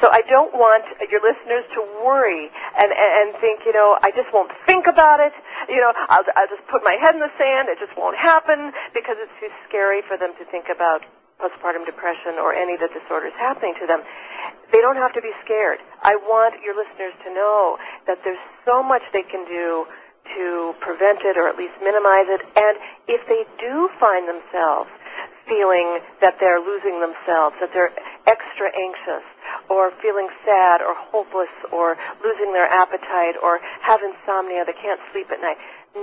So 0.00 0.10
I 0.10 0.22
don't 0.22 0.54
want 0.54 0.82
your 1.10 1.20
listeners 1.22 1.62
to 1.74 1.80
worry 2.02 2.50
and, 2.78 2.90
and, 2.90 3.10
and 3.18 3.28
think, 3.40 3.62
you 3.66 3.72
know, 3.72 3.98
I 4.02 4.10
just 4.10 4.32
won't 4.32 4.50
think 4.66 4.86
about 4.86 5.20
it. 5.20 5.32
You 5.68 5.78
know, 5.78 5.92
I'll, 5.94 6.26
I'll 6.34 6.50
just 6.50 6.66
put 6.66 6.82
my 6.82 6.94
head 6.98 7.14
in 7.14 7.20
the 7.20 7.30
sand. 7.38 7.68
It 7.68 7.78
just 7.78 7.96
won't 7.98 8.16
happen 8.16 8.72
because 8.94 9.16
it's 9.18 9.34
too 9.38 9.50
scary 9.68 10.02
for 10.02 10.16
them 10.16 10.34
to 10.38 10.44
think 10.46 10.66
about 10.74 11.02
postpartum 11.38 11.86
depression 11.86 12.38
or 12.38 12.54
any 12.54 12.74
of 12.74 12.80
the 12.80 12.90
disorders 12.90 13.32
happening 13.38 13.74
to 13.80 13.86
them. 13.86 14.02
They 14.70 14.78
don't 14.78 14.96
have 14.96 15.12
to 15.14 15.22
be 15.22 15.30
scared. 15.44 15.78
I 16.02 16.16
want 16.16 16.62
your 16.62 16.74
listeners 16.74 17.14
to 17.26 17.34
know 17.34 17.78
that 18.06 18.18
there's 18.24 18.42
so 18.64 18.82
much 18.82 19.02
they 19.12 19.22
can 19.22 19.44
do 19.46 19.86
to 20.36 20.74
prevent 20.80 21.20
it 21.22 21.36
or 21.36 21.48
at 21.48 21.56
least 21.56 21.74
minimize 21.82 22.26
it. 22.28 22.40
And 22.56 22.78
if 23.08 23.26
they 23.26 23.44
do 23.60 23.90
find 24.00 24.28
themselves 24.28 24.90
feeling 25.46 26.00
that 26.20 26.38
they're 26.38 26.60
losing 26.60 27.00
themselves, 27.00 27.56
that 27.60 27.72
they're 27.72 27.92
extra 28.26 28.70
anxious, 28.70 29.26
or 29.68 29.90
feeling 30.00 30.28
sad 30.44 30.80
or 30.80 30.94
hopeless 30.94 31.50
or 31.72 31.96
losing 32.24 32.52
their 32.52 32.66
appetite 32.66 33.34
or 33.42 33.58
have 33.82 34.00
insomnia, 34.02 34.64
they 34.64 34.72
can't 34.72 35.00
sleep 35.12 35.30
at 35.30 35.40
night, 35.40 35.58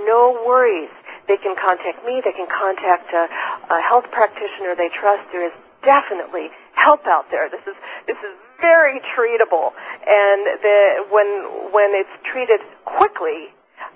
no 0.06 0.42
worries. 0.46 0.90
They 1.26 1.36
can 1.36 1.56
contact 1.56 2.04
me, 2.04 2.20
they 2.24 2.32
can 2.32 2.46
contact 2.46 3.12
a, 3.12 3.28
a 3.72 3.80
health 3.80 4.10
practitioner 4.10 4.74
they 4.76 4.88
trust. 4.88 5.26
There 5.32 5.46
is 5.46 5.52
definitely 5.82 6.50
help 6.74 7.06
out 7.06 7.30
there. 7.30 7.48
This 7.48 7.62
is 7.66 7.74
this 8.06 8.16
is 8.18 8.34
very 8.60 9.00
treatable, 9.16 9.72
and 10.06 10.60
the, 10.60 11.04
when 11.10 11.72
when 11.72 11.90
it's 11.94 12.10
treated 12.24 12.60
quickly, 12.84 13.48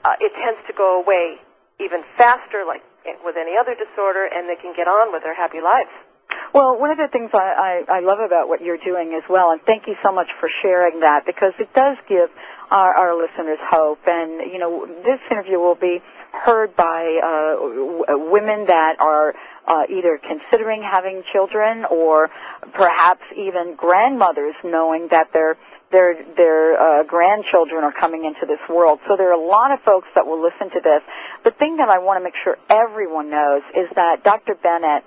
uh, 0.04 0.16
it 0.20 0.32
tends 0.36 0.60
to 0.66 0.72
go 0.76 1.00
away 1.02 1.36
even 1.80 2.02
faster, 2.16 2.64
like 2.66 2.82
with 3.24 3.36
any 3.36 3.56
other 3.60 3.74
disorder, 3.74 4.24
and 4.24 4.48
they 4.48 4.56
can 4.56 4.72
get 4.76 4.86
on 4.86 5.12
with 5.12 5.22
their 5.22 5.34
happy 5.34 5.60
lives. 5.60 5.90
Well, 6.52 6.78
one 6.78 6.90
of 6.90 6.98
the 6.98 7.08
things 7.08 7.30
I, 7.34 7.82
I, 7.88 7.98
I 7.98 8.00
love 8.00 8.20
about 8.20 8.48
what 8.48 8.62
you're 8.62 8.78
doing 8.78 9.12
as 9.14 9.28
well, 9.28 9.50
and 9.50 9.60
thank 9.62 9.86
you 9.86 9.96
so 10.04 10.12
much 10.12 10.28
for 10.38 10.48
sharing 10.62 11.00
that, 11.00 11.26
because 11.26 11.52
it 11.58 11.72
does 11.74 11.96
give 12.08 12.30
our, 12.70 12.94
our 12.94 13.16
listeners 13.16 13.58
hope. 13.60 13.98
And, 14.06 14.52
you 14.52 14.58
know, 14.58 14.86
this 14.86 15.20
interview 15.30 15.58
will 15.58 15.74
be 15.74 16.00
heard 16.32 16.74
by 16.76 17.20
uh, 17.22 17.54
w- 17.60 18.04
women 18.30 18.66
that 18.66 19.00
are 19.00 19.34
uh, 19.66 19.82
either 19.88 20.20
considering 20.22 20.82
having 20.82 21.22
children 21.32 21.84
or 21.90 22.30
perhaps 22.72 23.22
even 23.36 23.74
grandmothers 23.76 24.54
knowing 24.64 25.08
that 25.10 25.32
their 25.32 25.56
their 25.90 26.14
their 26.36 26.74
uh, 26.74 27.04
grandchildren 27.04 27.84
are 27.84 27.92
coming 27.92 28.24
into 28.24 28.46
this 28.46 28.60
world. 28.68 29.00
So 29.08 29.16
there 29.16 29.30
are 29.30 29.40
a 29.40 29.46
lot 29.46 29.72
of 29.72 29.80
folks 29.80 30.08
that 30.14 30.26
will 30.26 30.42
listen 30.42 30.70
to 30.70 30.80
this. 30.82 31.02
The 31.44 31.52
thing 31.52 31.76
that 31.76 31.88
I 31.88 31.98
want 31.98 32.18
to 32.18 32.24
make 32.24 32.34
sure 32.42 32.56
everyone 32.68 33.30
knows 33.30 33.62
is 33.76 33.88
that 33.94 34.24
Dr. 34.24 34.54
Bennett 34.54 35.04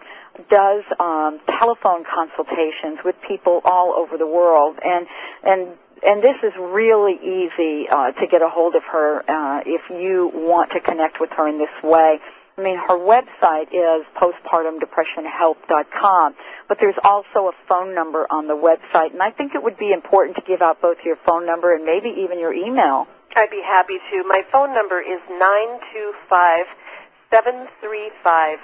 does 0.50 0.84
um, 1.00 1.40
telephone 1.60 2.06
consultations 2.06 3.00
with 3.04 3.16
people 3.28 3.62
all 3.66 3.94
over 3.98 4.18
the 4.18 4.28
world, 4.28 4.78
and 4.84 5.08
and 5.44 5.78
and 6.04 6.24
this 6.24 6.36
is 6.44 6.54
really 6.60 7.16
easy 7.16 7.90
uh, 7.90 8.12
to 8.12 8.28
get 8.28 8.42
a 8.42 8.50
hold 8.50 8.76
of 8.76 8.84
her 8.84 9.24
uh, 9.30 9.62
if 9.66 9.82
you 9.90 10.32
want 10.34 10.72
to 10.72 10.80
connect 10.80 11.20
with 11.20 11.32
her 11.32 11.48
in 11.48 11.58
this 11.58 11.84
way. 11.84 12.20
I 12.58 12.62
mean, 12.62 12.78
her 12.78 12.98
website 12.98 13.68
is 13.72 14.06
postpartumdepressionhelp.com, 14.16 16.36
but 16.68 16.78
there's 16.80 16.98
also 17.04 17.48
a 17.48 17.54
phone 17.68 17.96
number 17.96 18.28
on 18.30 18.48
the 18.48 18.56
website, 18.56 19.12
and 19.14 19.22
I 19.22 19.32
think 19.32 19.56
it 19.56 19.64
would 19.64 19.78
be 19.78 19.92
important 19.92 20.36
to 20.38 20.44
give 20.44 20.62
out 20.62 20.82
both 20.82 20.98
your 21.06 21.16
phone 21.26 21.46
number 21.46 21.74
and 21.74 21.86
maybe 21.86 22.10
even 22.24 22.40
your 22.40 22.54
email. 22.54 23.08
I'd 23.36 23.50
be 23.52 23.62
happy 23.66 24.00
to. 24.12 24.24
My 24.28 24.42
phone 24.52 24.74
number 24.74 25.00
is 25.00 25.20
nine 25.30 25.80
two 25.94 26.14
five 26.30 26.66
seven 27.32 27.68
three 27.82 28.12
five 28.24 28.60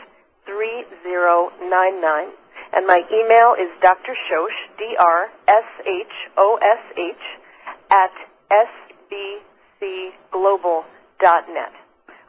three 0.46 0.84
zero 1.04 1.52
nine 1.62 2.02
nine, 2.02 2.30
and 2.74 2.88
my 2.88 3.04
email 3.12 3.54
is 3.54 3.70
Dr. 3.82 4.16
Shosh, 4.30 4.58
D-R-S-H-O-S-H, 4.78 5.54
at 7.92 8.12
sbcglobal.net. 9.82 11.74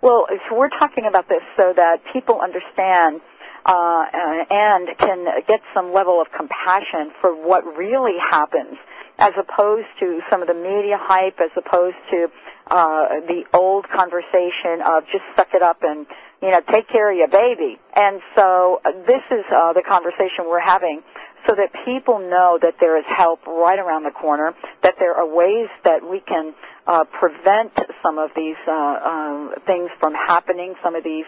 Well, 0.02 0.26
so 0.48 0.54
we're 0.54 0.68
talking 0.68 1.06
about 1.06 1.28
this 1.30 1.42
so 1.56 1.72
that 1.74 2.02
people 2.12 2.40
understand 2.42 3.22
uh, 3.64 4.04
and 4.50 4.88
can 4.98 5.26
get 5.48 5.60
some 5.72 5.92
level 5.92 6.20
of 6.20 6.28
compassion 6.36 7.12
for 7.20 7.34
what 7.34 7.64
really 7.76 8.18
happens, 8.18 8.76
as 9.18 9.32
opposed 9.38 9.86
to 10.00 10.20
some 10.30 10.42
of 10.42 10.48
the 10.48 10.54
media 10.54 10.98
hype, 11.00 11.38
as 11.40 11.50
opposed 11.56 11.96
to 12.10 12.28
uh, 12.70 13.20
the 13.26 13.44
old 13.52 13.88
conversation 13.88 14.80
of 14.84 15.04
just 15.12 15.24
suck 15.36 15.48
it 15.54 15.62
up 15.62 15.78
and 15.82 16.06
you 16.42 16.50
know 16.50 16.60
take 16.70 16.88
care 16.88 17.10
of 17.10 17.16
your 17.16 17.28
baby. 17.28 17.78
And 17.94 18.20
so 18.36 18.80
uh, 18.84 18.92
this 19.06 19.22
is 19.30 19.44
uh, 19.54 19.72
the 19.72 19.82
conversation 19.86 20.44
we're 20.46 20.60
having 20.60 21.02
so 21.46 21.54
that 21.54 21.70
people 21.84 22.18
know 22.18 22.58
that 22.60 22.76
there 22.80 22.98
is 22.98 23.04
help 23.06 23.46
right 23.46 23.78
around 23.78 24.04
the 24.04 24.10
corner, 24.10 24.54
that 24.82 24.94
there 24.98 25.14
are 25.14 25.26
ways 25.26 25.68
that 25.84 26.00
we 26.02 26.20
can 26.20 26.54
uh, 26.86 27.04
prevent 27.04 27.72
some 28.02 28.18
of 28.18 28.30
these 28.34 28.56
uh, 28.66 28.72
um, 28.72 29.54
things 29.66 29.90
from 30.00 30.14
happening, 30.14 30.74
some 30.82 30.94
of 30.94 31.04
these 31.04 31.24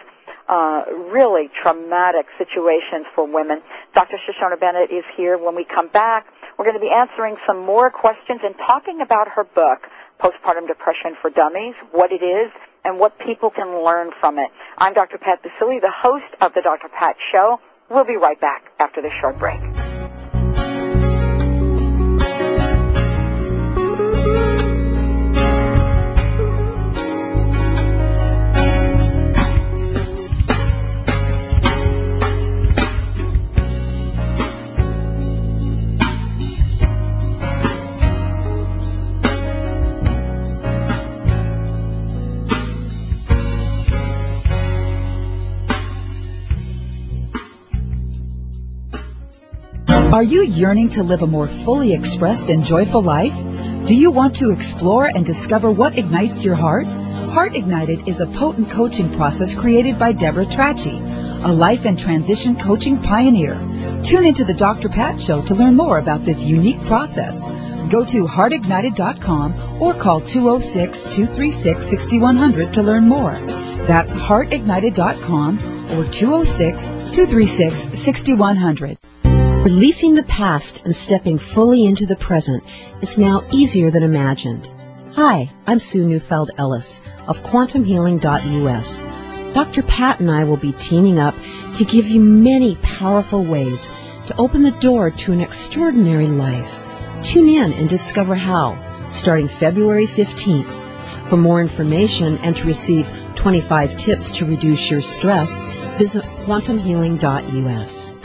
uh, 0.47 0.83
really 1.11 1.49
traumatic 1.61 2.25
situations 2.37 3.05
for 3.15 3.27
women. 3.27 3.61
Dr. 3.93 4.17
Shoshana 4.17 4.59
Bennett 4.59 4.91
is 4.91 5.03
here. 5.15 5.37
When 5.37 5.55
we 5.55 5.65
come 5.65 5.87
back, 5.89 6.27
we're 6.57 6.65
going 6.65 6.77
to 6.77 6.81
be 6.81 6.91
answering 6.91 7.35
some 7.45 7.65
more 7.65 7.89
questions 7.89 8.41
and 8.43 8.55
talking 8.65 9.01
about 9.01 9.27
her 9.27 9.43
book, 9.43 9.87
Postpartum 10.19 10.67
Depression 10.67 11.15
for 11.21 11.29
Dummies, 11.29 11.75
what 11.91 12.11
it 12.11 12.23
is, 12.23 12.51
and 12.83 12.97
what 12.97 13.19
people 13.19 13.49
can 13.49 13.83
learn 13.83 14.11
from 14.19 14.39
it. 14.39 14.49
I'm 14.77 14.93
Dr. 14.93 15.17
Pat 15.17 15.43
Baccili, 15.43 15.81
the 15.81 15.91
host 15.93 16.33
of 16.41 16.53
the 16.53 16.61
Dr. 16.61 16.87
Pat 16.87 17.15
Show. 17.31 17.59
We'll 17.89 18.05
be 18.05 18.17
right 18.17 18.39
back 18.39 18.71
after 18.79 19.01
this 19.01 19.13
short 19.21 19.37
break. 19.37 19.66
Are 50.17 50.23
you 50.23 50.41
yearning 50.41 50.89
to 50.95 51.03
live 51.03 51.21
a 51.21 51.27
more 51.27 51.45
fully 51.45 51.93
expressed 51.93 52.49
and 52.49 52.65
joyful 52.65 53.03
life? 53.03 53.35
Do 53.85 53.95
you 53.95 54.09
want 54.09 54.37
to 54.37 54.49
explore 54.49 55.05
and 55.05 55.23
discover 55.23 55.69
what 55.69 55.95
ignites 55.95 56.43
your 56.43 56.55
heart? 56.55 56.87
Heart 56.87 57.55
Ignited 57.55 58.09
is 58.09 58.19
a 58.19 58.25
potent 58.25 58.71
coaching 58.71 59.13
process 59.13 59.53
created 59.53 59.99
by 59.99 60.13
Deborah 60.13 60.47
Trachy, 60.47 60.97
a 60.97 61.53
life 61.53 61.85
and 61.85 61.99
transition 61.99 62.55
coaching 62.55 62.99
pioneer. 62.99 63.59
Tune 64.01 64.25
into 64.25 64.43
the 64.43 64.55
Dr. 64.55 64.89
Pat 64.89 65.21
Show 65.21 65.43
to 65.43 65.53
learn 65.53 65.75
more 65.75 65.99
about 65.99 66.25
this 66.25 66.47
unique 66.47 66.83
process. 66.85 67.39
Go 67.91 68.03
to 68.03 68.25
heartignited.com 68.25 69.79
or 69.79 69.93
call 69.93 70.21
206-236-6100 70.21 72.73
to 72.73 72.81
learn 72.81 73.07
more. 73.07 73.33
That's 73.85 74.15
heartignited.com 74.15 75.59
or 75.91 76.05
206-236-6100. 76.05 78.97
Releasing 79.67 80.15
the 80.15 80.23
past 80.23 80.85
and 80.85 80.95
stepping 80.95 81.37
fully 81.37 81.85
into 81.85 82.05
the 82.05 82.15
present 82.15 82.63
is 83.01 83.17
now 83.17 83.43
easier 83.51 83.91
than 83.91 84.01
imagined. 84.01 84.65
Hi, 85.11 85.49
I'm 85.67 85.79
Sue 85.79 86.05
Neufeld 86.05 86.51
Ellis 86.57 87.01
of 87.27 87.43
QuantumHealing.us. 87.43 89.03
Dr. 89.53 89.83
Pat 89.83 90.21
and 90.21 90.31
I 90.31 90.45
will 90.45 90.55
be 90.55 90.71
teaming 90.71 91.19
up 91.19 91.35
to 91.75 91.83
give 91.83 92.07
you 92.07 92.21
many 92.21 92.77
powerful 92.77 93.43
ways 93.43 93.91
to 94.27 94.37
open 94.37 94.61
the 94.61 94.71
door 94.71 95.11
to 95.11 95.33
an 95.33 95.41
extraordinary 95.41 96.27
life. 96.27 96.79
Tune 97.23 97.49
in 97.49 97.73
and 97.73 97.89
discover 97.89 98.35
how, 98.35 98.77
starting 99.09 99.49
February 99.49 100.07
15th. 100.07 101.27
For 101.27 101.35
more 101.35 101.59
information 101.59 102.37
and 102.37 102.55
to 102.55 102.67
receive 102.67 103.11
25 103.35 103.97
tips 103.97 104.31
to 104.37 104.45
reduce 104.45 104.89
your 104.89 105.01
stress, 105.01 105.61
visit 105.97 106.23
quantumhealing.us. 106.23 108.16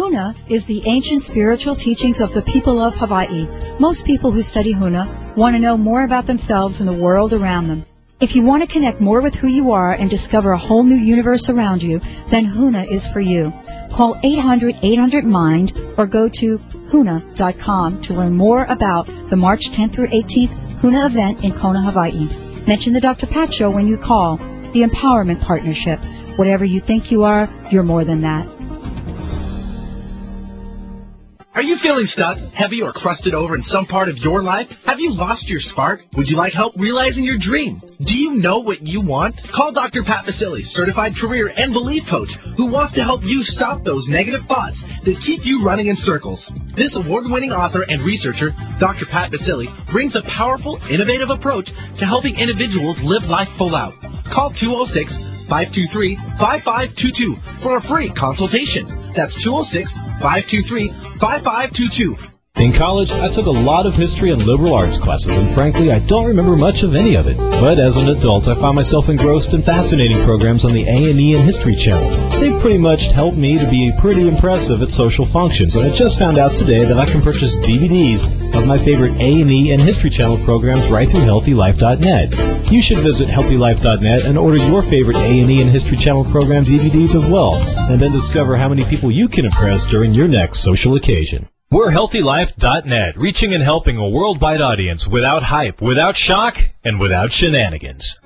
Huna 0.00 0.34
is 0.48 0.64
the 0.64 0.80
ancient 0.86 1.20
spiritual 1.20 1.76
teachings 1.76 2.22
of 2.22 2.32
the 2.32 2.40
people 2.40 2.80
of 2.80 2.96
Hawaii. 2.96 3.46
Most 3.78 4.06
people 4.06 4.30
who 4.30 4.40
study 4.40 4.72
Huna 4.72 5.36
want 5.36 5.54
to 5.54 5.58
know 5.58 5.76
more 5.76 6.02
about 6.02 6.26
themselves 6.26 6.80
and 6.80 6.88
the 6.88 7.02
world 7.04 7.34
around 7.34 7.68
them. 7.68 7.84
If 8.18 8.34
you 8.34 8.42
want 8.42 8.62
to 8.62 8.72
connect 8.72 9.02
more 9.02 9.20
with 9.20 9.34
who 9.34 9.46
you 9.46 9.72
are 9.72 9.92
and 9.92 10.08
discover 10.08 10.52
a 10.52 10.56
whole 10.56 10.84
new 10.84 10.96
universe 10.96 11.50
around 11.50 11.82
you, 11.82 12.00
then 12.28 12.46
Huna 12.46 12.90
is 12.90 13.06
for 13.08 13.20
you. 13.20 13.52
Call 13.92 14.14
800-800-MIND 14.14 15.98
or 15.98 16.06
go 16.06 16.30
to 16.30 16.56
huna.com 16.56 18.00
to 18.00 18.14
learn 18.14 18.34
more 18.34 18.64
about 18.64 19.06
the 19.28 19.36
March 19.36 19.70
10th 19.70 19.92
through 19.92 20.08
18th 20.08 20.54
Huna 20.80 21.04
event 21.08 21.44
in 21.44 21.52
Kona, 21.52 21.82
Hawaii. 21.82 22.26
Mention 22.66 22.94
the 22.94 23.02
Dr. 23.02 23.26
Pat 23.26 23.52
Show 23.52 23.68
when 23.68 23.86
you 23.86 23.98
call. 23.98 24.38
The 24.38 24.82
Empowerment 24.82 25.42
Partnership. 25.42 25.98
Whatever 26.38 26.64
you 26.64 26.80
think 26.80 27.10
you 27.10 27.24
are, 27.24 27.50
you're 27.70 27.82
more 27.82 28.04
than 28.04 28.22
that. 28.22 28.59
Are 31.52 31.62
you 31.62 31.76
feeling 31.76 32.06
stuck, 32.06 32.38
heavy, 32.52 32.80
or 32.80 32.92
crusted 32.92 33.34
over 33.34 33.56
in 33.56 33.64
some 33.64 33.84
part 33.84 34.08
of 34.08 34.22
your 34.24 34.40
life? 34.40 34.84
Have 34.84 35.00
you 35.00 35.12
lost 35.12 35.50
your 35.50 35.58
spark? 35.58 36.04
Would 36.14 36.30
you 36.30 36.36
like 36.36 36.52
help 36.52 36.74
realizing 36.76 37.24
your 37.24 37.38
dream? 37.38 37.80
Do 38.00 38.16
you 38.16 38.34
know 38.34 38.60
what 38.60 38.86
you 38.86 39.00
want? 39.00 39.50
Call 39.50 39.72
Dr. 39.72 40.04
Pat 40.04 40.26
Baccili, 40.26 40.64
certified 40.64 41.16
career 41.16 41.52
and 41.54 41.72
belief 41.72 42.06
coach, 42.06 42.36
who 42.36 42.66
wants 42.66 42.92
to 42.92 43.02
help 43.02 43.24
you 43.24 43.42
stop 43.42 43.82
those 43.82 44.08
negative 44.08 44.44
thoughts 44.44 44.82
that 45.00 45.20
keep 45.20 45.44
you 45.44 45.64
running 45.64 45.86
in 45.86 45.96
circles. 45.96 46.52
This 46.76 46.94
award-winning 46.94 47.50
author 47.50 47.84
and 47.86 48.00
researcher, 48.02 48.54
Dr. 48.78 49.06
Pat 49.06 49.32
Baccili, 49.32 49.66
brings 49.88 50.14
a 50.14 50.22
powerful, 50.22 50.78
innovative 50.88 51.30
approach 51.30 51.72
to 51.96 52.06
helping 52.06 52.38
individuals 52.38 53.02
live 53.02 53.28
life 53.28 53.48
full 53.48 53.74
out. 53.74 53.94
Call 54.26 54.50
206 54.50 55.39
523 55.50 56.14
5522 56.14 57.34
for 57.36 57.76
a 57.76 57.82
free 57.82 58.08
consultation. 58.08 58.86
That's 59.14 59.42
206 59.42 59.92
523 59.92 60.88
5522. 60.88 62.39
In 62.60 62.72
college, 62.72 63.10
I 63.10 63.28
took 63.28 63.46
a 63.46 63.50
lot 63.50 63.86
of 63.86 63.96
history 63.96 64.32
and 64.32 64.44
liberal 64.44 64.74
arts 64.74 64.98
classes, 64.98 65.34
and 65.34 65.54
frankly, 65.54 65.90
I 65.90 65.98
don't 66.00 66.26
remember 66.26 66.56
much 66.56 66.82
of 66.82 66.94
any 66.94 67.14
of 67.14 67.26
it. 67.26 67.38
But 67.38 67.78
as 67.78 67.96
an 67.96 68.10
adult, 68.10 68.48
I 68.48 68.54
found 68.54 68.76
myself 68.76 69.08
engrossed 69.08 69.54
in 69.54 69.62
fascinating 69.62 70.22
programs 70.24 70.66
on 70.66 70.74
the 70.74 70.82
A&E 70.82 71.34
and 71.34 71.42
History 71.42 71.74
Channel. 71.74 72.10
They've 72.38 72.60
pretty 72.60 72.76
much 72.76 73.12
helped 73.12 73.38
me 73.38 73.58
to 73.58 73.70
be 73.70 73.92
pretty 73.98 74.28
impressive 74.28 74.82
at 74.82 74.90
social 74.90 75.24
functions, 75.24 75.74
and 75.74 75.86
I 75.86 75.94
just 75.94 76.18
found 76.18 76.36
out 76.36 76.52
today 76.52 76.84
that 76.84 76.98
I 76.98 77.06
can 77.06 77.22
purchase 77.22 77.56
DVDs 77.56 78.24
of 78.54 78.66
my 78.66 78.76
favorite 78.76 79.12
A&E 79.12 79.72
and 79.72 79.80
History 79.80 80.10
Channel 80.10 80.44
programs 80.44 80.86
right 80.88 81.08
through 81.08 81.20
HealthyLife.net. 81.20 82.70
You 82.70 82.82
should 82.82 82.98
visit 82.98 83.28
HealthyLife.net 83.28 84.26
and 84.26 84.36
order 84.36 84.58
your 84.58 84.82
favorite 84.82 85.16
A&E 85.16 85.62
and 85.62 85.70
History 85.70 85.96
Channel 85.96 86.24
program 86.24 86.66
DVDs 86.66 87.14
as 87.14 87.24
well, 87.24 87.54
and 87.90 87.98
then 87.98 88.12
discover 88.12 88.58
how 88.58 88.68
many 88.68 88.84
people 88.84 89.10
you 89.10 89.28
can 89.28 89.46
impress 89.46 89.86
during 89.86 90.12
your 90.12 90.28
next 90.28 90.60
social 90.60 90.94
occasion. 90.96 91.48
We're 91.72 91.92
HealthyLife.net, 91.92 93.16
reaching 93.16 93.54
and 93.54 93.62
helping 93.62 93.96
a 93.96 94.08
worldwide 94.08 94.60
audience 94.60 95.06
without 95.06 95.44
hype, 95.44 95.80
without 95.80 96.16
shock, 96.16 96.58
and 96.82 96.98
without 96.98 97.30
shenanigans. 97.30 98.18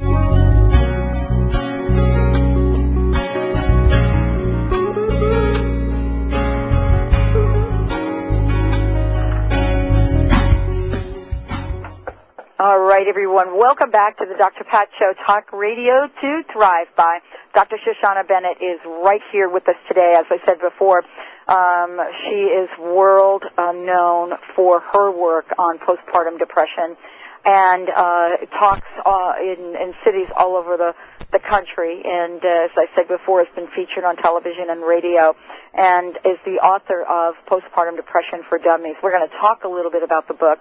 Everyone. 13.09 13.59
Welcome 13.59 13.91
back 13.91 14.17
to 14.17 14.25
the 14.25 14.35
Dr. 14.39 14.65
Pat 14.65 14.89
Show, 14.99 15.13
Talk 15.27 15.53
Radio 15.53 16.09
to 16.23 16.43
Thrive 16.51 16.87
By. 16.97 17.19
Dr. 17.55 17.77
Shoshana 17.77 18.27
Bennett 18.27 18.57
is 18.63 18.81
right 19.05 19.21
here 19.31 19.51
with 19.51 19.69
us 19.69 19.75
today. 19.89 20.15
As 20.17 20.25
I 20.31 20.39
said 20.47 20.59
before, 20.59 21.03
um, 21.47 22.01
she 22.23 22.49
is 22.49 22.71
world 22.81 23.45
uh, 23.59 23.73
known 23.73 24.33
for 24.57 24.81
her 24.81 25.11
work 25.11 25.45
on 25.59 25.79
postpartum 25.79 26.39
depression 26.39 26.97
and 27.45 27.91
uh, 27.91 28.37
talks 28.59 28.89
uh, 29.05 29.33
in, 29.39 29.77
in 29.77 29.93
cities 30.03 30.29
all 30.39 30.57
over 30.57 30.79
the, 30.79 30.95
the 31.31 31.41
country. 31.41 32.01
And 32.07 32.43
uh, 32.43 32.65
as 32.65 32.71
I 32.75 32.87
said 32.97 33.09
before, 33.09 33.45
has 33.45 33.55
been 33.55 33.69
featured 33.77 34.05
on 34.05 34.17
television 34.17 34.71
and 34.71 34.83
radio, 34.83 35.37
and 35.75 36.17
is 36.25 36.39
the 36.47 36.57
author 36.65 37.03
of 37.03 37.35
Postpartum 37.51 37.97
Depression 37.97 38.41
for 38.49 38.57
Dummies. 38.57 38.97
We're 39.03 39.13
going 39.13 39.29
to 39.29 39.37
talk 39.37 39.65
a 39.65 39.69
little 39.69 39.91
bit 39.91 40.03
about 40.03 40.27
the 40.27 40.35
book 40.35 40.61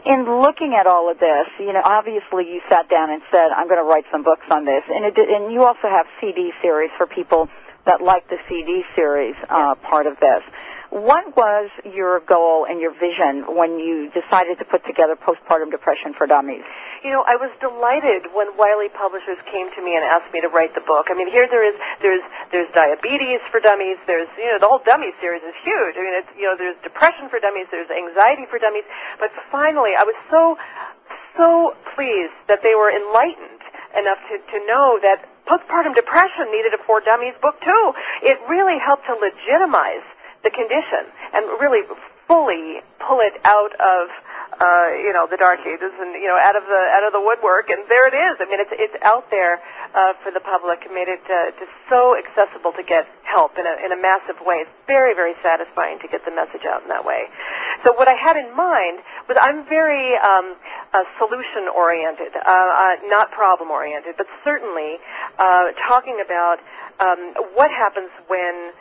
In 0.06 0.26
looking 0.42 0.76
at 0.76 0.86
all 0.86 1.10
of 1.10 1.20
this, 1.20 1.48
you 1.60 1.74
know, 1.74 1.82
obviously 1.84 2.46
you 2.46 2.62
sat 2.70 2.90
down 2.90 3.10
and 3.10 3.22
said, 3.32 3.50
I'm 3.56 3.68
going 3.68 3.80
to 3.82 3.90
write 3.90 4.06
some 4.12 4.24
books 4.24 4.46
on 4.52 4.66
this. 4.66 4.84
And, 4.88 5.06
it, 5.06 5.18
and 5.18 5.52
you 5.52 5.64
also 5.64 5.90
have 5.90 6.06
CD 6.22 6.52
series 6.62 6.92
for 6.98 7.08
people 7.08 7.50
that 7.86 8.02
like 8.02 8.30
the 8.30 8.38
CD 8.48 8.84
series 8.96 9.36
uh, 9.50 9.76
part 9.76 10.06
of 10.06 10.20
this. 10.20 10.44
What 10.90 11.38
was 11.38 11.70
your 11.86 12.20
goal 12.26 12.66
and 12.66 12.82
your 12.82 12.90
vision 12.98 13.46
when 13.46 13.78
you 13.78 14.10
decided 14.10 14.58
to 14.58 14.66
put 14.66 14.82
together 14.90 15.14
Postpartum 15.14 15.70
Depression 15.70 16.18
for 16.18 16.26
Dummies? 16.26 16.66
You 17.06 17.14
know, 17.14 17.22
I 17.30 17.38
was 17.38 17.54
delighted 17.62 18.34
when 18.34 18.58
Wiley 18.58 18.90
Publishers 18.90 19.38
came 19.54 19.70
to 19.78 19.86
me 19.86 19.94
and 19.94 20.04
asked 20.04 20.34
me 20.34 20.42
to 20.42 20.50
write 20.50 20.74
the 20.74 20.82
book. 20.82 21.08
I 21.10 21.14
mean, 21.14 21.30
here 21.30 21.46
there 21.46 21.62
is 21.62 21.78
there's 22.02 22.26
there's 22.52 22.68
diabetes 22.74 23.38
for 23.54 23.62
dummies. 23.62 24.02
There's 24.10 24.28
you 24.42 24.50
know 24.50 24.58
the 24.58 24.66
whole 24.66 24.82
dummy 24.82 25.14
series 25.22 25.46
is 25.46 25.54
huge. 25.62 25.94
I 25.94 26.02
mean, 26.02 26.18
it's 26.18 26.34
you 26.34 26.50
know 26.50 26.58
there's 26.58 26.76
depression 26.82 27.30
for 27.30 27.38
dummies. 27.38 27.70
There's 27.70 27.90
anxiety 27.94 28.50
for 28.50 28.58
dummies. 28.58 28.90
But 29.22 29.30
finally, 29.54 29.94
I 29.94 30.02
was 30.02 30.18
so 30.34 30.58
so 31.38 31.78
pleased 31.94 32.34
that 32.50 32.66
they 32.66 32.74
were 32.74 32.90
enlightened 32.90 33.62
enough 33.94 34.18
to 34.34 34.42
to 34.42 34.58
know 34.66 34.98
that 35.06 35.22
postpartum 35.46 35.94
depression 35.94 36.50
needed 36.50 36.74
a 36.74 36.82
for 36.82 36.98
dummies 37.00 37.38
book 37.46 37.62
too. 37.62 37.94
It 38.26 38.42
really 38.50 38.82
helped 38.82 39.06
to 39.06 39.14
legitimize 39.14 40.02
the 40.44 40.52
condition 40.52 41.10
and 41.34 41.46
really 41.60 41.84
fully 42.30 42.80
pull 43.02 43.20
it 43.20 43.34
out 43.44 43.74
of 43.82 44.08
uh, 44.62 44.92
you 45.02 45.14
know 45.14 45.26
the 45.26 45.38
dark 45.38 45.60
ages 45.66 45.94
and 45.98 46.14
you 46.14 46.28
know 46.30 46.38
out 46.38 46.56
of 46.56 46.64
the 46.70 46.82
out 46.94 47.04
of 47.04 47.12
the 47.12 47.20
woodwork. 47.20 47.70
And 47.70 47.82
there 47.90 48.06
it 48.06 48.14
is. 48.14 48.38
I 48.40 48.46
mean 48.46 48.62
it's 48.62 48.74
it's 48.74 48.98
out 49.04 49.30
there 49.32 49.58
uh, 49.96 50.14
for 50.22 50.32
the 50.32 50.40
public 50.40 50.86
and 50.86 50.94
made 50.94 51.10
it 51.10 51.24
uh, 51.26 51.52
just 51.58 51.72
so 51.90 52.14
accessible 52.14 52.72
to 52.78 52.84
get 52.84 53.08
help 53.24 53.58
in 53.58 53.66
a 53.66 53.74
in 53.84 53.92
a 53.92 54.00
massive 54.00 54.38
way. 54.46 54.68
It's 54.68 54.76
very 54.86 55.16
very 55.16 55.34
satisfying 55.42 55.98
to 56.06 56.08
get 56.08 56.24
the 56.26 56.32
message 56.32 56.70
out 56.70 56.84
in 56.84 56.90
that 56.90 57.06
way. 57.06 57.26
So 57.84 57.94
what 57.94 58.08
i 58.08 58.16
had 58.16 58.36
in 58.36 58.56
mind 58.56 59.00
was 59.28 59.38
i'm 59.40 59.64
very 59.66 60.16
um, 60.18 60.56
uh, 60.94 61.04
solution 61.18 61.72
oriented 61.74 62.36
uh, 62.36 62.44
uh, 62.44 62.96
not 63.08 63.32
problem 63.32 63.72
oriented 63.72 64.16
but 64.18 64.28
certainly 64.44 65.00
uh, 65.40 65.72
talking 65.88 66.22
about 66.24 66.60
um, 67.00 67.34
what 67.56 67.72
happens 67.72 68.10
when 68.28 68.74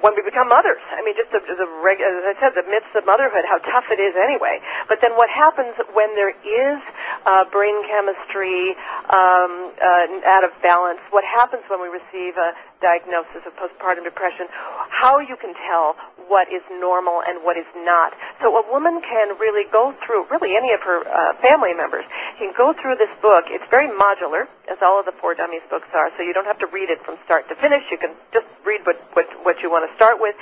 when 0.00 0.16
we 0.16 0.22
become 0.22 0.48
mothers. 0.48 0.80
I 0.92 1.04
mean, 1.04 1.14
just 1.16 1.30
the, 1.32 1.40
the 1.44 1.68
reg- 1.84 2.00
as 2.00 2.24
I 2.24 2.34
said, 2.40 2.56
the 2.56 2.64
myths 2.68 2.88
of 2.96 3.04
motherhood, 3.04 3.44
how 3.44 3.58
tough 3.58 3.84
it 3.92 4.00
is 4.00 4.16
anyway. 4.16 4.60
But 4.88 5.00
then 5.00 5.12
what 5.16 5.28
happens 5.28 5.76
when 5.92 6.14
there 6.16 6.32
is 6.32 6.80
uh, 7.26 7.44
brain 7.52 7.76
chemistry 7.86 8.72
um, 9.12 9.72
uh, 9.76 10.32
out 10.32 10.44
of 10.44 10.50
balance? 10.62 11.00
What 11.10 11.24
happens 11.24 11.62
when 11.68 11.82
we 11.82 11.88
receive 11.88 12.36
a 12.36 12.56
diagnosis 12.80 13.44
of 13.46 13.52
postpartum 13.56 14.04
depression? 14.04 14.46
How 14.88 15.18
you 15.20 15.36
can 15.36 15.54
tell 15.54 15.96
what 16.28 16.46
is 16.52 16.62
normal 16.78 17.22
and 17.26 17.42
what 17.42 17.56
is 17.56 17.66
not. 17.76 18.14
So 18.40 18.56
a 18.56 18.64
woman 18.70 19.00
can 19.02 19.36
really 19.38 19.68
go 19.70 19.94
through, 20.06 20.26
really 20.30 20.56
any 20.56 20.72
of 20.72 20.80
her 20.82 21.02
uh, 21.06 21.34
family 21.42 21.74
members 21.74 22.04
can 22.38 22.52
go 22.56 22.72
through 22.72 22.96
this 22.96 23.10
book. 23.20 23.46
It's 23.48 23.64
very 23.70 23.88
modular, 23.88 24.46
as 24.70 24.78
all 24.80 25.00
of 25.00 25.06
the 25.06 25.12
For 25.20 25.34
Dummies 25.34 25.66
books 25.68 25.88
are, 25.92 26.10
so 26.16 26.22
you 26.22 26.32
don't 26.32 26.46
have 26.46 26.58
to 26.60 26.66
read 26.66 26.88
it 26.88 27.02
from 27.04 27.18
start 27.24 27.48
to 27.48 27.56
finish. 27.56 27.82
You 27.90 27.98
can 27.98 28.14
just 28.32 28.46
read 28.64 28.86
what, 28.86 28.96
what, 29.12 29.26
what 29.42 29.60
you 29.60 29.70
want 29.70 29.90
to 29.90 29.94
start 29.96 30.20
with. 30.20 30.36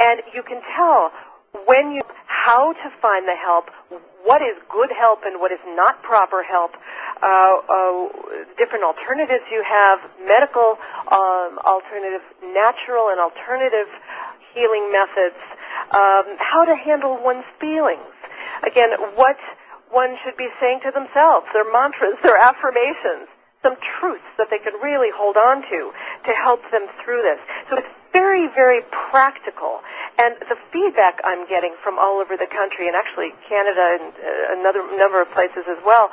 And 0.00 0.20
you 0.34 0.42
can 0.42 0.60
tell 0.76 1.12
when 1.66 1.92
you, 1.92 2.02
how 2.26 2.72
to 2.72 2.90
find 3.00 3.26
the 3.26 3.36
help, 3.36 3.70
what 4.24 4.42
is 4.42 4.56
good 4.68 4.90
help 4.92 5.20
and 5.24 5.40
what 5.40 5.52
is 5.52 5.58
not 5.68 6.02
proper 6.02 6.42
help, 6.42 6.72
different 8.56 8.84
alternatives 8.84 9.44
you 9.50 9.62
have, 9.66 10.00
medical 10.26 10.78
um, 11.10 11.58
alternative, 11.64 12.22
natural 12.54 13.08
and 13.10 13.20
alternative 13.20 13.88
healing 14.54 14.90
methods, 14.90 15.38
um, 15.94 16.36
how 16.38 16.64
to 16.64 16.74
handle 16.74 17.18
one's 17.22 17.46
feelings. 17.60 18.02
Again, 18.66 18.90
what 19.14 19.38
one 19.90 20.16
should 20.24 20.36
be 20.36 20.48
saying 20.60 20.80
to 20.84 20.90
themselves, 20.90 21.46
their 21.52 21.70
mantras, 21.72 22.18
their 22.22 22.36
affirmations, 22.36 23.28
some 23.62 23.76
truths 23.98 24.28
that 24.36 24.48
they 24.50 24.58
can 24.58 24.74
really 24.82 25.10
hold 25.14 25.36
on 25.36 25.62
to 25.62 25.90
to 26.26 26.32
help 26.32 26.62
them 26.70 26.86
through 27.04 27.22
this. 27.22 27.40
So 27.70 27.78
it's 27.78 27.88
very, 28.12 28.48
very 28.48 28.82
practical. 29.10 29.80
And 30.18 30.34
the 30.50 30.58
feedback 30.74 31.22
I'm 31.22 31.46
getting 31.46 31.74
from 31.82 31.98
all 31.98 32.18
over 32.18 32.36
the 32.36 32.50
country, 32.50 32.90
and 32.90 32.96
actually 32.98 33.30
Canada 33.48 34.02
and 34.02 34.10
uh, 34.18 34.58
another 34.58 34.82
number 34.98 35.22
of 35.22 35.30
places 35.30 35.62
as 35.70 35.78
well, 35.86 36.10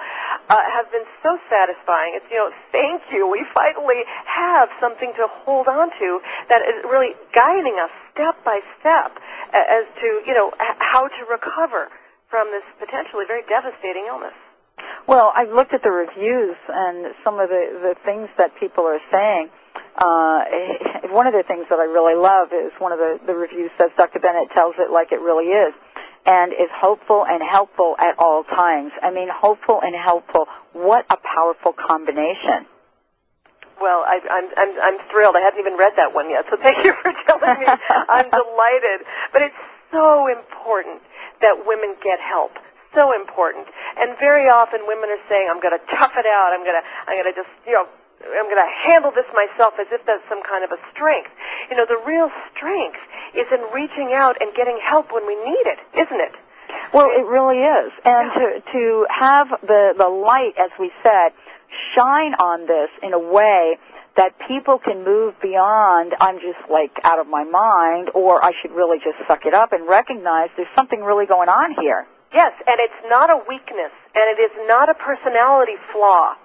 uh, 0.49 0.61
have 0.69 0.91
been 0.93 1.05
so 1.25 1.37
satisfying. 1.49 2.13
It's, 2.13 2.29
you 2.29 2.37
know, 2.37 2.53
thank 2.71 3.01
you. 3.09 3.25
We 3.25 3.43
finally 3.57 4.05
have 4.29 4.69
something 4.79 5.11
to 5.17 5.25
hold 5.43 5.67
on 5.67 5.89
to 5.97 6.21
that 6.49 6.61
is 6.61 6.85
really 6.85 7.17
guiding 7.33 7.81
us 7.81 7.89
step 8.13 8.37
by 8.45 8.61
step 8.79 9.17
as 9.51 9.89
to, 10.01 10.21
you 10.25 10.33
know, 10.37 10.53
how 10.59 11.07
to 11.09 11.21
recover 11.25 11.89
from 12.29 12.51
this 12.51 12.67
potentially 12.79 13.23
very 13.27 13.43
devastating 13.47 14.05
illness? 14.07 14.35
Well, 15.07 15.31
I've 15.35 15.53
looked 15.53 15.73
at 15.73 15.83
the 15.83 15.91
reviews 15.91 16.57
and 16.67 17.15
some 17.23 17.39
of 17.39 17.49
the, 17.49 17.79
the 17.81 17.95
things 18.03 18.27
that 18.37 18.51
people 18.59 18.83
are 18.83 18.99
saying. 19.11 19.49
Uh, 19.97 20.43
one 21.09 21.27
of 21.27 21.33
the 21.33 21.43
things 21.47 21.65
that 21.69 21.79
I 21.79 21.85
really 21.85 22.15
love 22.15 22.49
is 22.51 22.71
one 22.79 22.91
of 22.91 22.99
the, 22.99 23.19
the 23.25 23.33
reviews 23.33 23.71
says 23.77 23.91
Dr. 23.97 24.19
Bennett 24.19 24.51
tells 24.51 24.75
it 24.77 24.91
like 24.91 25.11
it 25.11 25.21
really 25.21 25.51
is 25.51 25.73
and 26.25 26.51
is 26.53 26.69
hopeful 26.73 27.25
and 27.25 27.41
helpful 27.43 27.95
at 27.99 28.17
all 28.17 28.43
times. 28.43 28.91
I 29.01 29.11
mean, 29.11 29.29
hopeful 29.31 29.79
and 29.81 29.95
helpful. 29.95 30.47
What 30.73 31.05
a 31.09 31.17
powerful 31.17 31.73
combination. 31.73 32.65
Well, 33.79 34.03
I, 34.07 34.19
I'm, 34.31 34.47
I'm, 34.57 34.71
I'm 34.81 34.97
thrilled. 35.11 35.35
I 35.35 35.41
haven't 35.41 35.59
even 35.59 35.77
read 35.77 35.93
that 35.97 36.13
one 36.15 36.29
yet, 36.29 36.45
so 36.49 36.57
thank 36.57 36.83
you 36.85 36.93
for 37.03 37.11
telling 37.27 37.59
me. 37.59 37.65
I'm 38.09 38.29
delighted. 38.31 39.05
But 39.33 39.43
it's 39.43 39.61
so 39.91 40.27
important 40.27 41.01
that 41.41 41.67
women 41.67 41.95
get 42.01 42.19
help. 42.19 42.51
So 42.95 43.13
important. 43.13 43.67
And 43.99 44.17
very 44.17 44.47
often 44.47 44.79
women 44.87 45.09
are 45.11 45.23
saying, 45.27 45.49
I'm 45.51 45.61
going 45.61 45.77
to 45.77 45.83
tough 45.91 46.13
it 46.15 46.25
out. 46.25 46.55
I'm 46.55 46.63
going 46.63 46.79
to, 46.79 46.85
I'm 47.11 47.21
going 47.21 47.27
to 47.27 47.35
just, 47.35 47.51
you 47.67 47.73
know, 47.73 47.85
I'm 48.21 48.47
going 48.47 48.63
to 48.63 48.73
handle 48.83 49.11
this 49.11 49.27
myself 49.33 49.75
as 49.79 49.87
if 49.91 50.05
that's 50.05 50.23
some 50.29 50.41
kind 50.43 50.63
of 50.63 50.71
a 50.71 50.79
strength. 50.91 51.29
You 51.69 51.77
know, 51.77 51.85
the 51.85 51.99
real 52.05 52.31
strength 52.55 52.99
is 53.35 53.47
in 53.51 53.61
reaching 53.73 54.13
out 54.13 54.41
and 54.41 54.53
getting 54.55 54.79
help 54.83 55.11
when 55.11 55.27
we 55.27 55.35
need 55.35 55.65
it, 55.67 55.79
isn't 55.93 56.21
it? 56.21 56.33
Well, 56.93 57.07
it 57.11 57.25
really 57.25 57.59
is. 57.59 57.91
And 58.03 58.31
to 58.33 58.45
to 58.71 59.05
have 59.09 59.47
the 59.61 59.93
the 59.97 60.07
light, 60.07 60.53
as 60.57 60.71
we 60.79 60.91
said, 61.03 61.31
shine 61.93 62.33
on 62.35 62.67
this 62.67 62.89
in 63.03 63.13
a 63.13 63.19
way 63.19 63.77
that 64.15 64.31
people 64.47 64.79
can 64.79 65.03
move 65.03 65.35
beyond 65.41 66.15
I'm 66.21 66.39
just 66.39 66.69
like 66.71 66.91
out 67.03 67.19
of 67.19 67.27
my 67.27 67.43
mind 67.43 68.09
or 68.13 68.43
I 68.43 68.51
should 68.61 68.71
really 68.71 68.97
just 68.99 69.17
suck 69.27 69.45
it 69.45 69.53
up 69.53 69.73
and 69.73 69.87
recognize 69.87 70.49
there's 70.55 70.71
something 70.75 71.01
really 71.01 71.25
going 71.25 71.49
on 71.49 71.75
here. 71.79 72.07
Yes, 72.33 72.53
and 72.65 72.77
it's 72.79 73.01
not 73.09 73.29
a 73.29 73.39
weakness 73.47 73.91
and 74.15 74.23
it 74.31 74.41
is 74.41 74.51
not 74.67 74.89
a 74.89 74.93
personality 74.93 75.75
flaw. 75.91 76.35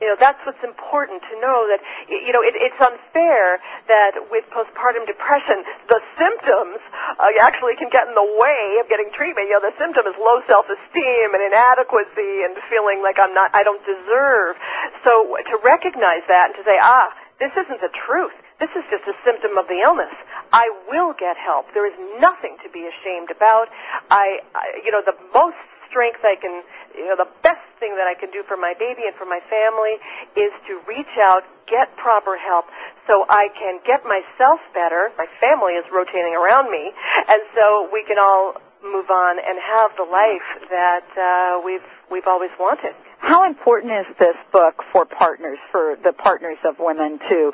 You 0.00 0.12
know, 0.12 0.16
that's 0.20 0.38
what's 0.44 0.60
important 0.60 1.24
to 1.32 1.34
know 1.40 1.64
that, 1.72 1.80
you 2.08 2.32
know, 2.32 2.44
it, 2.44 2.52
it's 2.56 2.76
unfair 2.76 3.58
that 3.88 4.28
with 4.28 4.44
postpartum 4.52 5.08
depression, 5.08 5.64
the 5.88 6.00
symptoms 6.20 6.80
uh, 7.16 7.32
actually 7.40 7.80
can 7.80 7.88
get 7.88 8.04
in 8.04 8.14
the 8.14 8.30
way 8.36 8.76
of 8.80 8.88
getting 8.92 9.08
treatment. 9.16 9.48
You 9.48 9.56
know, 9.56 9.72
the 9.72 9.76
symptom 9.80 10.04
is 10.04 10.16
low 10.20 10.44
self-esteem 10.44 11.32
and 11.32 11.42
inadequacy 11.48 12.44
and 12.44 12.52
feeling 12.68 13.00
like 13.00 13.16
I'm 13.16 13.32
not, 13.32 13.56
I 13.56 13.64
don't 13.64 13.82
deserve. 13.88 14.60
So 15.00 15.36
to 15.36 15.54
recognize 15.64 16.24
that 16.28 16.52
and 16.52 16.56
to 16.60 16.64
say, 16.68 16.76
ah, 16.76 17.08
this 17.40 17.52
isn't 17.52 17.80
the 17.80 17.92
truth. 17.92 18.32
This 18.60 18.72
is 18.72 18.84
just 18.88 19.04
a 19.04 19.16
symptom 19.24 19.60
of 19.60 19.68
the 19.68 19.84
illness. 19.84 20.12
I 20.52 20.72
will 20.88 21.12
get 21.12 21.36
help. 21.36 21.68
There 21.76 21.84
is 21.84 21.96
nothing 22.16 22.56
to 22.64 22.68
be 22.72 22.88
ashamed 22.88 23.28
about. 23.28 23.68
I, 24.08 24.40
I 24.56 24.80
you 24.80 24.92
know, 24.92 25.04
the 25.04 25.16
most 25.36 25.60
strength 25.88 26.20
I 26.24 26.36
can, 26.40 26.64
you 26.96 27.08
know, 27.08 27.16
the 27.16 27.28
best 27.42 27.64
thing 27.78 27.96
that 27.96 28.06
I 28.06 28.14
can 28.14 28.30
do 28.30 28.42
for 28.46 28.56
my 28.56 28.74
baby 28.78 29.06
and 29.06 29.14
for 29.16 29.24
my 29.26 29.40
family 29.48 29.96
is 30.36 30.52
to 30.68 30.80
reach 30.88 31.14
out, 31.20 31.44
get 31.68 31.94
proper 31.96 32.36
help, 32.36 32.66
so 33.06 33.26
I 33.28 33.48
can 33.54 33.80
get 33.86 34.04
myself 34.04 34.60
better. 34.74 35.10
My 35.18 35.26
family 35.40 35.74
is 35.74 35.84
rotating 35.92 36.34
around 36.34 36.70
me, 36.70 36.92
and 37.28 37.42
so 37.54 37.88
we 37.92 38.04
can 38.04 38.18
all 38.18 38.54
move 38.82 39.10
on 39.10 39.38
and 39.38 39.58
have 39.58 39.90
the 39.96 40.04
life 40.04 40.68
that 40.70 41.06
uh, 41.16 41.60
we've 41.64 41.86
we've 42.10 42.26
always 42.26 42.50
wanted. 42.58 42.94
How 43.18 43.44
important 43.46 43.92
is 43.92 44.06
this 44.18 44.36
book 44.52 44.82
for 44.92 45.04
partners, 45.04 45.58
for 45.72 45.96
the 46.04 46.12
partners 46.12 46.58
of 46.64 46.76
women 46.78 47.18
to 47.28 47.52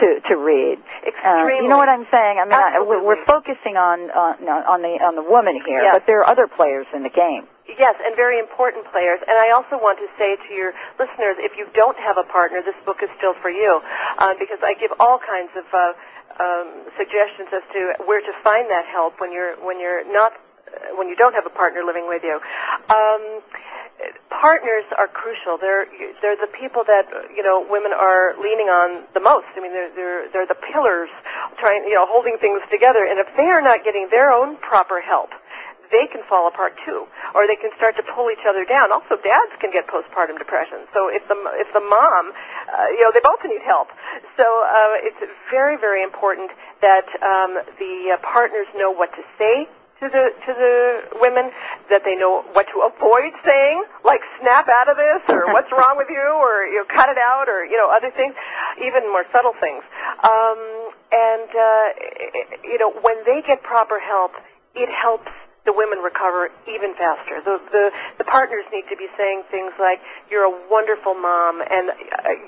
to 0.00 0.20
to 0.28 0.34
read. 0.36 0.78
Extremely. 1.06 1.58
Uh, 1.58 1.62
you 1.62 1.68
know 1.68 1.76
what 1.78 1.88
I'm 1.88 2.06
saying? 2.10 2.38
I 2.38 2.44
mean, 2.44 2.54
I, 2.54 2.80
we're, 2.82 3.24
focusing 3.24 3.76
on 3.76 4.10
on 4.10 4.42
on 4.48 4.82
the 4.82 4.98
on 5.02 5.14
the 5.14 5.22
woman 5.22 5.60
here, 5.64 5.82
Yes. 5.82 5.94
but 5.94 6.06
there 6.06 6.20
are 6.20 6.26
other 6.26 6.46
players 6.46 6.86
in 6.94 7.02
the 7.02 7.10
game. 7.10 7.46
Yes, 7.78 7.94
and 8.04 8.16
very 8.16 8.38
important 8.38 8.84
players. 8.90 9.20
And 9.22 9.38
I 9.38 9.50
also 9.54 9.78
want 9.78 9.98
to 9.98 10.08
say 10.18 10.36
to 10.36 10.50
your 10.52 10.74
listeners, 10.98 11.36
if 11.38 11.56
you 11.56 11.66
don't 11.72 11.96
have 11.98 12.18
a 12.18 12.24
partner, 12.24 12.60
this 12.60 12.74
book 12.84 12.98
is 13.02 13.08
still 13.16 13.34
for 13.34 13.50
you, 13.50 13.80
um, 14.18 14.34
because 14.38 14.58
I 14.62 14.74
give 14.74 14.90
all 14.98 15.18
kinds 15.22 15.50
of 15.56 15.64
uh, 15.72 15.92
um, 16.42 16.68
suggestions 16.98 17.48
as 17.54 17.62
to 17.72 17.94
where 18.04 18.20
to 18.20 18.32
find 18.42 18.68
that 18.70 18.84
help 18.86 19.20
when 19.20 19.32
you're 19.32 19.54
when 19.64 19.78
you're 19.80 20.04
not 20.12 20.32
when 20.96 21.08
you 21.08 21.16
don't 21.16 21.34
have 21.34 21.46
a 21.46 21.54
partner 21.54 21.82
living 21.84 22.06
with 22.08 22.22
you. 22.22 22.40
Um, 22.90 23.42
partners 24.30 24.84
are 24.98 25.06
crucial. 25.06 25.58
They're 25.60 25.86
they're 26.20 26.40
the 26.40 26.50
people 26.50 26.82
that 26.84 27.06
you 27.34 27.42
know 27.42 27.64
women 27.68 27.92
are 27.92 28.34
leaning 28.40 28.66
on 28.66 29.04
the 29.14 29.20
most. 29.20 29.46
I 29.54 29.60
mean, 29.60 29.72
they're 29.72 29.92
they're 29.94 30.24
they're 30.32 30.50
the 30.50 30.58
pillars, 30.58 31.10
trying 31.58 31.84
you 31.84 31.94
know 31.94 32.06
holding 32.06 32.38
things 32.38 32.62
together. 32.70 33.06
And 33.06 33.18
if 33.20 33.28
they 33.36 33.46
are 33.46 33.62
not 33.62 33.84
getting 33.84 34.08
their 34.10 34.32
own 34.32 34.56
proper 34.58 35.00
help, 35.00 35.30
they 35.92 36.08
can 36.10 36.24
fall 36.26 36.48
apart 36.48 36.74
too, 36.84 37.06
or 37.36 37.46
they 37.46 37.56
can 37.56 37.70
start 37.76 37.94
to 37.96 38.04
pull 38.16 38.32
each 38.32 38.42
other 38.48 38.64
down. 38.64 38.90
Also, 38.90 39.20
dads 39.20 39.52
can 39.60 39.70
get 39.70 39.86
postpartum 39.86 40.38
depression. 40.38 40.88
So 40.90 41.06
if 41.12 41.22
the 41.28 41.36
if 41.60 41.70
the 41.72 41.84
mom, 41.84 42.32
uh, 42.32 42.88
you 42.96 43.04
know, 43.04 43.12
they 43.12 43.22
both 43.22 43.44
need 43.44 43.62
help. 43.62 43.92
So 44.34 44.42
uh, 44.42 45.06
it's 45.06 45.22
very 45.50 45.76
very 45.76 46.02
important 46.02 46.50
that 46.80 47.06
um, 47.22 47.60
the 47.78 48.16
uh, 48.16 48.24
partners 48.24 48.66
know 48.74 48.90
what 48.90 49.12
to 49.14 49.22
say 49.38 49.68
to 50.02 50.10
the 50.10 50.24
to 50.46 50.50
the 50.50 50.74
women, 51.22 51.54
that 51.88 52.02
they 52.02 52.18
know 52.18 52.42
what 52.52 52.66
to 52.74 52.82
avoid 52.82 53.30
saying, 53.46 53.86
like 54.04 54.20
snap 54.42 54.66
out 54.66 54.90
of 54.90 54.98
this, 54.98 55.22
or 55.30 55.46
what's 55.54 55.70
wrong 55.70 55.94
with 55.94 56.10
you, 56.10 56.26
or 56.42 56.66
you 56.66 56.82
know, 56.82 56.88
cut 56.90 57.08
it 57.08 57.18
out, 57.18 57.46
or 57.48 57.64
you 57.64 57.78
know, 57.78 57.86
other 57.94 58.10
things, 58.10 58.34
even 58.82 59.06
more 59.14 59.24
subtle 59.30 59.54
things. 59.62 59.86
Um, 60.26 60.90
and 61.14 61.50
uh, 61.54 61.86
you 62.66 62.78
know, 62.82 62.90
when 63.06 63.22
they 63.24 63.46
get 63.46 63.62
proper 63.62 64.00
help, 64.02 64.32
it 64.74 64.90
helps 64.90 65.30
the 65.64 65.72
women 65.72 65.98
recover 66.02 66.50
even 66.66 66.94
faster. 66.94 67.38
The, 67.38 67.60
the 67.70 67.90
the 68.18 68.24
partners 68.24 68.64
need 68.72 68.84
to 68.90 68.96
be 68.96 69.06
saying 69.16 69.44
things 69.50 69.72
like, 69.78 70.00
"You're 70.30 70.44
a 70.44 70.56
wonderful 70.70 71.14
mom, 71.14 71.62
and 71.62 71.90
uh, 71.90 71.94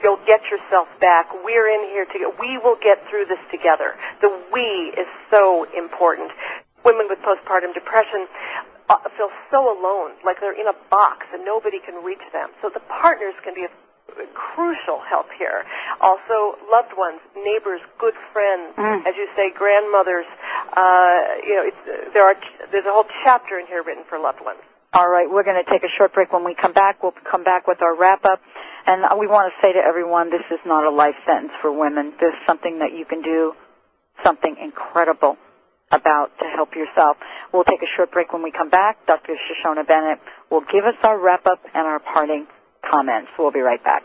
you'll 0.02 0.22
get 0.26 0.42
yourself 0.50 0.88
back. 1.00 1.30
We're 1.44 1.68
in 1.70 1.86
here 1.94 2.06
together. 2.06 2.34
We 2.40 2.58
will 2.58 2.76
get 2.82 2.98
through 3.08 3.26
this 3.26 3.38
together." 3.50 3.94
The 4.20 4.34
"we" 4.52 4.90
is 4.98 5.06
so 5.30 5.66
important. 5.76 6.32
Women 6.84 7.06
with 7.08 7.18
postpartum 7.20 7.72
depression 7.72 8.28
uh, 8.88 8.96
feel 9.16 9.30
so 9.50 9.72
alone, 9.72 10.12
like 10.24 10.40
they're 10.40 10.58
in 10.58 10.68
a 10.68 10.76
box 10.90 11.26
and 11.32 11.44
nobody 11.44 11.78
can 11.80 12.04
reach 12.04 12.22
them. 12.32 12.50
So 12.60 12.68
the 12.68 12.80
partners 12.80 13.34
can 13.42 13.54
be 13.54 13.64
a 13.64 13.72
crucial 14.34 15.00
help 15.00 15.26
here. 15.38 15.64
Also, 16.00 16.58
loved 16.70 16.92
ones, 16.96 17.20
neighbors, 17.36 17.80
good 17.98 18.14
friends, 18.32 18.74
as 19.06 19.14
you 19.16 19.26
say, 19.34 19.50
grandmothers. 19.50 20.26
Uh, 20.76 21.24
you 21.42 21.56
know, 21.56 21.64
it's, 21.64 22.12
there 22.12 22.24
are 22.24 22.36
there's 22.70 22.84
a 22.84 22.92
whole 22.92 23.06
chapter 23.24 23.58
in 23.58 23.66
here 23.66 23.82
written 23.82 24.04
for 24.08 24.18
loved 24.18 24.44
ones. 24.44 24.60
All 24.92 25.08
right, 25.08 25.28
we're 25.28 25.42
going 25.42 25.62
to 25.62 25.68
take 25.68 25.82
a 25.82 25.90
short 25.98 26.12
break. 26.12 26.32
When 26.32 26.44
we 26.44 26.54
come 26.54 26.72
back, 26.72 27.02
we'll 27.02 27.14
come 27.28 27.42
back 27.42 27.66
with 27.66 27.82
our 27.82 27.96
wrap 27.96 28.24
up. 28.24 28.40
And 28.86 29.02
we 29.18 29.26
want 29.26 29.52
to 29.52 29.66
say 29.66 29.72
to 29.72 29.78
everyone, 29.78 30.30
this 30.30 30.44
is 30.52 30.60
not 30.66 30.84
a 30.84 30.90
life 30.90 31.16
sentence 31.26 31.52
for 31.60 31.72
women. 31.72 32.12
There's 32.20 32.38
something 32.46 32.78
that 32.78 32.92
you 32.92 33.04
can 33.04 33.22
do, 33.22 33.54
something 34.22 34.56
incredible 34.62 35.36
about 35.94 36.30
to 36.38 36.46
help 36.54 36.74
yourself. 36.74 37.16
We'll 37.52 37.64
take 37.64 37.82
a 37.82 37.90
short 37.96 38.10
break 38.12 38.32
when 38.32 38.42
we 38.42 38.50
come 38.50 38.70
back. 38.70 39.06
Dr. 39.06 39.34
Shoshana 39.34 39.86
Bennett 39.86 40.18
will 40.50 40.64
give 40.72 40.84
us 40.84 40.94
our 41.02 41.18
wrap 41.18 41.46
up 41.46 41.60
and 41.74 41.86
our 41.86 42.00
parting 42.00 42.46
comments. 42.90 43.30
We'll 43.38 43.52
be 43.52 43.60
right 43.60 43.82
back. 43.82 44.04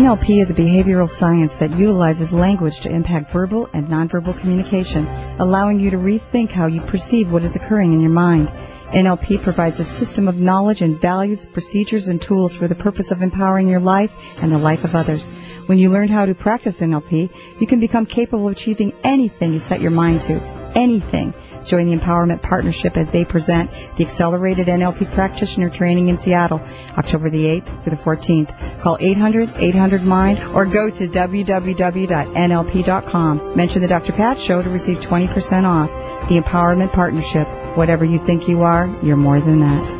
NLP 0.00 0.40
is 0.40 0.50
a 0.50 0.54
behavioral 0.54 1.06
science 1.06 1.56
that 1.56 1.76
utilizes 1.76 2.32
language 2.32 2.80
to 2.80 2.90
impact 2.90 3.30
verbal 3.30 3.68
and 3.74 3.86
nonverbal 3.86 4.34
communication, 4.34 5.06
allowing 5.38 5.78
you 5.78 5.90
to 5.90 5.98
rethink 5.98 6.50
how 6.50 6.68
you 6.68 6.80
perceive 6.80 7.30
what 7.30 7.44
is 7.44 7.54
occurring 7.54 7.92
in 7.92 8.00
your 8.00 8.10
mind. 8.10 8.48
NLP 8.48 9.42
provides 9.42 9.78
a 9.78 9.84
system 9.84 10.26
of 10.26 10.38
knowledge 10.38 10.80
and 10.80 10.98
values, 10.98 11.44
procedures, 11.44 12.08
and 12.08 12.18
tools 12.18 12.56
for 12.56 12.66
the 12.66 12.74
purpose 12.74 13.10
of 13.10 13.20
empowering 13.20 13.68
your 13.68 13.78
life 13.78 14.10
and 14.38 14.50
the 14.50 14.56
life 14.56 14.84
of 14.84 14.96
others. 14.96 15.28
When 15.66 15.78
you 15.78 15.90
learn 15.90 16.08
how 16.08 16.24
to 16.24 16.34
practice 16.34 16.80
NLP, 16.80 17.28
you 17.60 17.66
can 17.66 17.78
become 17.78 18.06
capable 18.06 18.46
of 18.46 18.52
achieving 18.52 18.94
anything 19.04 19.52
you 19.52 19.58
set 19.58 19.82
your 19.82 19.90
mind 19.90 20.22
to. 20.22 20.40
Anything. 20.74 21.34
Join 21.64 21.86
the 21.86 21.96
Empowerment 21.96 22.42
Partnership 22.42 22.96
as 22.96 23.10
they 23.10 23.24
present 23.24 23.70
the 23.96 24.04
Accelerated 24.04 24.66
NLP 24.66 25.12
Practitioner 25.12 25.70
Training 25.70 26.08
in 26.08 26.18
Seattle, 26.18 26.60
October 26.96 27.30
the 27.30 27.44
8th 27.44 27.82
through 27.82 27.96
the 27.96 28.02
14th. 28.02 28.80
Call 28.82 28.98
800-800-MIND 28.98 30.54
or 30.54 30.66
go 30.66 30.90
to 30.90 31.08
www.nlp.com. 31.08 31.96
Mention 33.56 33.82
the 33.82 33.88
Dr. 33.88 34.12
Pat 34.12 34.38
Show 34.38 34.62
to 34.62 34.70
receive 34.70 35.00
20% 35.00 35.64
off. 35.64 35.90
The 36.28 36.38
Empowerment 36.38 36.92
Partnership. 36.92 37.48
Whatever 37.76 38.04
you 38.04 38.18
think 38.18 38.48
you 38.48 38.62
are, 38.62 38.92
you're 39.02 39.16
more 39.16 39.40
than 39.40 39.60
that. 39.60 39.99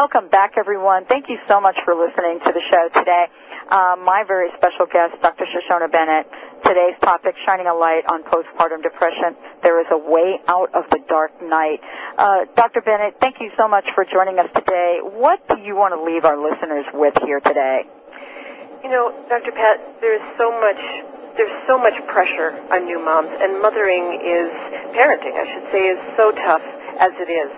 Welcome 0.00 0.30
back, 0.32 0.56
everyone. 0.56 1.04
Thank 1.04 1.28
you 1.28 1.36
so 1.46 1.60
much 1.60 1.76
for 1.84 1.92
listening 1.92 2.40
to 2.40 2.52
the 2.56 2.62
show 2.72 2.88
today. 2.88 3.26
Uh, 3.68 4.00
my 4.00 4.24
very 4.26 4.48
special 4.56 4.88
guest, 4.88 5.20
Dr. 5.20 5.44
Shoshana 5.44 5.92
Bennett. 5.92 6.24
Today's 6.64 6.96
topic, 7.04 7.34
shining 7.44 7.66
a 7.66 7.74
light 7.74 8.08
on 8.08 8.24
postpartum 8.24 8.82
depression. 8.82 9.36
There 9.62 9.78
is 9.78 9.86
a 9.92 9.98
way 9.98 10.40
out 10.48 10.72
of 10.72 10.88
the 10.88 11.00
dark 11.06 11.36
night. 11.42 11.84
Uh, 12.16 12.48
Dr. 12.56 12.80
Bennett, 12.80 13.20
thank 13.20 13.44
you 13.44 13.50
so 13.58 13.68
much 13.68 13.84
for 13.94 14.06
joining 14.08 14.38
us 14.38 14.48
today. 14.54 15.00
What 15.04 15.46
do 15.48 15.60
you 15.60 15.76
want 15.76 15.92
to 15.92 16.00
leave 16.00 16.24
our 16.24 16.40
listeners 16.40 16.86
with 16.94 17.12
here 17.20 17.40
today? 17.40 17.84
You 18.82 18.88
know, 18.88 19.12
Dr. 19.28 19.52
Pat, 19.52 20.00
there's 20.00 20.24
so 20.40 20.48
much 20.48 20.80
there's 21.36 21.52
so 21.68 21.76
much 21.76 22.00
pressure 22.08 22.56
on 22.72 22.86
new 22.86 23.04
moms, 23.04 23.28
and 23.36 23.60
mothering 23.60 24.16
is 24.24 24.48
parenting, 24.96 25.36
I 25.36 25.44
should 25.44 25.68
say, 25.70 25.92
is 25.92 26.00
so 26.16 26.32
tough 26.32 26.64
as 26.96 27.12
it 27.20 27.28
is. 27.28 27.52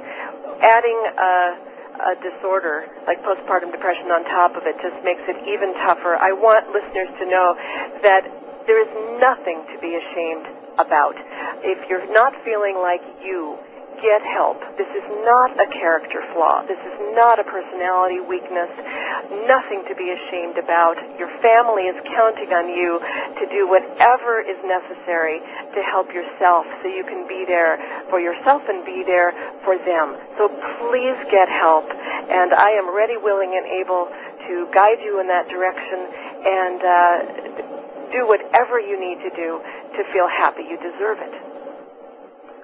Adding 0.61 0.99
a 1.07 1.72
a 2.03 2.15
disorder 2.19 2.89
like 3.07 3.23
postpartum 3.23 3.71
depression 3.71 4.11
on 4.11 4.25
top 4.25 4.57
of 4.57 4.67
it 4.67 4.77
just 4.83 4.99
makes 5.05 5.23
it 5.29 5.37
even 5.47 5.75
tougher. 5.75 6.17
I 6.17 6.33
want 6.33 6.69
listeners 6.75 7.09
to 7.19 7.27
know 7.31 7.55
that 8.03 8.27
there 8.67 8.81
is 8.83 9.21
nothing 9.21 9.65
to 9.73 9.79
be 9.81 9.95
ashamed 9.95 10.47
about. 10.79 11.15
If 11.63 11.89
you're 11.89 12.11
not 12.13 12.35
feeling 12.45 12.77
like 12.77 13.03
you 13.23 13.59
get 14.03 14.21
help. 14.27 14.59
This 14.77 14.91
is 14.91 15.07
not 15.23 15.55
a 15.55 15.67
character 15.71 16.27
flaw. 16.35 16.67
This 16.67 16.83
is 16.83 16.99
not 17.15 17.39
a 17.39 17.45
personality 17.45 18.19
weakness. 18.19 18.69
Nothing 19.47 19.87
to 19.87 19.95
be 19.95 20.11
ashamed 20.11 20.59
about. 20.59 20.99
Your 21.19 21.31
family 21.39 21.87
is 21.87 21.97
counting 22.11 22.53
on 22.53 22.69
you 22.69 22.99
to 23.39 23.47
do 23.47 23.71
whatever 23.71 24.43
is 24.43 24.59
necessary 24.67 25.39
to 25.39 25.81
help 25.87 26.13
yourself 26.13 26.67
so 26.83 26.89
you 26.89 27.05
can 27.05 27.27
be 27.29 27.47
there 27.47 27.79
for 28.11 28.19
yourself 28.19 28.63
and 28.69 28.85
be 28.85 29.05
there 29.07 29.33
for 29.63 29.79
them. 29.79 30.19
So 30.37 30.51
please 30.91 31.17
get 31.31 31.49
help. 31.49 31.87
And 31.89 32.53
I 32.53 32.75
am 32.75 32.91
ready, 32.95 33.17
willing, 33.17 33.55
and 33.55 33.65
able 33.67 34.11
to 34.51 34.69
guide 34.75 34.99
you 34.99 35.21
in 35.21 35.29
that 35.29 35.49
direction 35.49 36.11
and 36.43 36.83
uh, 36.83 38.11
do 38.11 38.27
whatever 38.27 38.81
you 38.81 38.99
need 38.99 39.23
to 39.23 39.31
do 39.31 39.63
to 39.97 40.13
feel 40.13 40.27
happy. 40.27 40.63
You 40.63 40.77
deserve 40.77 41.19
it. 41.23 41.42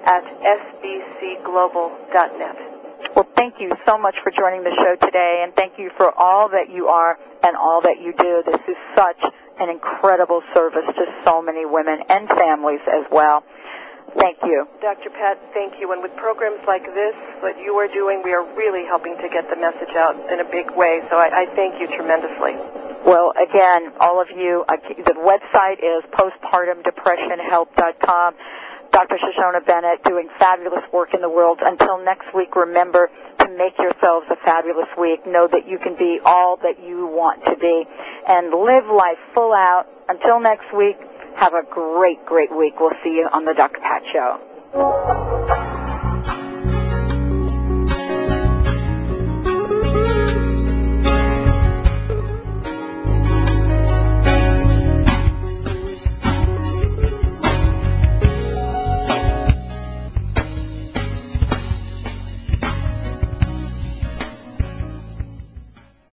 at 0.04 0.24
sbcglobal.net. 1.44 2.56
Well, 3.14 3.28
thank 3.36 3.60
you 3.60 3.70
so 3.86 3.96
much 3.96 4.16
for 4.22 4.30
joining 4.30 4.62
the 4.64 4.74
show 4.76 4.96
today, 5.06 5.42
and 5.44 5.54
thank 5.54 5.78
you 5.78 5.90
for 5.96 6.12
all 6.18 6.48
that 6.50 6.68
you 6.70 6.88
are 6.88 7.16
and 7.42 7.56
all 7.56 7.80
that 7.82 8.00
you 8.00 8.12
do. 8.18 8.42
This 8.44 8.60
is 8.68 8.76
such 8.94 9.22
an 9.58 9.70
incredible 9.70 10.42
service 10.54 10.84
to 10.96 11.04
so 11.24 11.40
many 11.42 11.64
women 11.64 12.00
and 12.08 12.28
families 12.28 12.80
as 12.86 13.04
well. 13.10 13.42
Thank 14.16 14.38
you. 14.44 14.66
Dr. 14.80 15.10
Pat, 15.10 15.38
thank 15.52 15.80
you. 15.80 15.90
And 15.92 16.00
with 16.02 16.14
programs 16.16 16.60
like 16.66 16.86
this, 16.94 17.14
what 17.40 17.58
you 17.58 17.74
are 17.76 17.88
doing, 17.88 18.22
we 18.24 18.32
are 18.32 18.44
really 18.56 18.84
helping 18.86 19.16
to 19.18 19.28
get 19.28 19.50
the 19.50 19.56
message 19.56 19.94
out 19.96 20.16
in 20.32 20.40
a 20.40 20.44
big 20.44 20.70
way. 20.70 21.02
So 21.10 21.16
I, 21.16 21.42
I 21.44 21.46
thank 21.54 21.78
you 21.80 21.86
tremendously. 21.88 22.56
Well, 23.04 23.32
again, 23.36 23.92
all 24.00 24.18
of 24.20 24.30
you, 24.30 24.64
uh, 24.68 24.76
the 25.04 25.14
website 25.20 25.80
is 25.84 26.02
postpartumdepressionhelp.com. 26.16 28.34
Dr. 28.96 29.18
Shoshana 29.18 29.60
Bennett 29.66 30.02
doing 30.04 30.26
fabulous 30.38 30.82
work 30.90 31.12
in 31.12 31.20
the 31.20 31.28
world. 31.28 31.58
Until 31.60 32.02
next 32.02 32.34
week, 32.34 32.56
remember 32.56 33.10
to 33.40 33.48
make 33.50 33.76
yourselves 33.76 34.24
a 34.30 34.36
fabulous 34.36 34.88
week. 34.98 35.26
Know 35.26 35.46
that 35.52 35.68
you 35.68 35.78
can 35.78 35.96
be 35.96 36.18
all 36.24 36.56
that 36.62 36.82
you 36.82 37.06
want 37.06 37.44
to 37.44 37.56
be 37.56 37.84
and 38.26 38.54
live 38.54 38.86
life 38.86 39.18
full 39.34 39.52
out. 39.52 39.84
Until 40.08 40.40
next 40.40 40.74
week, 40.74 40.96
have 41.36 41.52
a 41.52 41.62
great, 41.70 42.24
great 42.24 42.56
week. 42.56 42.80
We'll 42.80 42.96
see 43.04 43.10
you 43.10 43.28
on 43.30 43.44
the 43.44 43.52
Dr. 43.52 43.80
Pat 43.80 44.02
Show. 44.10 45.65